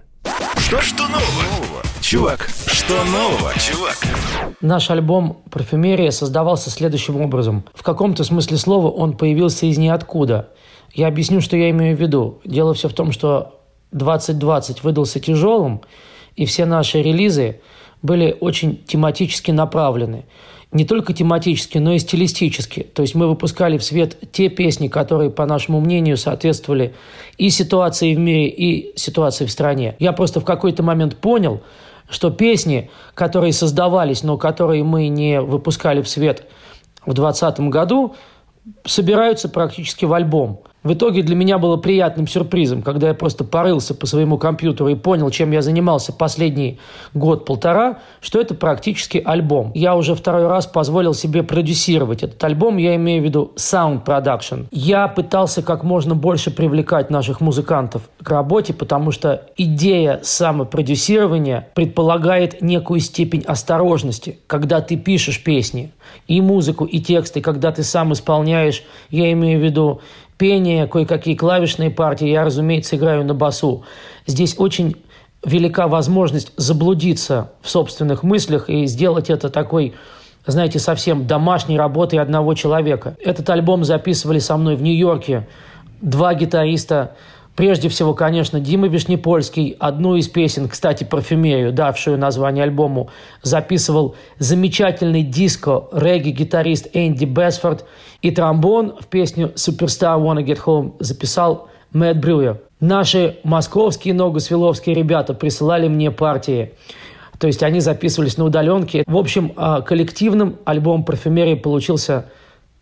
Что, 0.57 0.79
что 0.79 1.07
нового? 1.09 1.70
Чувак, 2.11 2.49
что 2.67 3.05
нового, 3.05 3.53
чувак? 3.57 3.95
Наш 4.59 4.91
альбом 4.91 5.43
«Парфюмерия» 5.49 6.11
создавался 6.11 6.69
следующим 6.69 7.21
образом. 7.21 7.63
В 7.73 7.83
каком-то 7.83 8.25
смысле 8.25 8.57
слова 8.57 8.89
он 8.89 9.15
появился 9.15 9.65
из 9.65 9.77
ниоткуда. 9.77 10.49
Я 10.93 11.07
объясню, 11.07 11.39
что 11.39 11.55
я 11.55 11.69
имею 11.69 11.95
в 11.95 12.01
виду. 12.01 12.41
Дело 12.43 12.73
все 12.73 12.89
в 12.89 12.93
том, 12.93 13.13
что 13.13 13.61
2020 13.93 14.83
выдался 14.83 15.21
тяжелым, 15.21 15.83
и 16.35 16.45
все 16.45 16.65
наши 16.65 17.01
релизы 17.01 17.61
были 18.01 18.35
очень 18.41 18.83
тематически 18.85 19.51
направлены. 19.51 20.25
Не 20.73 20.83
только 20.83 21.13
тематически, 21.13 21.77
но 21.77 21.93
и 21.93 21.99
стилистически. 21.99 22.87
То 22.93 23.03
есть 23.03 23.15
мы 23.15 23.29
выпускали 23.29 23.77
в 23.77 23.85
свет 23.85 24.17
те 24.33 24.49
песни, 24.49 24.89
которые, 24.89 25.29
по 25.29 25.45
нашему 25.45 25.79
мнению, 25.79 26.17
соответствовали 26.17 26.93
и 27.37 27.49
ситуации 27.49 28.13
в 28.13 28.19
мире, 28.19 28.49
и 28.49 28.97
ситуации 28.99 29.45
в 29.45 29.51
стране. 29.51 29.95
Я 29.99 30.11
просто 30.11 30.41
в 30.41 30.45
какой-то 30.45 30.83
момент 30.83 31.15
понял, 31.15 31.61
что 32.11 32.29
песни, 32.29 32.91
которые 33.15 33.53
создавались, 33.53 34.21
но 34.21 34.37
которые 34.37 34.83
мы 34.83 35.07
не 35.07 35.41
выпускали 35.41 36.01
в 36.01 36.09
свет 36.09 36.45
в 37.05 37.13
2020 37.13 37.59
году, 37.71 38.15
собираются 38.85 39.49
практически 39.49 40.05
в 40.05 40.13
альбом. 40.13 40.61
В 40.83 40.93
итоге 40.93 41.21
для 41.21 41.35
меня 41.35 41.59
было 41.59 41.77
приятным 41.77 42.27
сюрпризом, 42.27 42.81
когда 42.81 43.09
я 43.09 43.13
просто 43.13 43.43
порылся 43.43 43.93
по 43.93 44.07
своему 44.07 44.39
компьютеру 44.39 44.89
и 44.89 44.95
понял, 44.95 45.29
чем 45.29 45.51
я 45.51 45.61
занимался 45.61 46.11
последний 46.11 46.79
год-полтора, 47.13 47.99
что 48.19 48.41
это 48.41 48.55
практически 48.55 49.21
альбом. 49.23 49.71
Я 49.75 49.95
уже 49.95 50.15
второй 50.15 50.47
раз 50.47 50.65
позволил 50.65 51.13
себе 51.13 51.43
продюсировать 51.43 52.23
этот 52.23 52.43
альбом, 52.43 52.77
я 52.77 52.95
имею 52.95 53.21
в 53.21 53.25
виду 53.25 53.51
sound 53.57 54.03
production. 54.03 54.65
Я 54.71 55.07
пытался 55.07 55.61
как 55.61 55.83
можно 55.83 56.15
больше 56.15 56.49
привлекать 56.49 57.11
наших 57.11 57.41
музыкантов 57.41 58.09
к 58.23 58.27
работе, 58.31 58.73
потому 58.73 59.11
что 59.11 59.49
идея 59.57 60.19
самопродюсирования 60.23 61.67
предполагает 61.75 62.59
некую 62.63 63.01
степень 63.01 63.43
осторожности, 63.43 64.39
когда 64.47 64.81
ты 64.81 64.97
пишешь 64.97 65.43
песни, 65.43 65.91
и 66.27 66.41
музыку, 66.41 66.85
и 66.85 66.99
тексты, 66.99 67.41
когда 67.41 67.71
ты 67.71 67.83
сам 67.83 68.13
исполняешь, 68.13 68.70
я 69.09 69.31
имею 69.33 69.59
в 69.59 69.63
виду 69.63 70.01
пение, 70.37 70.87
кое-какие 70.87 71.35
клавишные 71.35 71.91
партии, 71.91 72.27
я, 72.27 72.43
разумеется, 72.43 72.95
играю 72.95 73.23
на 73.23 73.33
басу. 73.33 73.83
Здесь 74.25 74.55
очень 74.57 74.95
велика 75.45 75.87
возможность 75.87 76.51
заблудиться 76.57 77.51
в 77.61 77.69
собственных 77.69 78.23
мыслях 78.23 78.69
и 78.69 78.85
сделать 78.85 79.29
это 79.29 79.49
такой, 79.49 79.93
знаете, 80.45 80.79
совсем 80.79 81.27
домашней 81.27 81.77
работой 81.77 82.19
одного 82.19 82.53
человека. 82.53 83.15
Этот 83.23 83.49
альбом 83.49 83.83
записывали 83.83 84.39
со 84.39 84.57
мной 84.57 84.75
в 84.75 84.81
Нью-Йорке 84.81 85.47
два 86.01 86.33
гитариста, 86.33 87.15
Прежде 87.61 87.89
всего, 87.89 88.15
конечно, 88.15 88.59
Дима 88.59 88.87
Вишнепольский 88.87 89.75
одну 89.77 90.15
из 90.15 90.27
песен, 90.27 90.67
кстати, 90.67 91.03
«Парфюмерию», 91.03 91.71
давшую 91.71 92.17
название 92.17 92.63
альбому, 92.63 93.11
записывал 93.43 94.15
замечательный 94.39 95.21
диско-регги-гитарист 95.21 96.87
Энди 96.93 97.25
Бесфорд 97.25 97.85
и 98.23 98.31
тромбон 98.31 98.95
в 98.99 99.05
песню 99.05 99.51
«Superstar 99.53 100.19
Wanna 100.19 100.43
Get 100.43 100.59
Home» 100.65 100.93
записал 100.97 101.67
Мэтт 101.93 102.19
Брюер. 102.19 102.61
Наши 102.79 103.37
московские 103.43 104.15
ногосвеловские 104.15 104.95
ребята 104.95 105.35
присылали 105.35 105.87
мне 105.87 106.09
партии. 106.09 106.71
То 107.37 107.45
есть 107.45 107.61
они 107.61 107.79
записывались 107.79 108.37
на 108.37 108.45
удаленке. 108.45 109.03
В 109.05 109.15
общем, 109.15 109.53
а, 109.55 109.81
коллективным 109.81 110.57
альбом 110.65 111.05
«Парфюмерия» 111.05 111.57
получился 111.57 112.25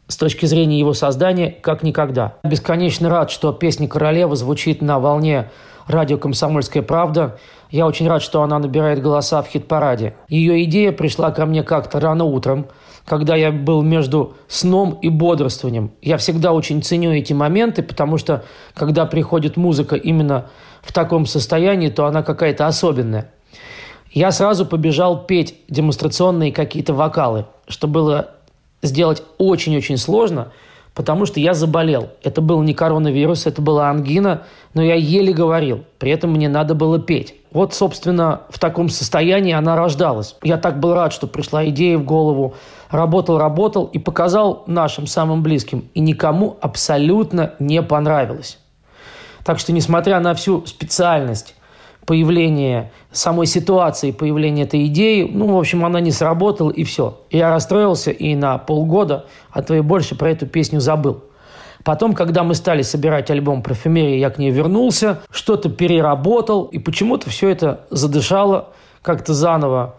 с 0.09 0.17
точки 0.17 0.45
зрения 0.47 0.77
его 0.77 0.93
создания 0.93 1.55
как 1.61 1.83
никогда. 1.83 2.33
Бесконечно 2.43 3.09
рад, 3.09 3.31
что 3.31 3.53
песня 3.53 3.87
«Королева» 3.87 4.35
звучит 4.35 4.81
на 4.81 4.99
волне 4.99 5.49
радио 5.87 6.17
«Комсомольская 6.17 6.83
правда». 6.83 7.37
Я 7.69 7.85
очень 7.85 8.09
рад, 8.09 8.23
что 8.23 8.41
она 8.41 8.57
набирает 8.57 9.01
голоса 9.01 9.43
в 9.43 9.47
хит-параде. 9.47 10.15
Ее 10.27 10.63
идея 10.63 10.91
пришла 10.91 11.29
ко 11.29 11.45
мне 11.45 11.61
как-то 11.61 11.99
рано 11.99 12.23
утром, 12.23 12.65
когда 13.05 13.35
я 13.35 13.51
был 13.51 13.83
между 13.83 14.33
сном 14.47 14.97
и 15.01 15.09
бодрствованием. 15.09 15.91
Я 16.01 16.17
всегда 16.17 16.53
очень 16.53 16.81
ценю 16.81 17.13
эти 17.13 17.33
моменты, 17.33 17.83
потому 17.83 18.17
что 18.17 18.43
когда 18.73 19.05
приходит 19.05 19.57
музыка 19.57 19.95
именно 19.95 20.47
в 20.81 20.91
таком 20.91 21.27
состоянии, 21.27 21.89
то 21.89 22.07
она 22.07 22.23
какая-то 22.23 22.65
особенная. 22.65 23.29
Я 24.11 24.31
сразу 24.31 24.65
побежал 24.65 25.25
петь 25.25 25.55
демонстрационные 25.69 26.51
какие-то 26.51 26.95
вокалы, 26.95 27.45
что 27.67 27.87
было 27.87 28.31
сделать 28.81 29.23
очень-очень 29.37 29.97
сложно, 29.97 30.51
потому 30.93 31.25
что 31.25 31.39
я 31.39 31.53
заболел. 31.53 32.09
Это 32.23 32.41
был 32.41 32.61
не 32.61 32.73
коронавирус, 32.73 33.45
это 33.45 33.61
была 33.61 33.89
ангина, 33.89 34.43
но 34.73 34.83
я 34.83 34.95
еле 34.95 35.33
говорил. 35.33 35.83
При 35.97 36.11
этом 36.11 36.31
мне 36.31 36.49
надо 36.49 36.75
было 36.75 36.99
петь. 36.99 37.35
Вот, 37.51 37.73
собственно, 37.73 38.41
в 38.49 38.59
таком 38.59 38.89
состоянии 38.89 39.53
она 39.53 39.75
рождалась. 39.75 40.35
Я 40.43 40.57
так 40.57 40.79
был 40.79 40.93
рад, 40.93 41.13
что 41.13 41.25
пришла 41.25 41.65
идея 41.69 41.97
в 41.97 42.03
голову. 42.03 42.53
Работал, 42.91 43.37
работал 43.37 43.85
и 43.85 43.97
показал 43.97 44.63
нашим 44.67 45.07
самым 45.07 45.41
близким. 45.41 45.89
И 45.93 45.99
никому 45.99 46.57
абсолютно 46.61 47.53
не 47.59 47.81
понравилось. 47.81 48.59
Так 49.43 49.57
что, 49.57 49.71
несмотря 49.71 50.19
на 50.19 50.35
всю 50.35 50.65
специальность 50.65 51.55
появления 52.09 52.91
самой 53.11 53.45
ситуации, 53.45 54.09
появления 54.09 54.63
этой 54.63 54.87
идеи, 54.87 55.29
ну, 55.31 55.53
в 55.53 55.59
общем, 55.59 55.85
она 55.85 55.99
не 55.99 56.09
сработала, 56.09 56.71
и 56.71 56.83
все. 56.83 57.19
Я 57.29 57.51
расстроился 57.51 58.09
и 58.09 58.33
на 58.33 58.57
полгода, 58.57 59.27
а 59.51 59.61
то 59.61 59.75
и 59.75 59.81
больше 59.81 60.15
про 60.15 60.31
эту 60.31 60.47
песню 60.47 60.79
забыл. 60.79 61.23
Потом, 61.83 62.15
когда 62.15 62.43
мы 62.43 62.55
стали 62.55 62.81
собирать 62.81 63.29
альбом 63.29 63.61
«Парфюмерия», 63.61 64.17
я 64.17 64.31
к 64.31 64.39
ней 64.39 64.49
вернулся, 64.49 65.21
что-то 65.29 65.69
переработал, 65.69 66.63
и 66.63 66.79
почему-то 66.79 67.29
все 67.29 67.49
это 67.49 67.81
задышало 67.91 68.69
как-то 69.03 69.35
заново. 69.35 69.97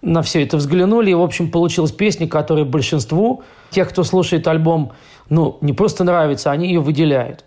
На 0.00 0.22
все 0.22 0.44
это 0.44 0.58
взглянули, 0.58 1.10
и, 1.10 1.14
в 1.14 1.22
общем, 1.22 1.50
получилась 1.50 1.90
песня, 1.90 2.28
которая 2.28 2.66
большинству 2.66 3.42
тех, 3.70 3.88
кто 3.88 4.04
слушает 4.04 4.46
альбом, 4.46 4.92
ну, 5.28 5.58
не 5.60 5.72
просто 5.72 6.04
нравится, 6.04 6.52
они 6.52 6.68
ее 6.68 6.78
выделяют. 6.78 7.44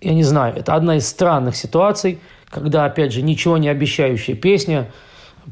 Я 0.00 0.14
не 0.14 0.22
знаю, 0.22 0.54
это 0.56 0.76
одна 0.76 0.98
из 0.98 1.08
странных 1.08 1.56
ситуаций, 1.56 2.20
когда, 2.50 2.84
опять 2.84 3.12
же, 3.12 3.22
ничего 3.22 3.58
не 3.58 3.68
обещающая 3.68 4.34
песня 4.34 4.90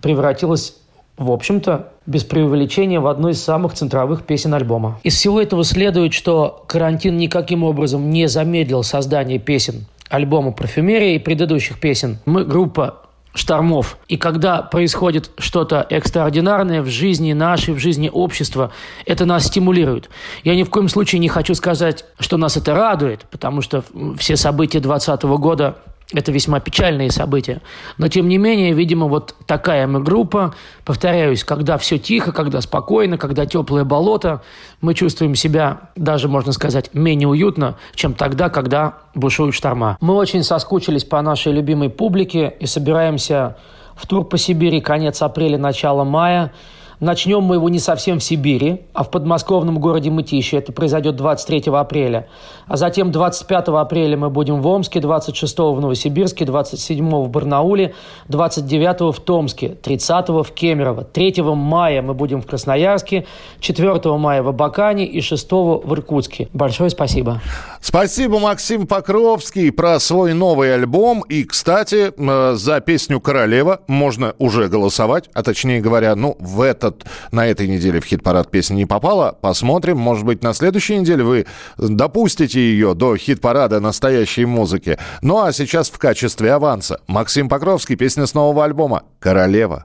превратилась 0.02 0.74
в 1.18 1.32
общем-то, 1.32 1.92
без 2.06 2.22
преувеличения, 2.22 3.00
в 3.00 3.08
одну 3.08 3.30
из 3.30 3.42
самых 3.42 3.74
центровых 3.74 4.22
песен 4.22 4.54
альбома. 4.54 5.00
Из 5.02 5.16
всего 5.16 5.42
этого 5.42 5.64
следует, 5.64 6.14
что 6.14 6.64
карантин 6.68 7.18
никаким 7.18 7.64
образом 7.64 8.10
не 8.10 8.28
замедлил 8.28 8.84
создание 8.84 9.40
песен 9.40 9.86
альбома 10.08 10.52
«Парфюмерия» 10.52 11.16
и 11.16 11.18
предыдущих 11.18 11.80
песен. 11.80 12.18
Мы 12.24 12.44
группа 12.44 13.02
штормов. 13.34 13.98
И 14.08 14.16
когда 14.16 14.62
происходит 14.62 15.30
что-то 15.38 15.86
экстраординарное 15.90 16.82
в 16.82 16.86
жизни 16.86 17.32
нашей, 17.32 17.74
в 17.74 17.78
жизни 17.78 18.10
общества, 18.12 18.72
это 19.04 19.26
нас 19.26 19.46
стимулирует. 19.46 20.08
Я 20.44 20.54
ни 20.54 20.62
в 20.62 20.70
коем 20.70 20.88
случае 20.88 21.18
не 21.20 21.28
хочу 21.28 21.54
сказать, 21.54 22.04
что 22.18 22.36
нас 22.36 22.56
это 22.56 22.74
радует, 22.74 23.26
потому 23.30 23.60
что 23.60 23.84
все 24.18 24.36
события 24.36 24.80
2020 24.80 25.22
года 25.40 25.76
это 26.14 26.32
весьма 26.32 26.58
печальные 26.58 27.10
события. 27.10 27.60
Но, 27.98 28.08
тем 28.08 28.28
не 28.28 28.38
менее, 28.38 28.72
видимо, 28.72 29.06
вот 29.06 29.34
такая 29.46 29.86
мы 29.86 30.00
группа. 30.00 30.54
Повторяюсь, 30.84 31.44
когда 31.44 31.76
все 31.76 31.98
тихо, 31.98 32.32
когда 32.32 32.62
спокойно, 32.62 33.18
когда 33.18 33.44
теплое 33.44 33.84
болото, 33.84 34.42
мы 34.80 34.94
чувствуем 34.94 35.34
себя, 35.34 35.90
даже, 35.96 36.28
можно 36.28 36.52
сказать, 36.52 36.94
менее 36.94 37.28
уютно, 37.28 37.76
чем 37.94 38.14
тогда, 38.14 38.48
когда 38.48 38.94
бушуют 39.14 39.54
шторма. 39.54 39.98
Мы 40.00 40.14
очень 40.14 40.42
соскучились 40.42 41.04
по 41.04 41.20
нашей 41.20 41.52
любимой 41.52 41.90
публике 41.90 42.54
и 42.58 42.64
собираемся 42.64 43.58
в 43.94 44.06
тур 44.06 44.24
по 44.24 44.38
Сибири 44.38 44.80
конец 44.80 45.20
апреля, 45.20 45.58
начало 45.58 46.04
мая– 46.04 46.52
Начнем 47.00 47.42
мы 47.44 47.54
его 47.56 47.68
не 47.68 47.78
совсем 47.78 48.18
в 48.18 48.24
Сибири, 48.24 48.82
а 48.92 49.04
в 49.04 49.10
подмосковном 49.10 49.78
городе 49.78 50.10
Мытищи. 50.10 50.56
Это 50.56 50.72
произойдет 50.72 51.14
23 51.14 51.72
апреля. 51.72 52.26
А 52.66 52.76
затем 52.76 53.12
25 53.12 53.68
апреля 53.68 54.16
мы 54.16 54.30
будем 54.30 54.60
в 54.60 54.66
Омске, 54.66 54.98
26 55.00 55.58
в 55.58 55.80
Новосибирске, 55.80 56.44
27 56.44 57.08
в 57.08 57.28
Барнауле, 57.28 57.94
29 58.28 59.14
в 59.16 59.20
Томске, 59.20 59.76
30 59.80 60.28
в 60.28 60.50
Кемерово. 60.52 61.04
3 61.04 61.42
мая 61.42 62.02
мы 62.02 62.14
будем 62.14 62.42
в 62.42 62.46
Красноярске, 62.46 63.26
4 63.60 64.16
мая 64.16 64.42
в 64.42 64.48
Абакане 64.48 65.06
и 65.06 65.20
6 65.20 65.52
в 65.52 65.92
Иркутске. 65.92 66.48
Большое 66.52 66.90
спасибо. 66.90 67.40
Спасибо, 67.80 68.38
Максим 68.38 68.86
Покровский, 68.86 69.70
про 69.70 70.00
свой 70.00 70.32
новый 70.32 70.74
альбом. 70.74 71.22
И, 71.28 71.44
кстати, 71.44 72.12
э, 72.16 72.54
за 72.56 72.80
песню 72.80 73.20
«Королева» 73.20 73.82
можно 73.86 74.34
уже 74.38 74.68
голосовать, 74.68 75.28
а 75.34 75.42
точнее 75.42 75.80
говоря, 75.80 76.14
ну, 76.16 76.36
в 76.40 76.62
это 76.62 76.78
этот, 76.78 77.06
на 77.32 77.46
этой 77.46 77.68
неделе 77.68 78.00
в 78.00 78.04
хит-парад 78.04 78.50
песня 78.50 78.74
не 78.74 78.86
попала. 78.86 79.36
Посмотрим. 79.40 79.98
Может 79.98 80.24
быть, 80.24 80.42
на 80.42 80.54
следующей 80.54 80.98
неделе 80.98 81.24
вы 81.24 81.46
допустите 81.76 82.60
ее 82.60 82.94
до 82.94 83.16
хит-парада 83.16 83.80
настоящей 83.80 84.44
музыки. 84.44 84.98
Ну 85.22 85.42
а 85.42 85.52
сейчас 85.52 85.90
в 85.90 85.98
качестве 85.98 86.52
аванса 86.52 87.00
Максим 87.06 87.48
Покровский, 87.48 87.96
песня 87.96 88.26
с 88.26 88.34
нового 88.34 88.64
альбома 88.64 89.04
«Королева». 89.18 89.84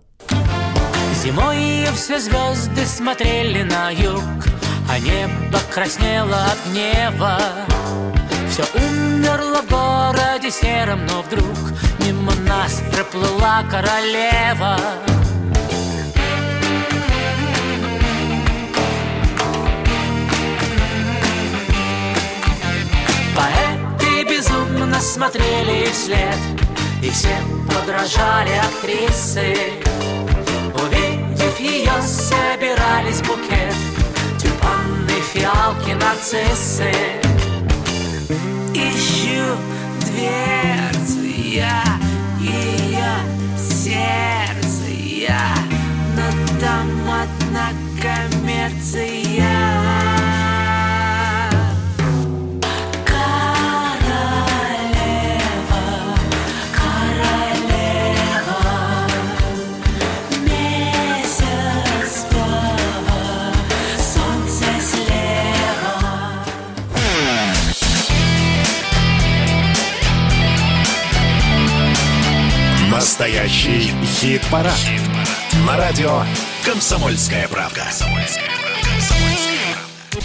Зимой 1.23 1.87
все 1.95 2.19
звезды 2.19 2.85
смотрели 2.85 3.63
на 3.63 3.91
юг, 3.91 4.21
а 4.93 4.99
небо 4.99 5.59
краснело 5.71 6.37
от 6.45 6.59
гнева. 6.67 7.39
Все 8.47 8.63
умерло 8.75 9.63
в 9.63 9.67
городе 9.67 10.51
сером, 10.51 11.03
но 11.07 11.23
вдруг 11.23 11.57
мимо 11.99 12.31
нас 12.47 12.79
проплыла 12.91 13.63
королева. 13.71 14.77
Поэты 23.35 24.23
безумно 24.29 25.01
смотрели 25.01 25.89
вслед 25.91 26.37
И 27.01 27.09
все 27.09 27.35
подражали 27.67 28.51
актрисы 28.51 29.57
Увидев 30.75 31.59
ее, 31.59 31.99
собирались 32.03 33.21
букет 33.21 34.02
фиалки, 35.33 35.93
нарциссы 35.93 36.91
Ищу 38.73 39.45
дверцы 40.05 41.25
я 41.55 41.83
Ее 42.39 43.13
сердце 43.57 44.91
я. 44.91 45.55
Но 46.15 46.25
там 46.59 46.87
одна 47.09 47.69
коммерция 48.01 50.12
Настоящий 73.03 73.91
хит-парад. 74.05 74.79
На 75.67 75.75
радио 75.75 76.21
«Комсомольская 76.63 77.49
правда». 77.49 77.81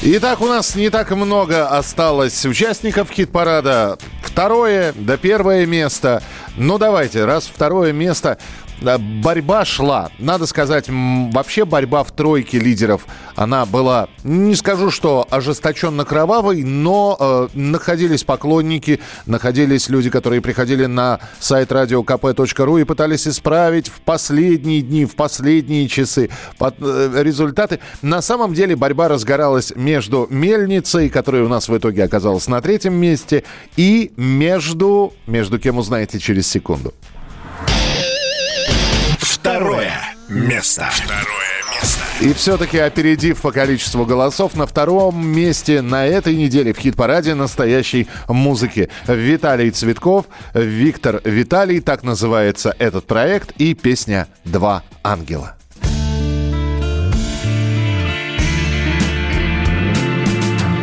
Итак, 0.01 0.41
у 0.41 0.47
нас 0.47 0.77
не 0.77 0.89
так 0.89 1.11
много 1.11 1.67
осталось 1.67 2.47
участников 2.47 3.11
хит-парада. 3.11 3.99
Второе, 4.23 4.95
да 4.95 5.17
первое 5.17 5.67
место. 5.67 6.23
Ну, 6.57 6.79
давайте, 6.79 7.25
раз 7.25 7.51
второе 7.53 7.93
место. 7.93 8.39
Борьба 8.81 9.65
шла. 9.65 10.11
Надо 10.19 10.47
сказать, 10.47 10.87
вообще 10.89 11.65
борьба 11.65 12.05
в 12.05 12.13
тройке 12.13 12.59
лидеров, 12.59 13.07
она 13.35 13.67
была, 13.67 14.09
не 14.23 14.55
скажу, 14.55 14.91
что 14.91 15.27
ожесточенно 15.31 16.05
кровавой, 16.05 16.63
но 16.63 17.17
э, 17.19 17.49
находились 17.55 18.25
поклонники, 18.25 19.01
находились 19.27 19.89
люди, 19.89 20.11
которые 20.11 20.41
приходили 20.41 20.87
на 20.87 21.19
сайт 21.41 21.73
radiokp.ru 21.73 22.81
и 22.81 22.85
пытались 22.85 23.27
исправить 23.27 23.89
в 23.89 24.01
последние 24.01 24.83
дни, 24.83 25.05
в 25.05 25.17
последние 25.17 25.89
часы 25.89 26.31
под- 26.59 26.77
э, 26.81 27.23
результаты. 27.23 27.81
На 28.03 28.23
самом 28.23 28.55
деле 28.55 28.77
борьба 28.77 29.09
разгоралась 29.09 29.73
между 29.75 30.27
Мельницей, 30.31 31.09
которая 31.09 31.43
у 31.45 31.49
нас 31.49 31.69
в 31.69 31.77
итоге 31.77 32.05
оказалась 32.05 32.47
на 32.49 32.61
третьем 32.61 32.95
месте, 32.95 33.45
и 33.77 34.13
между... 34.17 35.13
Между 35.27 35.59
кем 35.59 35.79
узнаете 35.79 36.19
через 36.19 36.47
секунду. 36.47 36.95
Второе 39.59 39.93
место. 40.29 40.89
Второе 40.93 41.25
место. 41.75 42.05
И 42.21 42.33
все-таки 42.33 42.79
опередив 42.79 43.41
по 43.41 43.51
количеству 43.51 44.07
голосов, 44.07 44.55
на 44.55 44.69
втором 44.69 45.27
месте 45.27 45.83
на 45.83 46.07
этой 46.07 46.37
неделе 46.37 46.73
в 46.73 46.79
хит-параде 46.79 47.35
настоящей 47.35 48.07
музыки 48.29 48.89
Виталий 49.09 49.73
Цветков, 49.73 50.27
Виктор 50.55 51.21
Виталий, 51.25 51.81
так 51.81 52.05
называется 52.05 52.73
этот 52.79 53.09
проект, 53.09 53.51
и 53.59 53.75
песня 53.75 54.29
«Два 54.45 54.85
ангела». 55.03 55.57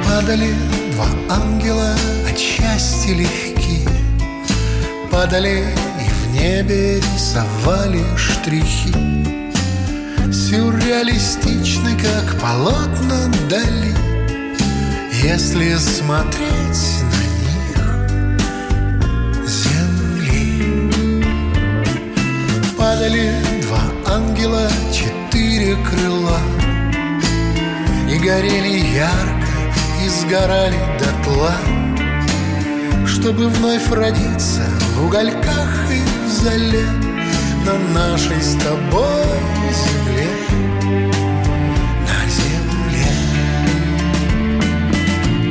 Падали 0.05 0.49
два 0.91 1.07
ангела 1.29 1.95
от 2.29 2.37
счастья 2.37 3.13
легки 3.15 3.87
Падали 5.09 5.63
небе 6.35 6.99
рисовали 6.99 8.03
штрихи 8.17 8.93
Сюрреалистичны, 10.31 11.97
как 11.97 12.39
полотна 12.39 13.27
дали 13.49 13.95
Если 15.23 15.75
смотреть 15.75 17.03
на 17.11 17.23
них 17.41 18.39
земли 19.47 20.91
Падали 22.77 23.31
два 23.63 23.83
ангела, 24.13 24.69
четыре 24.91 25.75
крыла. 25.89 26.39
Горели 28.25 28.95
ярко 28.95 29.53
и 30.03 30.09
сгорали 30.09 30.79
дотла, 30.97 31.55
Чтобы 33.05 33.49
вновь 33.49 33.87
родиться 33.91 34.63
в 34.95 35.05
угольках 35.05 35.91
и 35.91 36.04
в 36.25 36.29
зале 36.29 36.85
На 37.65 37.77
нашей 37.93 38.41
с 38.41 38.55
тобой 38.55 39.25
земле, 39.75 40.29
на 42.07 42.19
земле. 42.37 43.11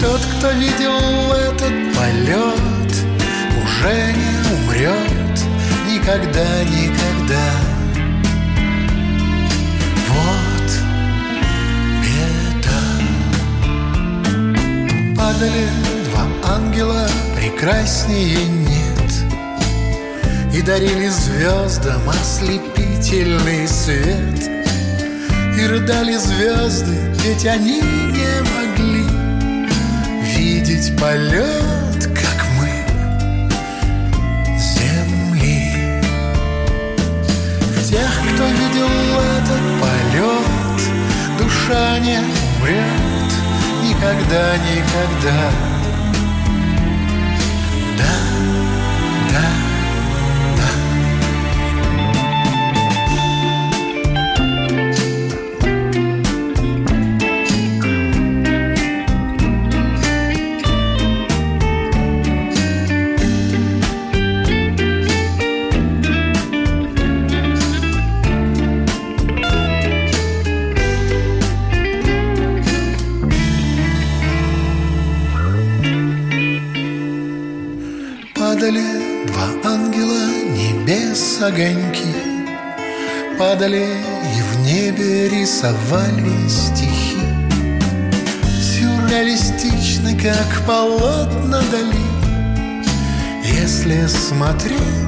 Тот, 0.01 0.21
кто 0.37 0.51
видел 0.53 1.33
этот 1.33 1.75
полет, 1.95 2.93
уже 3.63 3.97
не 4.13 4.33
умрет 4.55 5.37
никогда, 5.91 6.49
никогда. 6.65 7.47
Вот 10.09 10.69
беда. 12.03 12.83
Падали 15.17 15.65
два 16.11 16.25
ангела, 16.55 17.05
прекраснее 17.37 18.45
нет, 18.47 18.84
И 20.55 20.63
дарили 20.63 21.09
звездам 21.09 22.09
ослепительный 22.09 23.67
свет. 23.67 24.49
И 25.59 25.67
рыдали 25.67 26.17
звезды, 26.17 26.95
ведь 27.25 27.45
они 27.45 27.81
не 27.81 28.41
могли 28.55 29.05
Видеть 30.37 30.97
полет, 30.97 32.07
как 32.15 32.47
мы, 32.57 32.71
земли. 34.57 36.01
В 37.77 37.89
тех, 37.89 38.11
кто 38.35 38.45
видел 38.47 38.89
этот 39.39 39.65
полет, 39.81 40.81
Душа 41.37 41.99
не 41.99 42.19
умрет 42.19 43.15
никогда, 43.83 44.57
никогда. 44.59 45.84
Огоньки 81.47 82.07
Падали 83.39 83.87
и 84.37 84.43
в 84.43 84.61
небе 84.65 85.29
рисовали 85.29 86.49
стихи. 86.49 87.19
Сюрреалистичны, 88.63 90.17
как 90.17 90.65
полотна 90.67 91.61
дали 91.73 92.05
Если 93.45 94.07
смотреть 94.07 95.04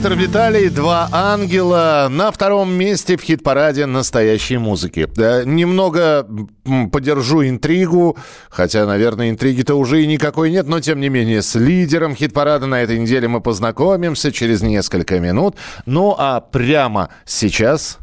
Виктор 0.00 0.16
Виталий, 0.18 0.70
«Два 0.70 1.10
ангела» 1.12 2.08
на 2.10 2.32
втором 2.32 2.72
месте 2.72 3.18
в 3.18 3.22
хит-параде 3.22 3.84
настоящей 3.84 4.56
музыки. 4.56 5.06
Э, 5.18 5.42
Немного 5.44 6.26
подержу 6.90 7.46
интригу, 7.46 8.16
хотя, 8.48 8.86
наверное, 8.86 9.28
интриги-то 9.28 9.74
уже 9.74 10.02
и 10.02 10.06
никакой 10.06 10.52
нет, 10.52 10.66
но, 10.66 10.80
тем 10.80 11.00
не 11.00 11.10
менее, 11.10 11.42
с 11.42 11.54
лидером 11.54 12.16
хит-парада 12.16 12.64
на 12.64 12.80
этой 12.80 12.98
неделе 12.98 13.28
мы 13.28 13.42
познакомимся 13.42 14.32
через 14.32 14.62
несколько 14.62 15.20
минут. 15.20 15.56
Ну, 15.84 16.14
а 16.16 16.40
прямо 16.40 17.10
сейчас... 17.26 17.98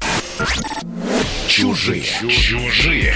Чужие. 1.48 2.04
Чужие. 2.30 3.16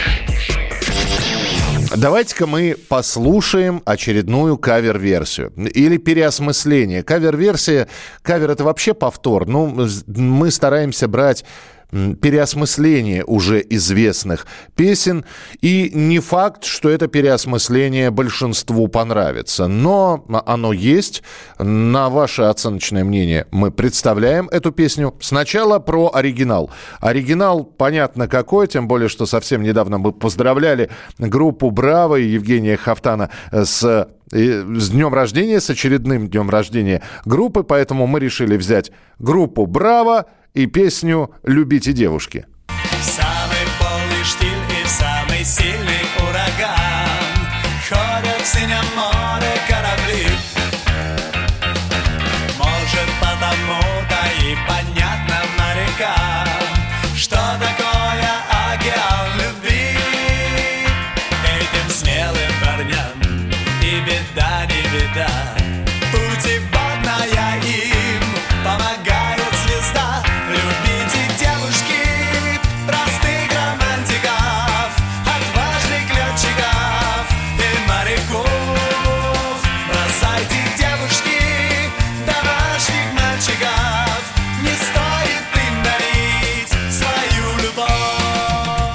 Давайте-ка 1.95 2.47
мы 2.47 2.77
послушаем 2.87 3.81
очередную 3.85 4.57
кавер-версию. 4.57 5.51
Или 5.57 5.97
переосмысление. 5.97 7.03
Кавер-версия... 7.03 7.87
Кавер— 8.21 8.51
это 8.51 8.63
вообще 8.63 8.93
повтор. 8.93 9.45
Ну, 9.45 9.87
мы 10.07 10.51
стараемся 10.51 11.07
брать 11.09 11.43
переосмысление 11.91 13.23
уже 13.25 13.65
известных 13.69 14.47
песен. 14.75 15.25
И 15.61 15.91
не 15.93 16.19
факт, 16.19 16.63
что 16.63 16.89
это 16.89 17.07
переосмысление 17.07 18.11
большинству 18.11 18.87
понравится. 18.87 19.67
Но 19.67 20.25
оно 20.45 20.73
есть. 20.73 21.23
На 21.59 22.09
ваше 22.09 22.43
оценочное 22.43 23.03
мнение 23.03 23.47
мы 23.51 23.71
представляем 23.71 24.47
эту 24.49 24.71
песню. 24.71 25.13
Сначала 25.19 25.79
про 25.79 26.11
оригинал. 26.13 26.71
Оригинал 26.99 27.63
понятно 27.63 28.27
какой, 28.27 28.67
тем 28.67 28.87
более, 28.87 29.09
что 29.09 29.25
совсем 29.25 29.61
недавно 29.61 29.97
мы 29.97 30.11
поздравляли 30.11 30.89
группу 31.17 31.71
«Браво» 31.71 32.15
и 32.15 32.27
Евгения 32.27 32.77
Хафтана 32.77 33.29
с 33.51 34.07
и 34.31 34.63
с 34.77 34.89
днем 34.89 35.13
рождения, 35.13 35.59
с 35.59 35.69
очередным 35.69 36.29
днем 36.29 36.49
рождения 36.49 37.01
группы, 37.25 37.63
поэтому 37.63 38.07
мы 38.07 38.21
решили 38.21 38.55
взять 38.55 38.91
группу 39.19 39.65
«Браво» 39.65 40.27
и 40.53 40.65
песню 40.65 41.31
«Любите 41.43 41.93
девушки». 41.93 42.45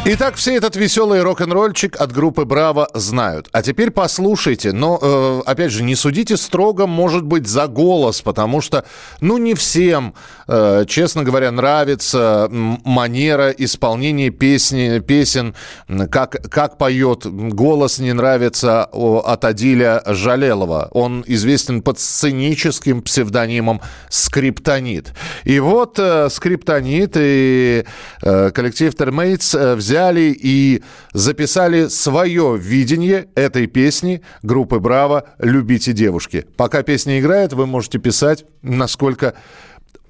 Итак, 0.09 0.37
все 0.37 0.55
этот 0.55 0.77
веселый 0.77 1.21
рок-н-ролльчик 1.21 2.01
от 2.01 2.13
группы 2.13 2.45
«Браво» 2.45 2.89
знают. 2.95 3.49
А 3.51 3.61
теперь 3.61 3.91
послушайте, 3.91 4.71
но, 4.71 5.01
э, 5.03 5.43
опять 5.45 5.73
же, 5.73 5.83
не 5.83 5.97
судите 5.97 6.37
строго, 6.37 6.87
может 6.87 7.25
быть, 7.25 7.49
за 7.49 7.67
голос, 7.67 8.23
потому 8.23 8.61
что, 8.61 8.85
ну, 9.21 9.37
не 9.37 9.55
всем, 9.55 10.15
э, 10.47 10.85
честно 10.87 11.25
говоря, 11.25 11.51
нравится 11.51 12.47
манера 12.53 13.51
исполнения 13.51 14.31
песни, 14.31 15.01
песен, 15.01 15.57
как, 15.89 16.37
как 16.53 16.79
поет. 16.79 17.27
Голос 17.27 17.99
не 17.99 18.13
нравится 18.13 18.85
от 18.85 19.45
Адиля 19.45 20.05
Жалелова. 20.07 20.89
Он 20.93 21.25
известен 21.27 21.83
под 21.83 21.99
сценическим 21.99 23.03
псевдонимом 23.03 23.81
«Скриптонит». 24.09 25.15
И 25.43 25.59
вот 25.59 25.99
э, 25.99 26.29
«Скриптонит» 26.31 27.17
и 27.17 27.85
э, 28.23 28.51
коллектив 28.53 28.95
«Термейтс» 28.95 29.53
взяли 29.53 29.96
взяли 29.97 30.37
и 30.39 30.83
записали 31.15 31.89
свое 31.89 32.59
видение 32.59 33.29
этой 33.35 33.67
песни 33.67 34.21
группы 34.43 34.79
«Браво» 34.79 35.25
«Любите 35.39 35.95
девушки». 35.95 36.45
Пока 36.57 36.83
песня 36.83 37.19
играет, 37.19 37.55
вы 37.55 37.67
можете 37.67 37.99
писать, 37.99 38.45
насколько 38.61 39.33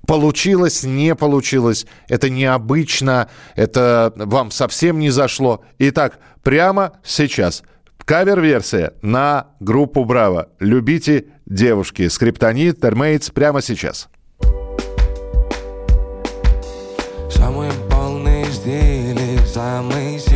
получилось, 0.05 0.83
не 0.83 1.15
получилось, 1.15 1.87
это 2.09 2.31
необычно, 2.31 3.29
это 3.55 4.13
вам 4.17 4.51
совсем 4.51 4.99
не 4.99 5.11
зашло. 5.11 5.65
Итак, 5.79 6.19
прямо 6.43 6.95
сейчас 7.05 7.63
кавер-версия 8.05 8.95
на 9.03 9.49
группу 9.61 10.05
«Браво». 10.05 10.49
«Любите 10.59 11.27
девушки». 11.47 12.09
Скриптонит, 12.09 12.81
Термейтс 12.81 13.31
прямо 13.31 13.63
сейчас. 13.63 14.09
Стиль, 17.67 17.86
самый 19.67 20.21
сильный 20.21 20.36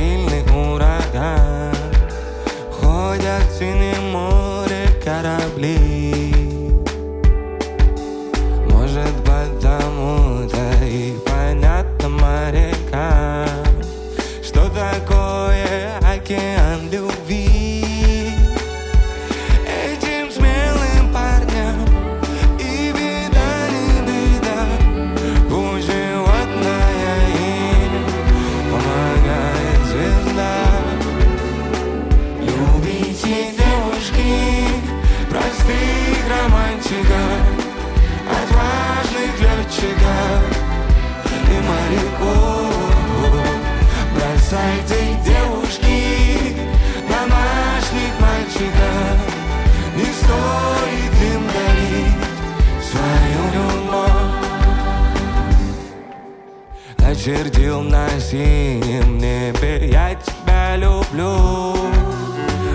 Начертил 57.21 57.83
на 57.83 58.09
синем 58.19 59.19
небе. 59.19 59.91
Я 59.93 60.15
тебя 60.15 60.77
люблю. 60.77 61.77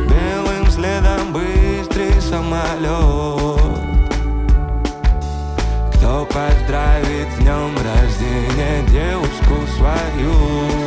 Белым 0.08 0.70
следом 0.70 1.34
быстрый 1.34 2.22
самолет. 2.22 3.60
Кто 5.96 6.26
поздравит 6.26 7.28
с 7.36 7.40
днем 7.40 7.76
рождения 7.76 8.86
Девушку 8.92 9.66
свою 9.78 10.85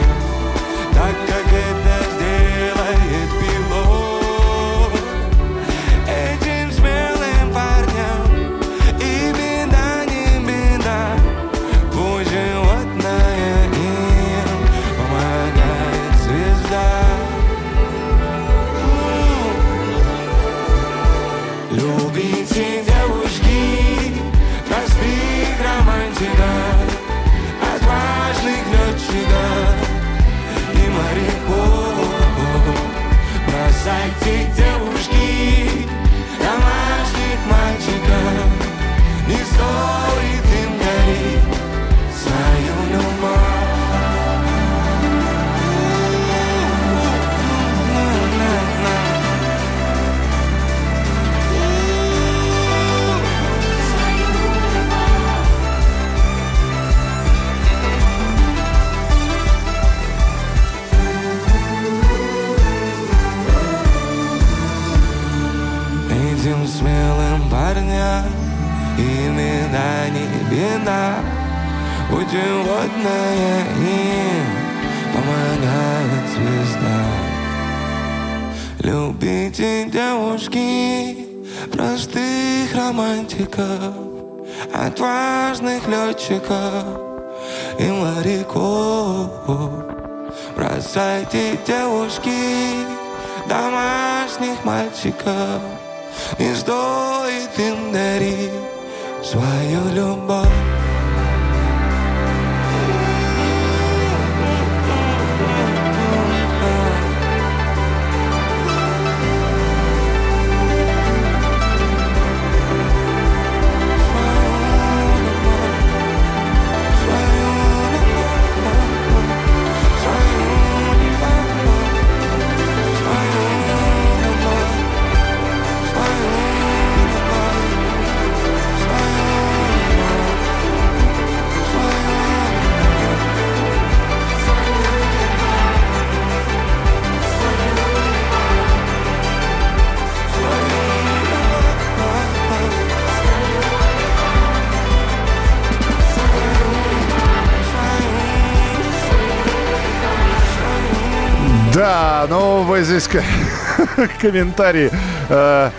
комментарии. 154.20 154.90
э, 155.28 155.70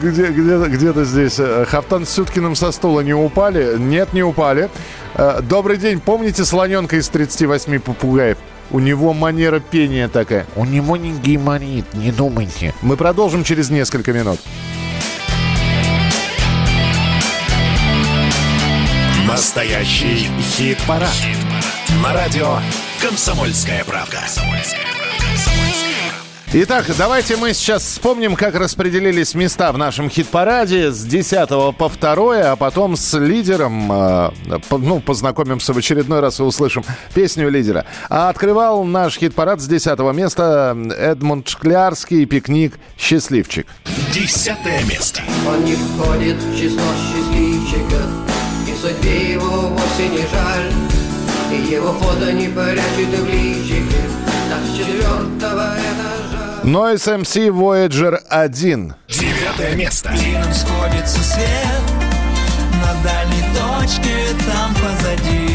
где, 0.00 0.26
где, 0.28 0.56
где-то 0.66 1.04
здесь. 1.04 1.36
э, 1.38 1.64
Хафтан 1.68 2.06
с 2.06 2.10
Сюткиным 2.10 2.54
со 2.54 2.72
стула 2.72 3.00
не 3.00 3.14
упали? 3.14 3.76
Нет, 3.78 4.12
не 4.12 4.22
упали. 4.22 4.68
Э, 5.14 5.40
Добрый 5.42 5.76
день. 5.76 6.00
Помните 6.00 6.44
слоненка 6.44 6.96
из 6.96 7.08
38 7.08 7.78
попугаев? 7.80 8.38
У 8.70 8.80
него 8.80 9.12
манера 9.12 9.60
пения 9.60 10.08
такая. 10.08 10.46
У 10.56 10.64
него 10.64 10.96
не 10.96 11.12
геморрит, 11.12 11.92
не 11.94 12.10
думайте. 12.10 12.74
Мы 12.82 12.96
продолжим 12.96 13.44
через 13.44 13.70
несколько 13.70 14.12
минут. 14.12 14.40
Настоящий 19.28 20.28
хит-парад. 20.40 21.08
На 22.02 22.12
радио 22.12 22.58
«Комсомольская 23.00 23.84
правда». 23.84 24.20
Итак, 26.56 26.86
давайте 26.96 27.34
мы 27.34 27.52
сейчас 27.52 27.82
вспомним, 27.82 28.36
как 28.36 28.54
распределились 28.54 29.34
места 29.34 29.72
в 29.72 29.76
нашем 29.76 30.08
хит-параде 30.08 30.92
с 30.92 31.02
10 31.02 31.48
по 31.76 31.90
2, 31.90 32.52
а 32.52 32.54
потом 32.54 32.94
с 32.94 33.18
лидером, 33.18 33.90
э, 33.90 34.30
ну, 34.70 35.00
познакомимся 35.00 35.72
в 35.72 35.78
очередной 35.78 36.20
раз 36.20 36.38
и 36.38 36.44
услышим 36.44 36.84
песню 37.12 37.50
лидера. 37.50 37.86
А 38.08 38.28
открывал 38.28 38.84
наш 38.84 39.18
хит-парад 39.18 39.60
с 39.60 39.66
10 39.66 39.98
места 40.12 40.76
Эдмунд 40.96 41.48
Шклярский 41.48 42.24
«Пикник. 42.24 42.74
Счастливчик». 42.96 43.66
Десятое 44.12 44.80
место. 44.84 45.22
Он 45.48 45.64
не 45.64 45.74
входит 45.74 46.36
в 46.36 46.56
число 46.56 46.84
счастливчиков 47.02 48.06
И 48.68 48.74
судьбе 48.80 49.32
его 49.32 49.70
вовсе 49.70 50.08
не 50.08 50.18
жаль 50.18 50.72
И 51.50 51.74
его 51.74 51.92
фото 51.94 52.32
не 52.32 52.46
прячет 52.46 53.12
и 53.12 53.16
в 53.16 53.26
личике 53.26 54.02
Так 54.48 54.60
с 54.72 54.78
четвертого 54.78 55.43
Noise 56.64 57.18
MC 57.18 57.50
Voyager 57.50 58.18
1. 58.30 58.94
Девятое 59.08 59.74
место. 59.76 60.08
Клином 60.08 60.50
сходится 60.54 61.22
свет 61.22 61.82
На 62.80 62.94
дальней 63.02 63.44
точке 63.52 64.34
там 64.50 64.74
позади 64.74 65.50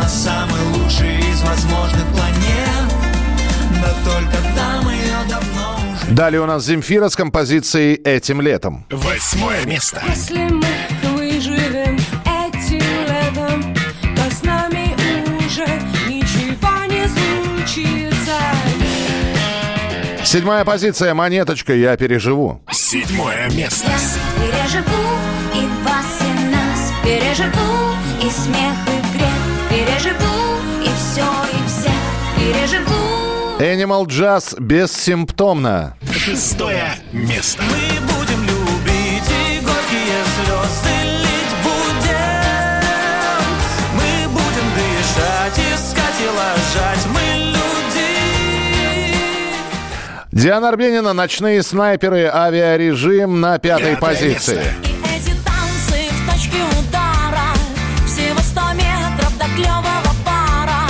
На 0.00 0.08
самой 0.08 0.60
лучшей 0.74 1.18
из 1.18 1.42
возможных 1.42 2.06
планет 2.14 2.94
Да 3.82 3.92
только 4.04 4.36
там 4.56 4.88
ее 4.88 5.16
давно 5.28 5.74
уже 5.92 6.14
Далее 6.14 6.40
у 6.42 6.46
нас 6.46 6.64
Земфира 6.64 7.08
с 7.08 7.16
композицией 7.16 7.94
«Этим 7.96 8.40
летом». 8.40 8.86
Восьмое 8.90 9.64
место. 9.66 10.00
Если 10.08 10.48
мы 10.48 10.64
выживем 11.16 11.67
Седьмая 20.28 20.62
позиция 20.62 21.14
«Монеточка. 21.14 21.72
Я 21.72 21.96
переживу». 21.96 22.60
Седьмое 22.70 23.48
место. 23.52 23.90
Переживу 24.36 25.08
и 25.54 25.66
вас, 25.82 26.20
и 26.20 26.44
нас 26.50 26.92
Переживу 27.02 27.96
и 28.22 28.28
смех, 28.28 28.74
и 28.88 29.16
грех 29.16 29.40
Переживу 29.70 30.60
и 30.82 30.90
все, 30.98 31.24
и 31.24 31.66
всех 31.66 32.02
Переживу 32.36 33.08
Animal 33.58 34.04
Jazz 34.04 34.60
«Бессимптомно». 34.60 35.96
Шестое 36.12 36.90
место. 37.10 37.62
Мы 37.62 38.06
будем 38.06 38.27
Диана 50.38 50.68
Арбенина 50.68 51.12
«Ночные 51.14 51.64
снайперы. 51.64 52.30
Авиарежим» 52.32 53.40
на 53.40 53.58
пятой 53.58 53.96
позиции. 53.96 54.62
Эти 55.02 55.34
танцы 55.44 56.08
в 56.12 56.30
точке 56.30 56.58
удара 56.78 57.50
Всего 58.06 58.38
сто 58.38 58.72
метров 58.74 59.36
до 59.36 59.46
клевого 59.56 60.14
пара 60.24 60.86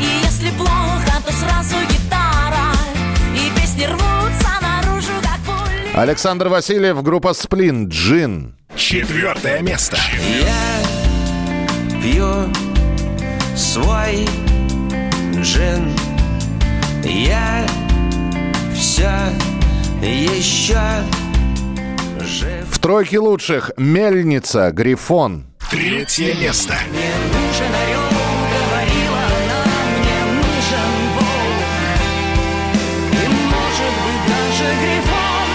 И 0.00 0.24
если 0.24 0.50
плохо, 0.56 1.22
то 1.24 1.32
сразу 1.32 1.76
гитара 1.88 2.72
И 3.32 3.60
песни 3.60 3.84
рвутся 3.84 4.50
наружу, 4.60 5.12
как 5.22 5.38
пули 5.46 5.96
Александр 5.96 6.48
Васильев, 6.48 7.00
группа 7.04 7.32
«Сплин», 7.32 7.86
«Джин». 7.86 8.56
Четвертое 8.74 9.60
место. 9.60 9.98
Я 10.18 12.02
пью 12.02 12.52
свой 13.54 14.26
джин 15.40 15.96
Я 17.04 17.64
все 19.00 19.32
еще 20.02 20.78
жив 22.20 22.66
В 22.70 22.78
тройке 22.78 23.18
лучших 23.18 23.70
«Мельница», 23.78 24.70
«Грифон». 24.72 25.46
Третье 25.70 26.34
место. 26.34 26.74
Мне 26.90 27.10
нужен 27.32 27.74
орел, 27.74 28.02
говорила 28.52 29.16
она 29.16 29.64
Мне 29.96 30.20
нужен 30.36 30.92
волк 31.16 32.00
И 33.12 33.24
может 33.46 33.94
быть 34.04 34.24
даже 34.28 34.68
грифон 34.82 35.48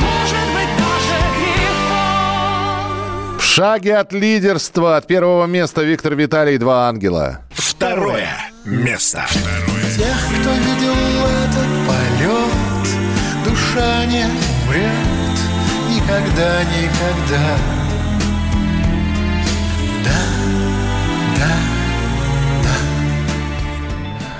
Может 0.00 0.46
быть 0.54 0.72
даже 0.78 1.18
грифон 1.36 2.88
В 3.38 3.40
шаге 3.42 3.96
от 3.96 4.10
лидерства 4.14 4.96
от 4.96 5.06
первого 5.06 5.44
места 5.46 5.82
Виктор 5.82 6.14
Виталий 6.14 6.56
«Два 6.56 6.88
ангела». 6.88 7.40
Второе 7.50 8.30
место. 8.64 9.26
Тех, 9.28 9.79
не 14.10 14.24
умрет 14.24 15.10
никогда, 15.88 16.64
никогда. 16.64 17.58
Да, 20.04 20.18
да, 21.36 21.56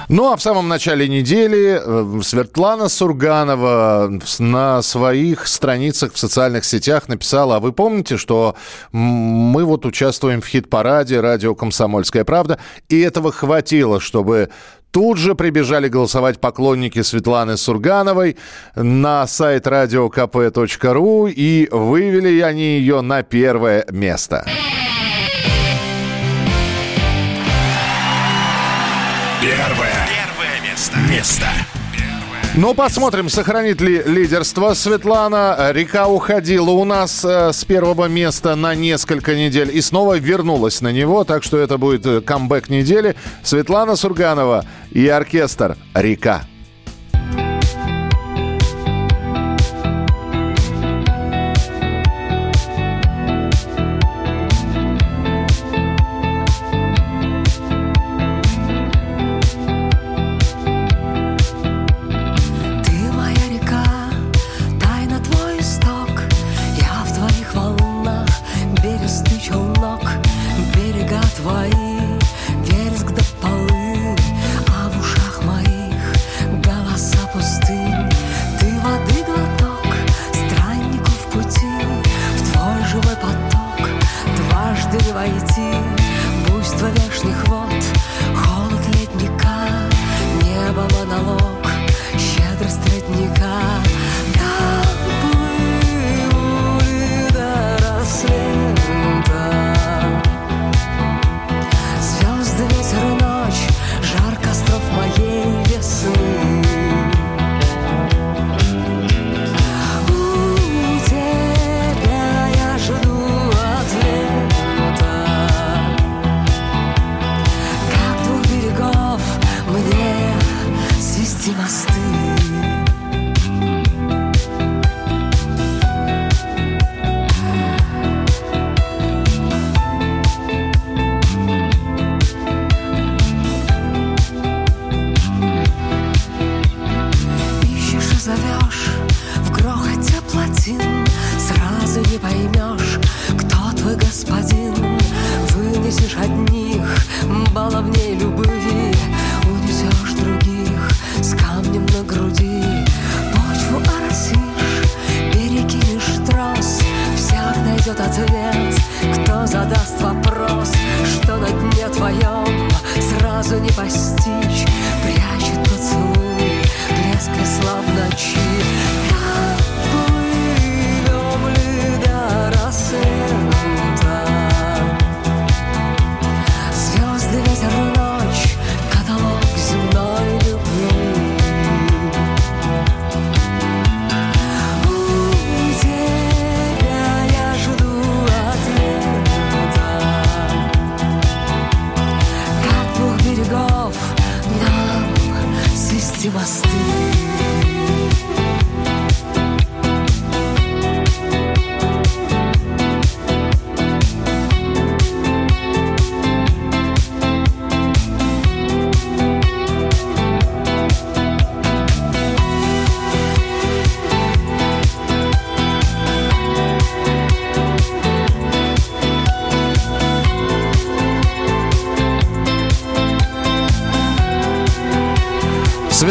Ну 0.08 0.32
а 0.32 0.36
в 0.36 0.42
самом 0.42 0.66
начале 0.66 1.08
недели 1.08 1.80
э, 1.80 2.20
Светлана 2.22 2.88
Сурганова 2.88 4.10
на 4.40 4.82
своих 4.82 5.46
страницах 5.46 6.14
в 6.14 6.18
социальных 6.18 6.64
сетях 6.64 7.06
написала, 7.06 7.56
а 7.56 7.60
вы 7.60 7.72
помните, 7.72 8.16
что 8.16 8.56
мы 8.90 9.64
вот 9.64 9.86
участвуем 9.86 10.40
в 10.40 10.46
хит-параде 10.46 11.20
«Радио 11.20 11.54
Комсомольская 11.54 12.24
правда», 12.24 12.58
и 12.88 13.00
этого 13.00 13.30
хватило, 13.30 14.00
чтобы 14.00 14.50
Тут 14.90 15.18
же 15.18 15.34
прибежали 15.34 15.88
голосовать 15.88 16.40
поклонники 16.40 17.02
Светланы 17.02 17.56
Сургановой 17.56 18.36
на 18.74 19.26
сайт 19.26 19.66
radiokp.ru 19.66 21.30
и 21.30 21.68
вывели 21.70 22.40
они 22.40 22.78
ее 22.78 23.00
на 23.00 23.22
первое 23.22 23.86
место. 23.90 24.44
Первое. 29.40 30.08
Первое 30.08 30.70
место. 30.70 30.96
Место. 31.08 31.46
Ну, 32.56 32.74
посмотрим, 32.74 33.28
сохранит 33.28 33.80
ли 33.80 34.02
лидерство 34.04 34.74
Светлана. 34.74 35.70
Река 35.72 36.08
уходила 36.08 36.70
у 36.70 36.84
нас 36.84 37.24
э, 37.24 37.52
с 37.52 37.64
первого 37.64 38.06
места 38.06 38.56
на 38.56 38.74
несколько 38.74 39.36
недель 39.36 39.70
и 39.72 39.80
снова 39.80 40.18
вернулась 40.18 40.80
на 40.80 40.90
него, 40.90 41.22
так 41.22 41.44
что 41.44 41.58
это 41.58 41.78
будет 41.78 42.04
э, 42.06 42.20
камбэк 42.20 42.68
недели. 42.68 43.14
Светлана 43.44 43.94
Сурганова 43.94 44.64
и 44.90 45.06
оркестр 45.06 45.76
«Река». 45.94 46.49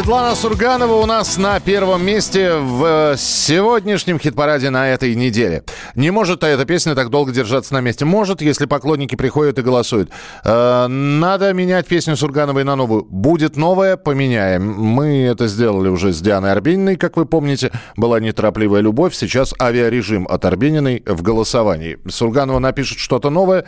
Светлана 0.10 0.34
Сурганова 0.34 0.94
у 0.95 1.06
нас 1.06 1.38
на 1.38 1.60
первом 1.60 2.03
месте 2.03 2.56
в 2.56 3.15
сегодняшнем 3.15 4.18
хит-параде 4.18 4.72
на 4.72 4.90
этой 4.90 5.14
неделе. 5.14 5.64
Не 5.95 6.11
может 6.11 6.44
эта 6.44 6.66
песня 6.66 6.95
так 6.95 7.10
долго 7.10 7.32
держаться 7.32 7.74
на 7.74 7.82
месте. 7.82 8.06
Может, 8.06 8.41
если 8.41 8.66
поклонники 8.66 9.16
приходят 9.16 9.60
и 9.60 9.61
голосуют. 9.61 10.10
Э, 10.44 10.88
надо 10.88 11.53
менять 11.53 11.88
песню 11.88 12.16
Сургановой 12.16 12.64
на 12.64 12.76
новую. 12.76 13.06
Будет 13.06 13.57
новая, 13.57 13.98
поменяем. 13.98 14.74
Мы 14.74 15.24
это 15.24 15.48
сделали 15.48 15.90
уже 15.90 16.14
с 16.14 16.22
Дианой 16.22 16.52
Арбениной, 16.52 16.95
как 16.95 17.18
вы 17.18 17.26
помните. 17.26 17.72
Была 17.95 18.20
неторопливая 18.20 18.82
любовь. 18.82 19.16
Сейчас 19.16 19.53
авиарежим 19.60 20.28
от 20.30 20.45
Арбениной 20.45 21.03
в 21.06 21.22
голосовании. 21.22 21.98
Сурганова 22.07 22.60
напишет 22.60 22.99
что-то 22.99 23.30
новое. 23.30 23.66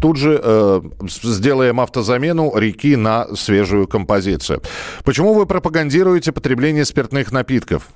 Тут 0.00 0.16
же 0.16 0.40
э, 0.42 0.80
сделаем 1.02 1.80
автозамену 1.80 2.52
реки 2.56 2.96
на 2.96 3.34
свежую 3.34 3.88
композицию. 3.88 4.62
Почему 5.04 5.34
вы 5.34 5.46
пропагандируете 5.46 6.32
потребление 6.32 6.84
спиртных 6.84 7.32
напитков? 7.32 7.88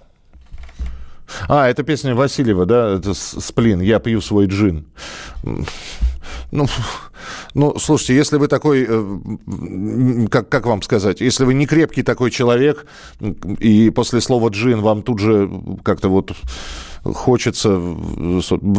А, 1.49 1.69
это 1.69 1.83
песня 1.83 2.15
Васильева, 2.15 2.67
да, 2.67 2.97
это 2.97 3.15
«Сплин», 3.15 3.81
«Я 3.81 3.99
пью 3.99 4.21
свой 4.21 4.47
джин». 4.47 4.87
Ну, 6.51 6.67
ну, 7.55 7.79
слушайте, 7.79 8.15
если 8.17 8.37
вы 8.37 8.49
такой, 8.49 8.87
э, 8.89 10.29
как, 10.31 10.49
как 10.49 10.67
вам 10.67 10.83
сказать, 10.83 11.21
если 11.21 11.45
вы 11.45 11.55
не 11.55 11.67
крепкий 11.67 12.03
такой 12.03 12.31
человек, 12.31 12.87
и 13.59 13.91
после 13.91 14.21
слова 14.21 14.49
«джин» 14.49 14.81
вам 14.81 15.03
тут 15.03 15.19
же 15.19 15.51
как-то 15.83 16.09
вот 16.09 16.33
хочется 17.05 17.81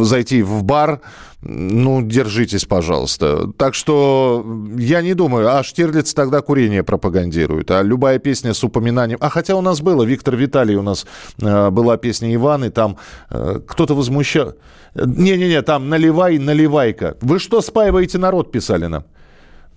зайти 0.02 0.44
в 0.44 0.64
бар, 0.64 1.02
ну, 1.42 2.02
держитесь, 2.02 2.66
пожалуйста. 2.66 3.50
Так 3.58 3.74
что 3.74 4.46
я 4.78 5.02
не 5.02 5.14
думаю, 5.14 5.56
а 5.56 5.64
Штирлиц 5.64 6.14
тогда 6.14 6.42
курение 6.42 6.84
пропагандирует, 6.84 7.72
а 7.72 7.82
любая 7.82 8.20
песня 8.20 8.54
с 8.54 8.64
упоминанием... 8.64 9.20
А 9.22 9.30
хотя 9.30 9.56
у 9.56 9.62
нас 9.62 9.82
было, 9.82 10.04
Виктор 10.04 10.36
Виталий 10.36 10.76
у 10.76 10.82
нас 10.82 11.06
э, 11.42 11.70
была 11.70 11.98
песня 11.98 12.34
Иван, 12.36 12.66
и 12.66 12.70
там 12.70 12.98
э, 13.30 13.62
кто-то 13.66 13.96
возмущал... 13.96 14.56
Не-не-не, 14.96 15.62
там 15.62 15.88
«Наливай, 15.88 16.40
наливайка». 16.40 17.16
Вы 17.22 17.40
что 17.40 17.62
спаиваете 17.62 18.18
народ, 18.18 18.52
писали 18.52 18.88
нам. 18.88 19.06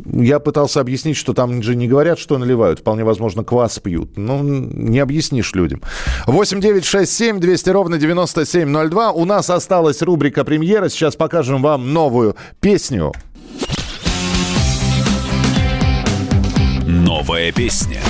Я 0.04 0.38
пытался 0.40 0.80
объяснить, 0.80 1.16
что 1.16 1.32
там 1.32 1.62
же 1.62 1.74
не 1.74 1.88
говорят, 1.88 2.18
что 2.18 2.38
наливают. 2.38 2.80
Вполне 2.80 3.04
возможно, 3.04 3.44
квас 3.44 3.78
пьют. 3.78 4.16
Ну, 4.16 4.42
не 4.42 4.98
объяснишь 4.98 5.52
людям. 5.54 5.82
8 6.26 6.60
9 6.60 6.84
6 6.84 7.12
7 7.12 7.40
200 7.40 7.70
ровно 7.70 7.98
9702. 7.98 9.12
У 9.12 9.24
нас 9.24 9.50
осталась 9.50 10.02
рубрика 10.02 10.44
«Премьера». 10.44 10.88
Сейчас 10.88 11.16
покажем 11.16 11.62
вам 11.62 11.92
новую 11.92 12.36
песню. 12.60 13.12
Новая 16.86 17.52
песня. 17.52 18.00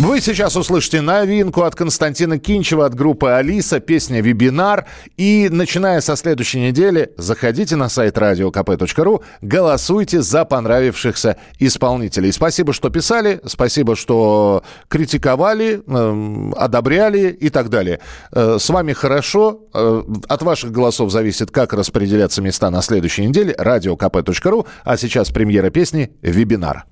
Вы 0.00 0.22
сейчас 0.22 0.56
услышите 0.56 1.02
новинку 1.02 1.60
от 1.62 1.74
Константина 1.74 2.38
Кинчева, 2.38 2.86
от 2.86 2.94
группы 2.94 3.28
«Алиса», 3.28 3.80
песня 3.80 4.22
«Вебинар». 4.22 4.86
И 5.18 5.48
начиная 5.50 6.00
со 6.00 6.16
следующей 6.16 6.60
недели, 6.60 7.12
заходите 7.18 7.76
на 7.76 7.90
сайт 7.90 8.16
radiokp.ru, 8.16 9.22
голосуйте 9.42 10.22
за 10.22 10.46
понравившихся 10.46 11.36
исполнителей. 11.58 12.32
Спасибо, 12.32 12.72
что 12.72 12.88
писали, 12.88 13.42
спасибо, 13.44 13.94
что 13.94 14.64
критиковали, 14.88 15.82
эм, 15.86 16.54
одобряли 16.56 17.28
и 17.28 17.50
так 17.50 17.68
далее. 17.68 18.00
Э, 18.32 18.56
С 18.58 18.70
вами 18.70 18.94
хорошо. 18.94 19.68
Э, 19.74 20.02
От 20.28 20.42
ваших 20.42 20.72
голосов 20.72 21.12
зависит, 21.12 21.50
как 21.50 21.74
распределяться 21.74 22.40
места 22.40 22.70
на 22.70 22.80
следующей 22.80 23.26
неделе. 23.26 23.54
radiokp.ru. 23.58 24.66
А 24.82 24.96
сейчас 24.96 25.28
премьера 25.30 25.68
песни 25.68 26.10
«Вебинар». 26.22 26.86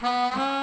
На 0.00 0.53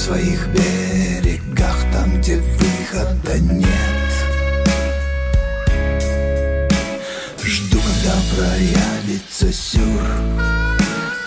своих 0.00 0.48
берегах 0.48 1.76
Там, 1.92 2.18
где 2.20 2.36
выхода 2.38 3.38
нет. 3.38 3.68
Жду, 7.44 7.78
когда 7.78 8.14
проявится 8.34 9.52
сюр 9.52 10.00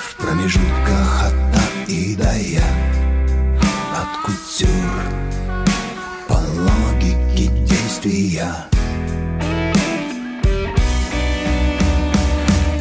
В 0.02 0.16
промежутках 0.18 1.26
от 1.28 1.34
«а» 1.34 1.92
и 1.92 2.16
до 2.16 2.36
«я» 2.36 2.64
От 3.94 4.26
кутюр 4.26 5.04
По 6.28 6.34
логике 6.34 7.52
действия. 7.68 8.52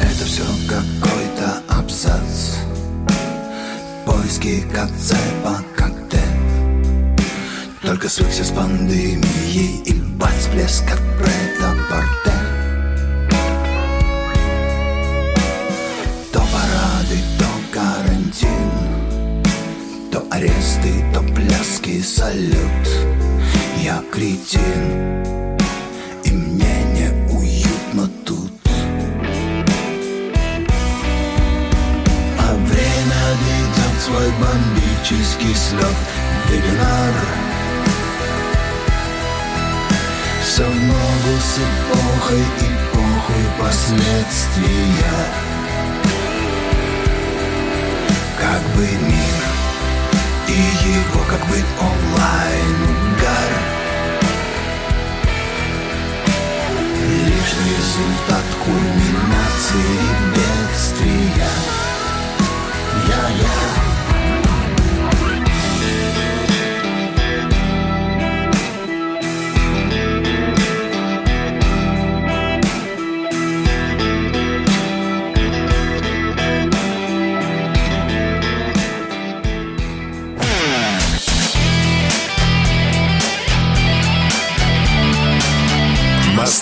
Это 0.01 0.25
все 0.25 0.43
какой-то 0.67 1.61
абзац. 1.69 2.57
Поиски 4.05 4.63
концепта 4.73 5.63
как-то 5.75 5.82
Только 7.85 8.07
свыкся 8.07 8.45
с 8.45 8.51
пандемией 8.51 9.83
И 9.85 9.93
бац, 9.93 10.47
блеск 10.53 10.87
как 10.87 10.99
претапорте 11.17 12.31
То 16.31 16.39
парады, 16.39 17.19
то 17.37 17.45
карантин 17.73 19.43
То 20.13 20.25
аресты, 20.31 21.03
то 21.13 21.19
пляски, 21.33 22.01
салют. 22.01 22.87
Я 23.83 24.01
кретин 24.13 25.21
И 26.23 26.31
мне 26.31 26.83
не 26.93 27.33
уютно 27.33 28.07
тут. 28.25 28.53
А 32.39 32.55
время 32.55 33.23
ведет 33.43 34.01
свой 34.01 34.29
бомбический 34.39 35.53
слет 35.53 35.97
Вебинар 36.49 37.52
Все 40.45 40.63
в 40.65 40.75
ногу 40.75 41.39
с 41.39 41.57
эпохой, 41.57 42.43
и 42.59 43.61
последствия. 43.61 45.19
Как 48.37 48.61
бы 48.75 48.81
мир 48.81 49.43
и 50.47 50.51
его 50.51 51.23
как 51.29 51.39
бы 51.47 51.55
онлайн-угар 51.79 53.51
Лишь 57.25 57.55
результат 57.65 58.45
кульминации 58.63 59.97
бедствия. 60.35 61.51
Я-я 63.07 63.92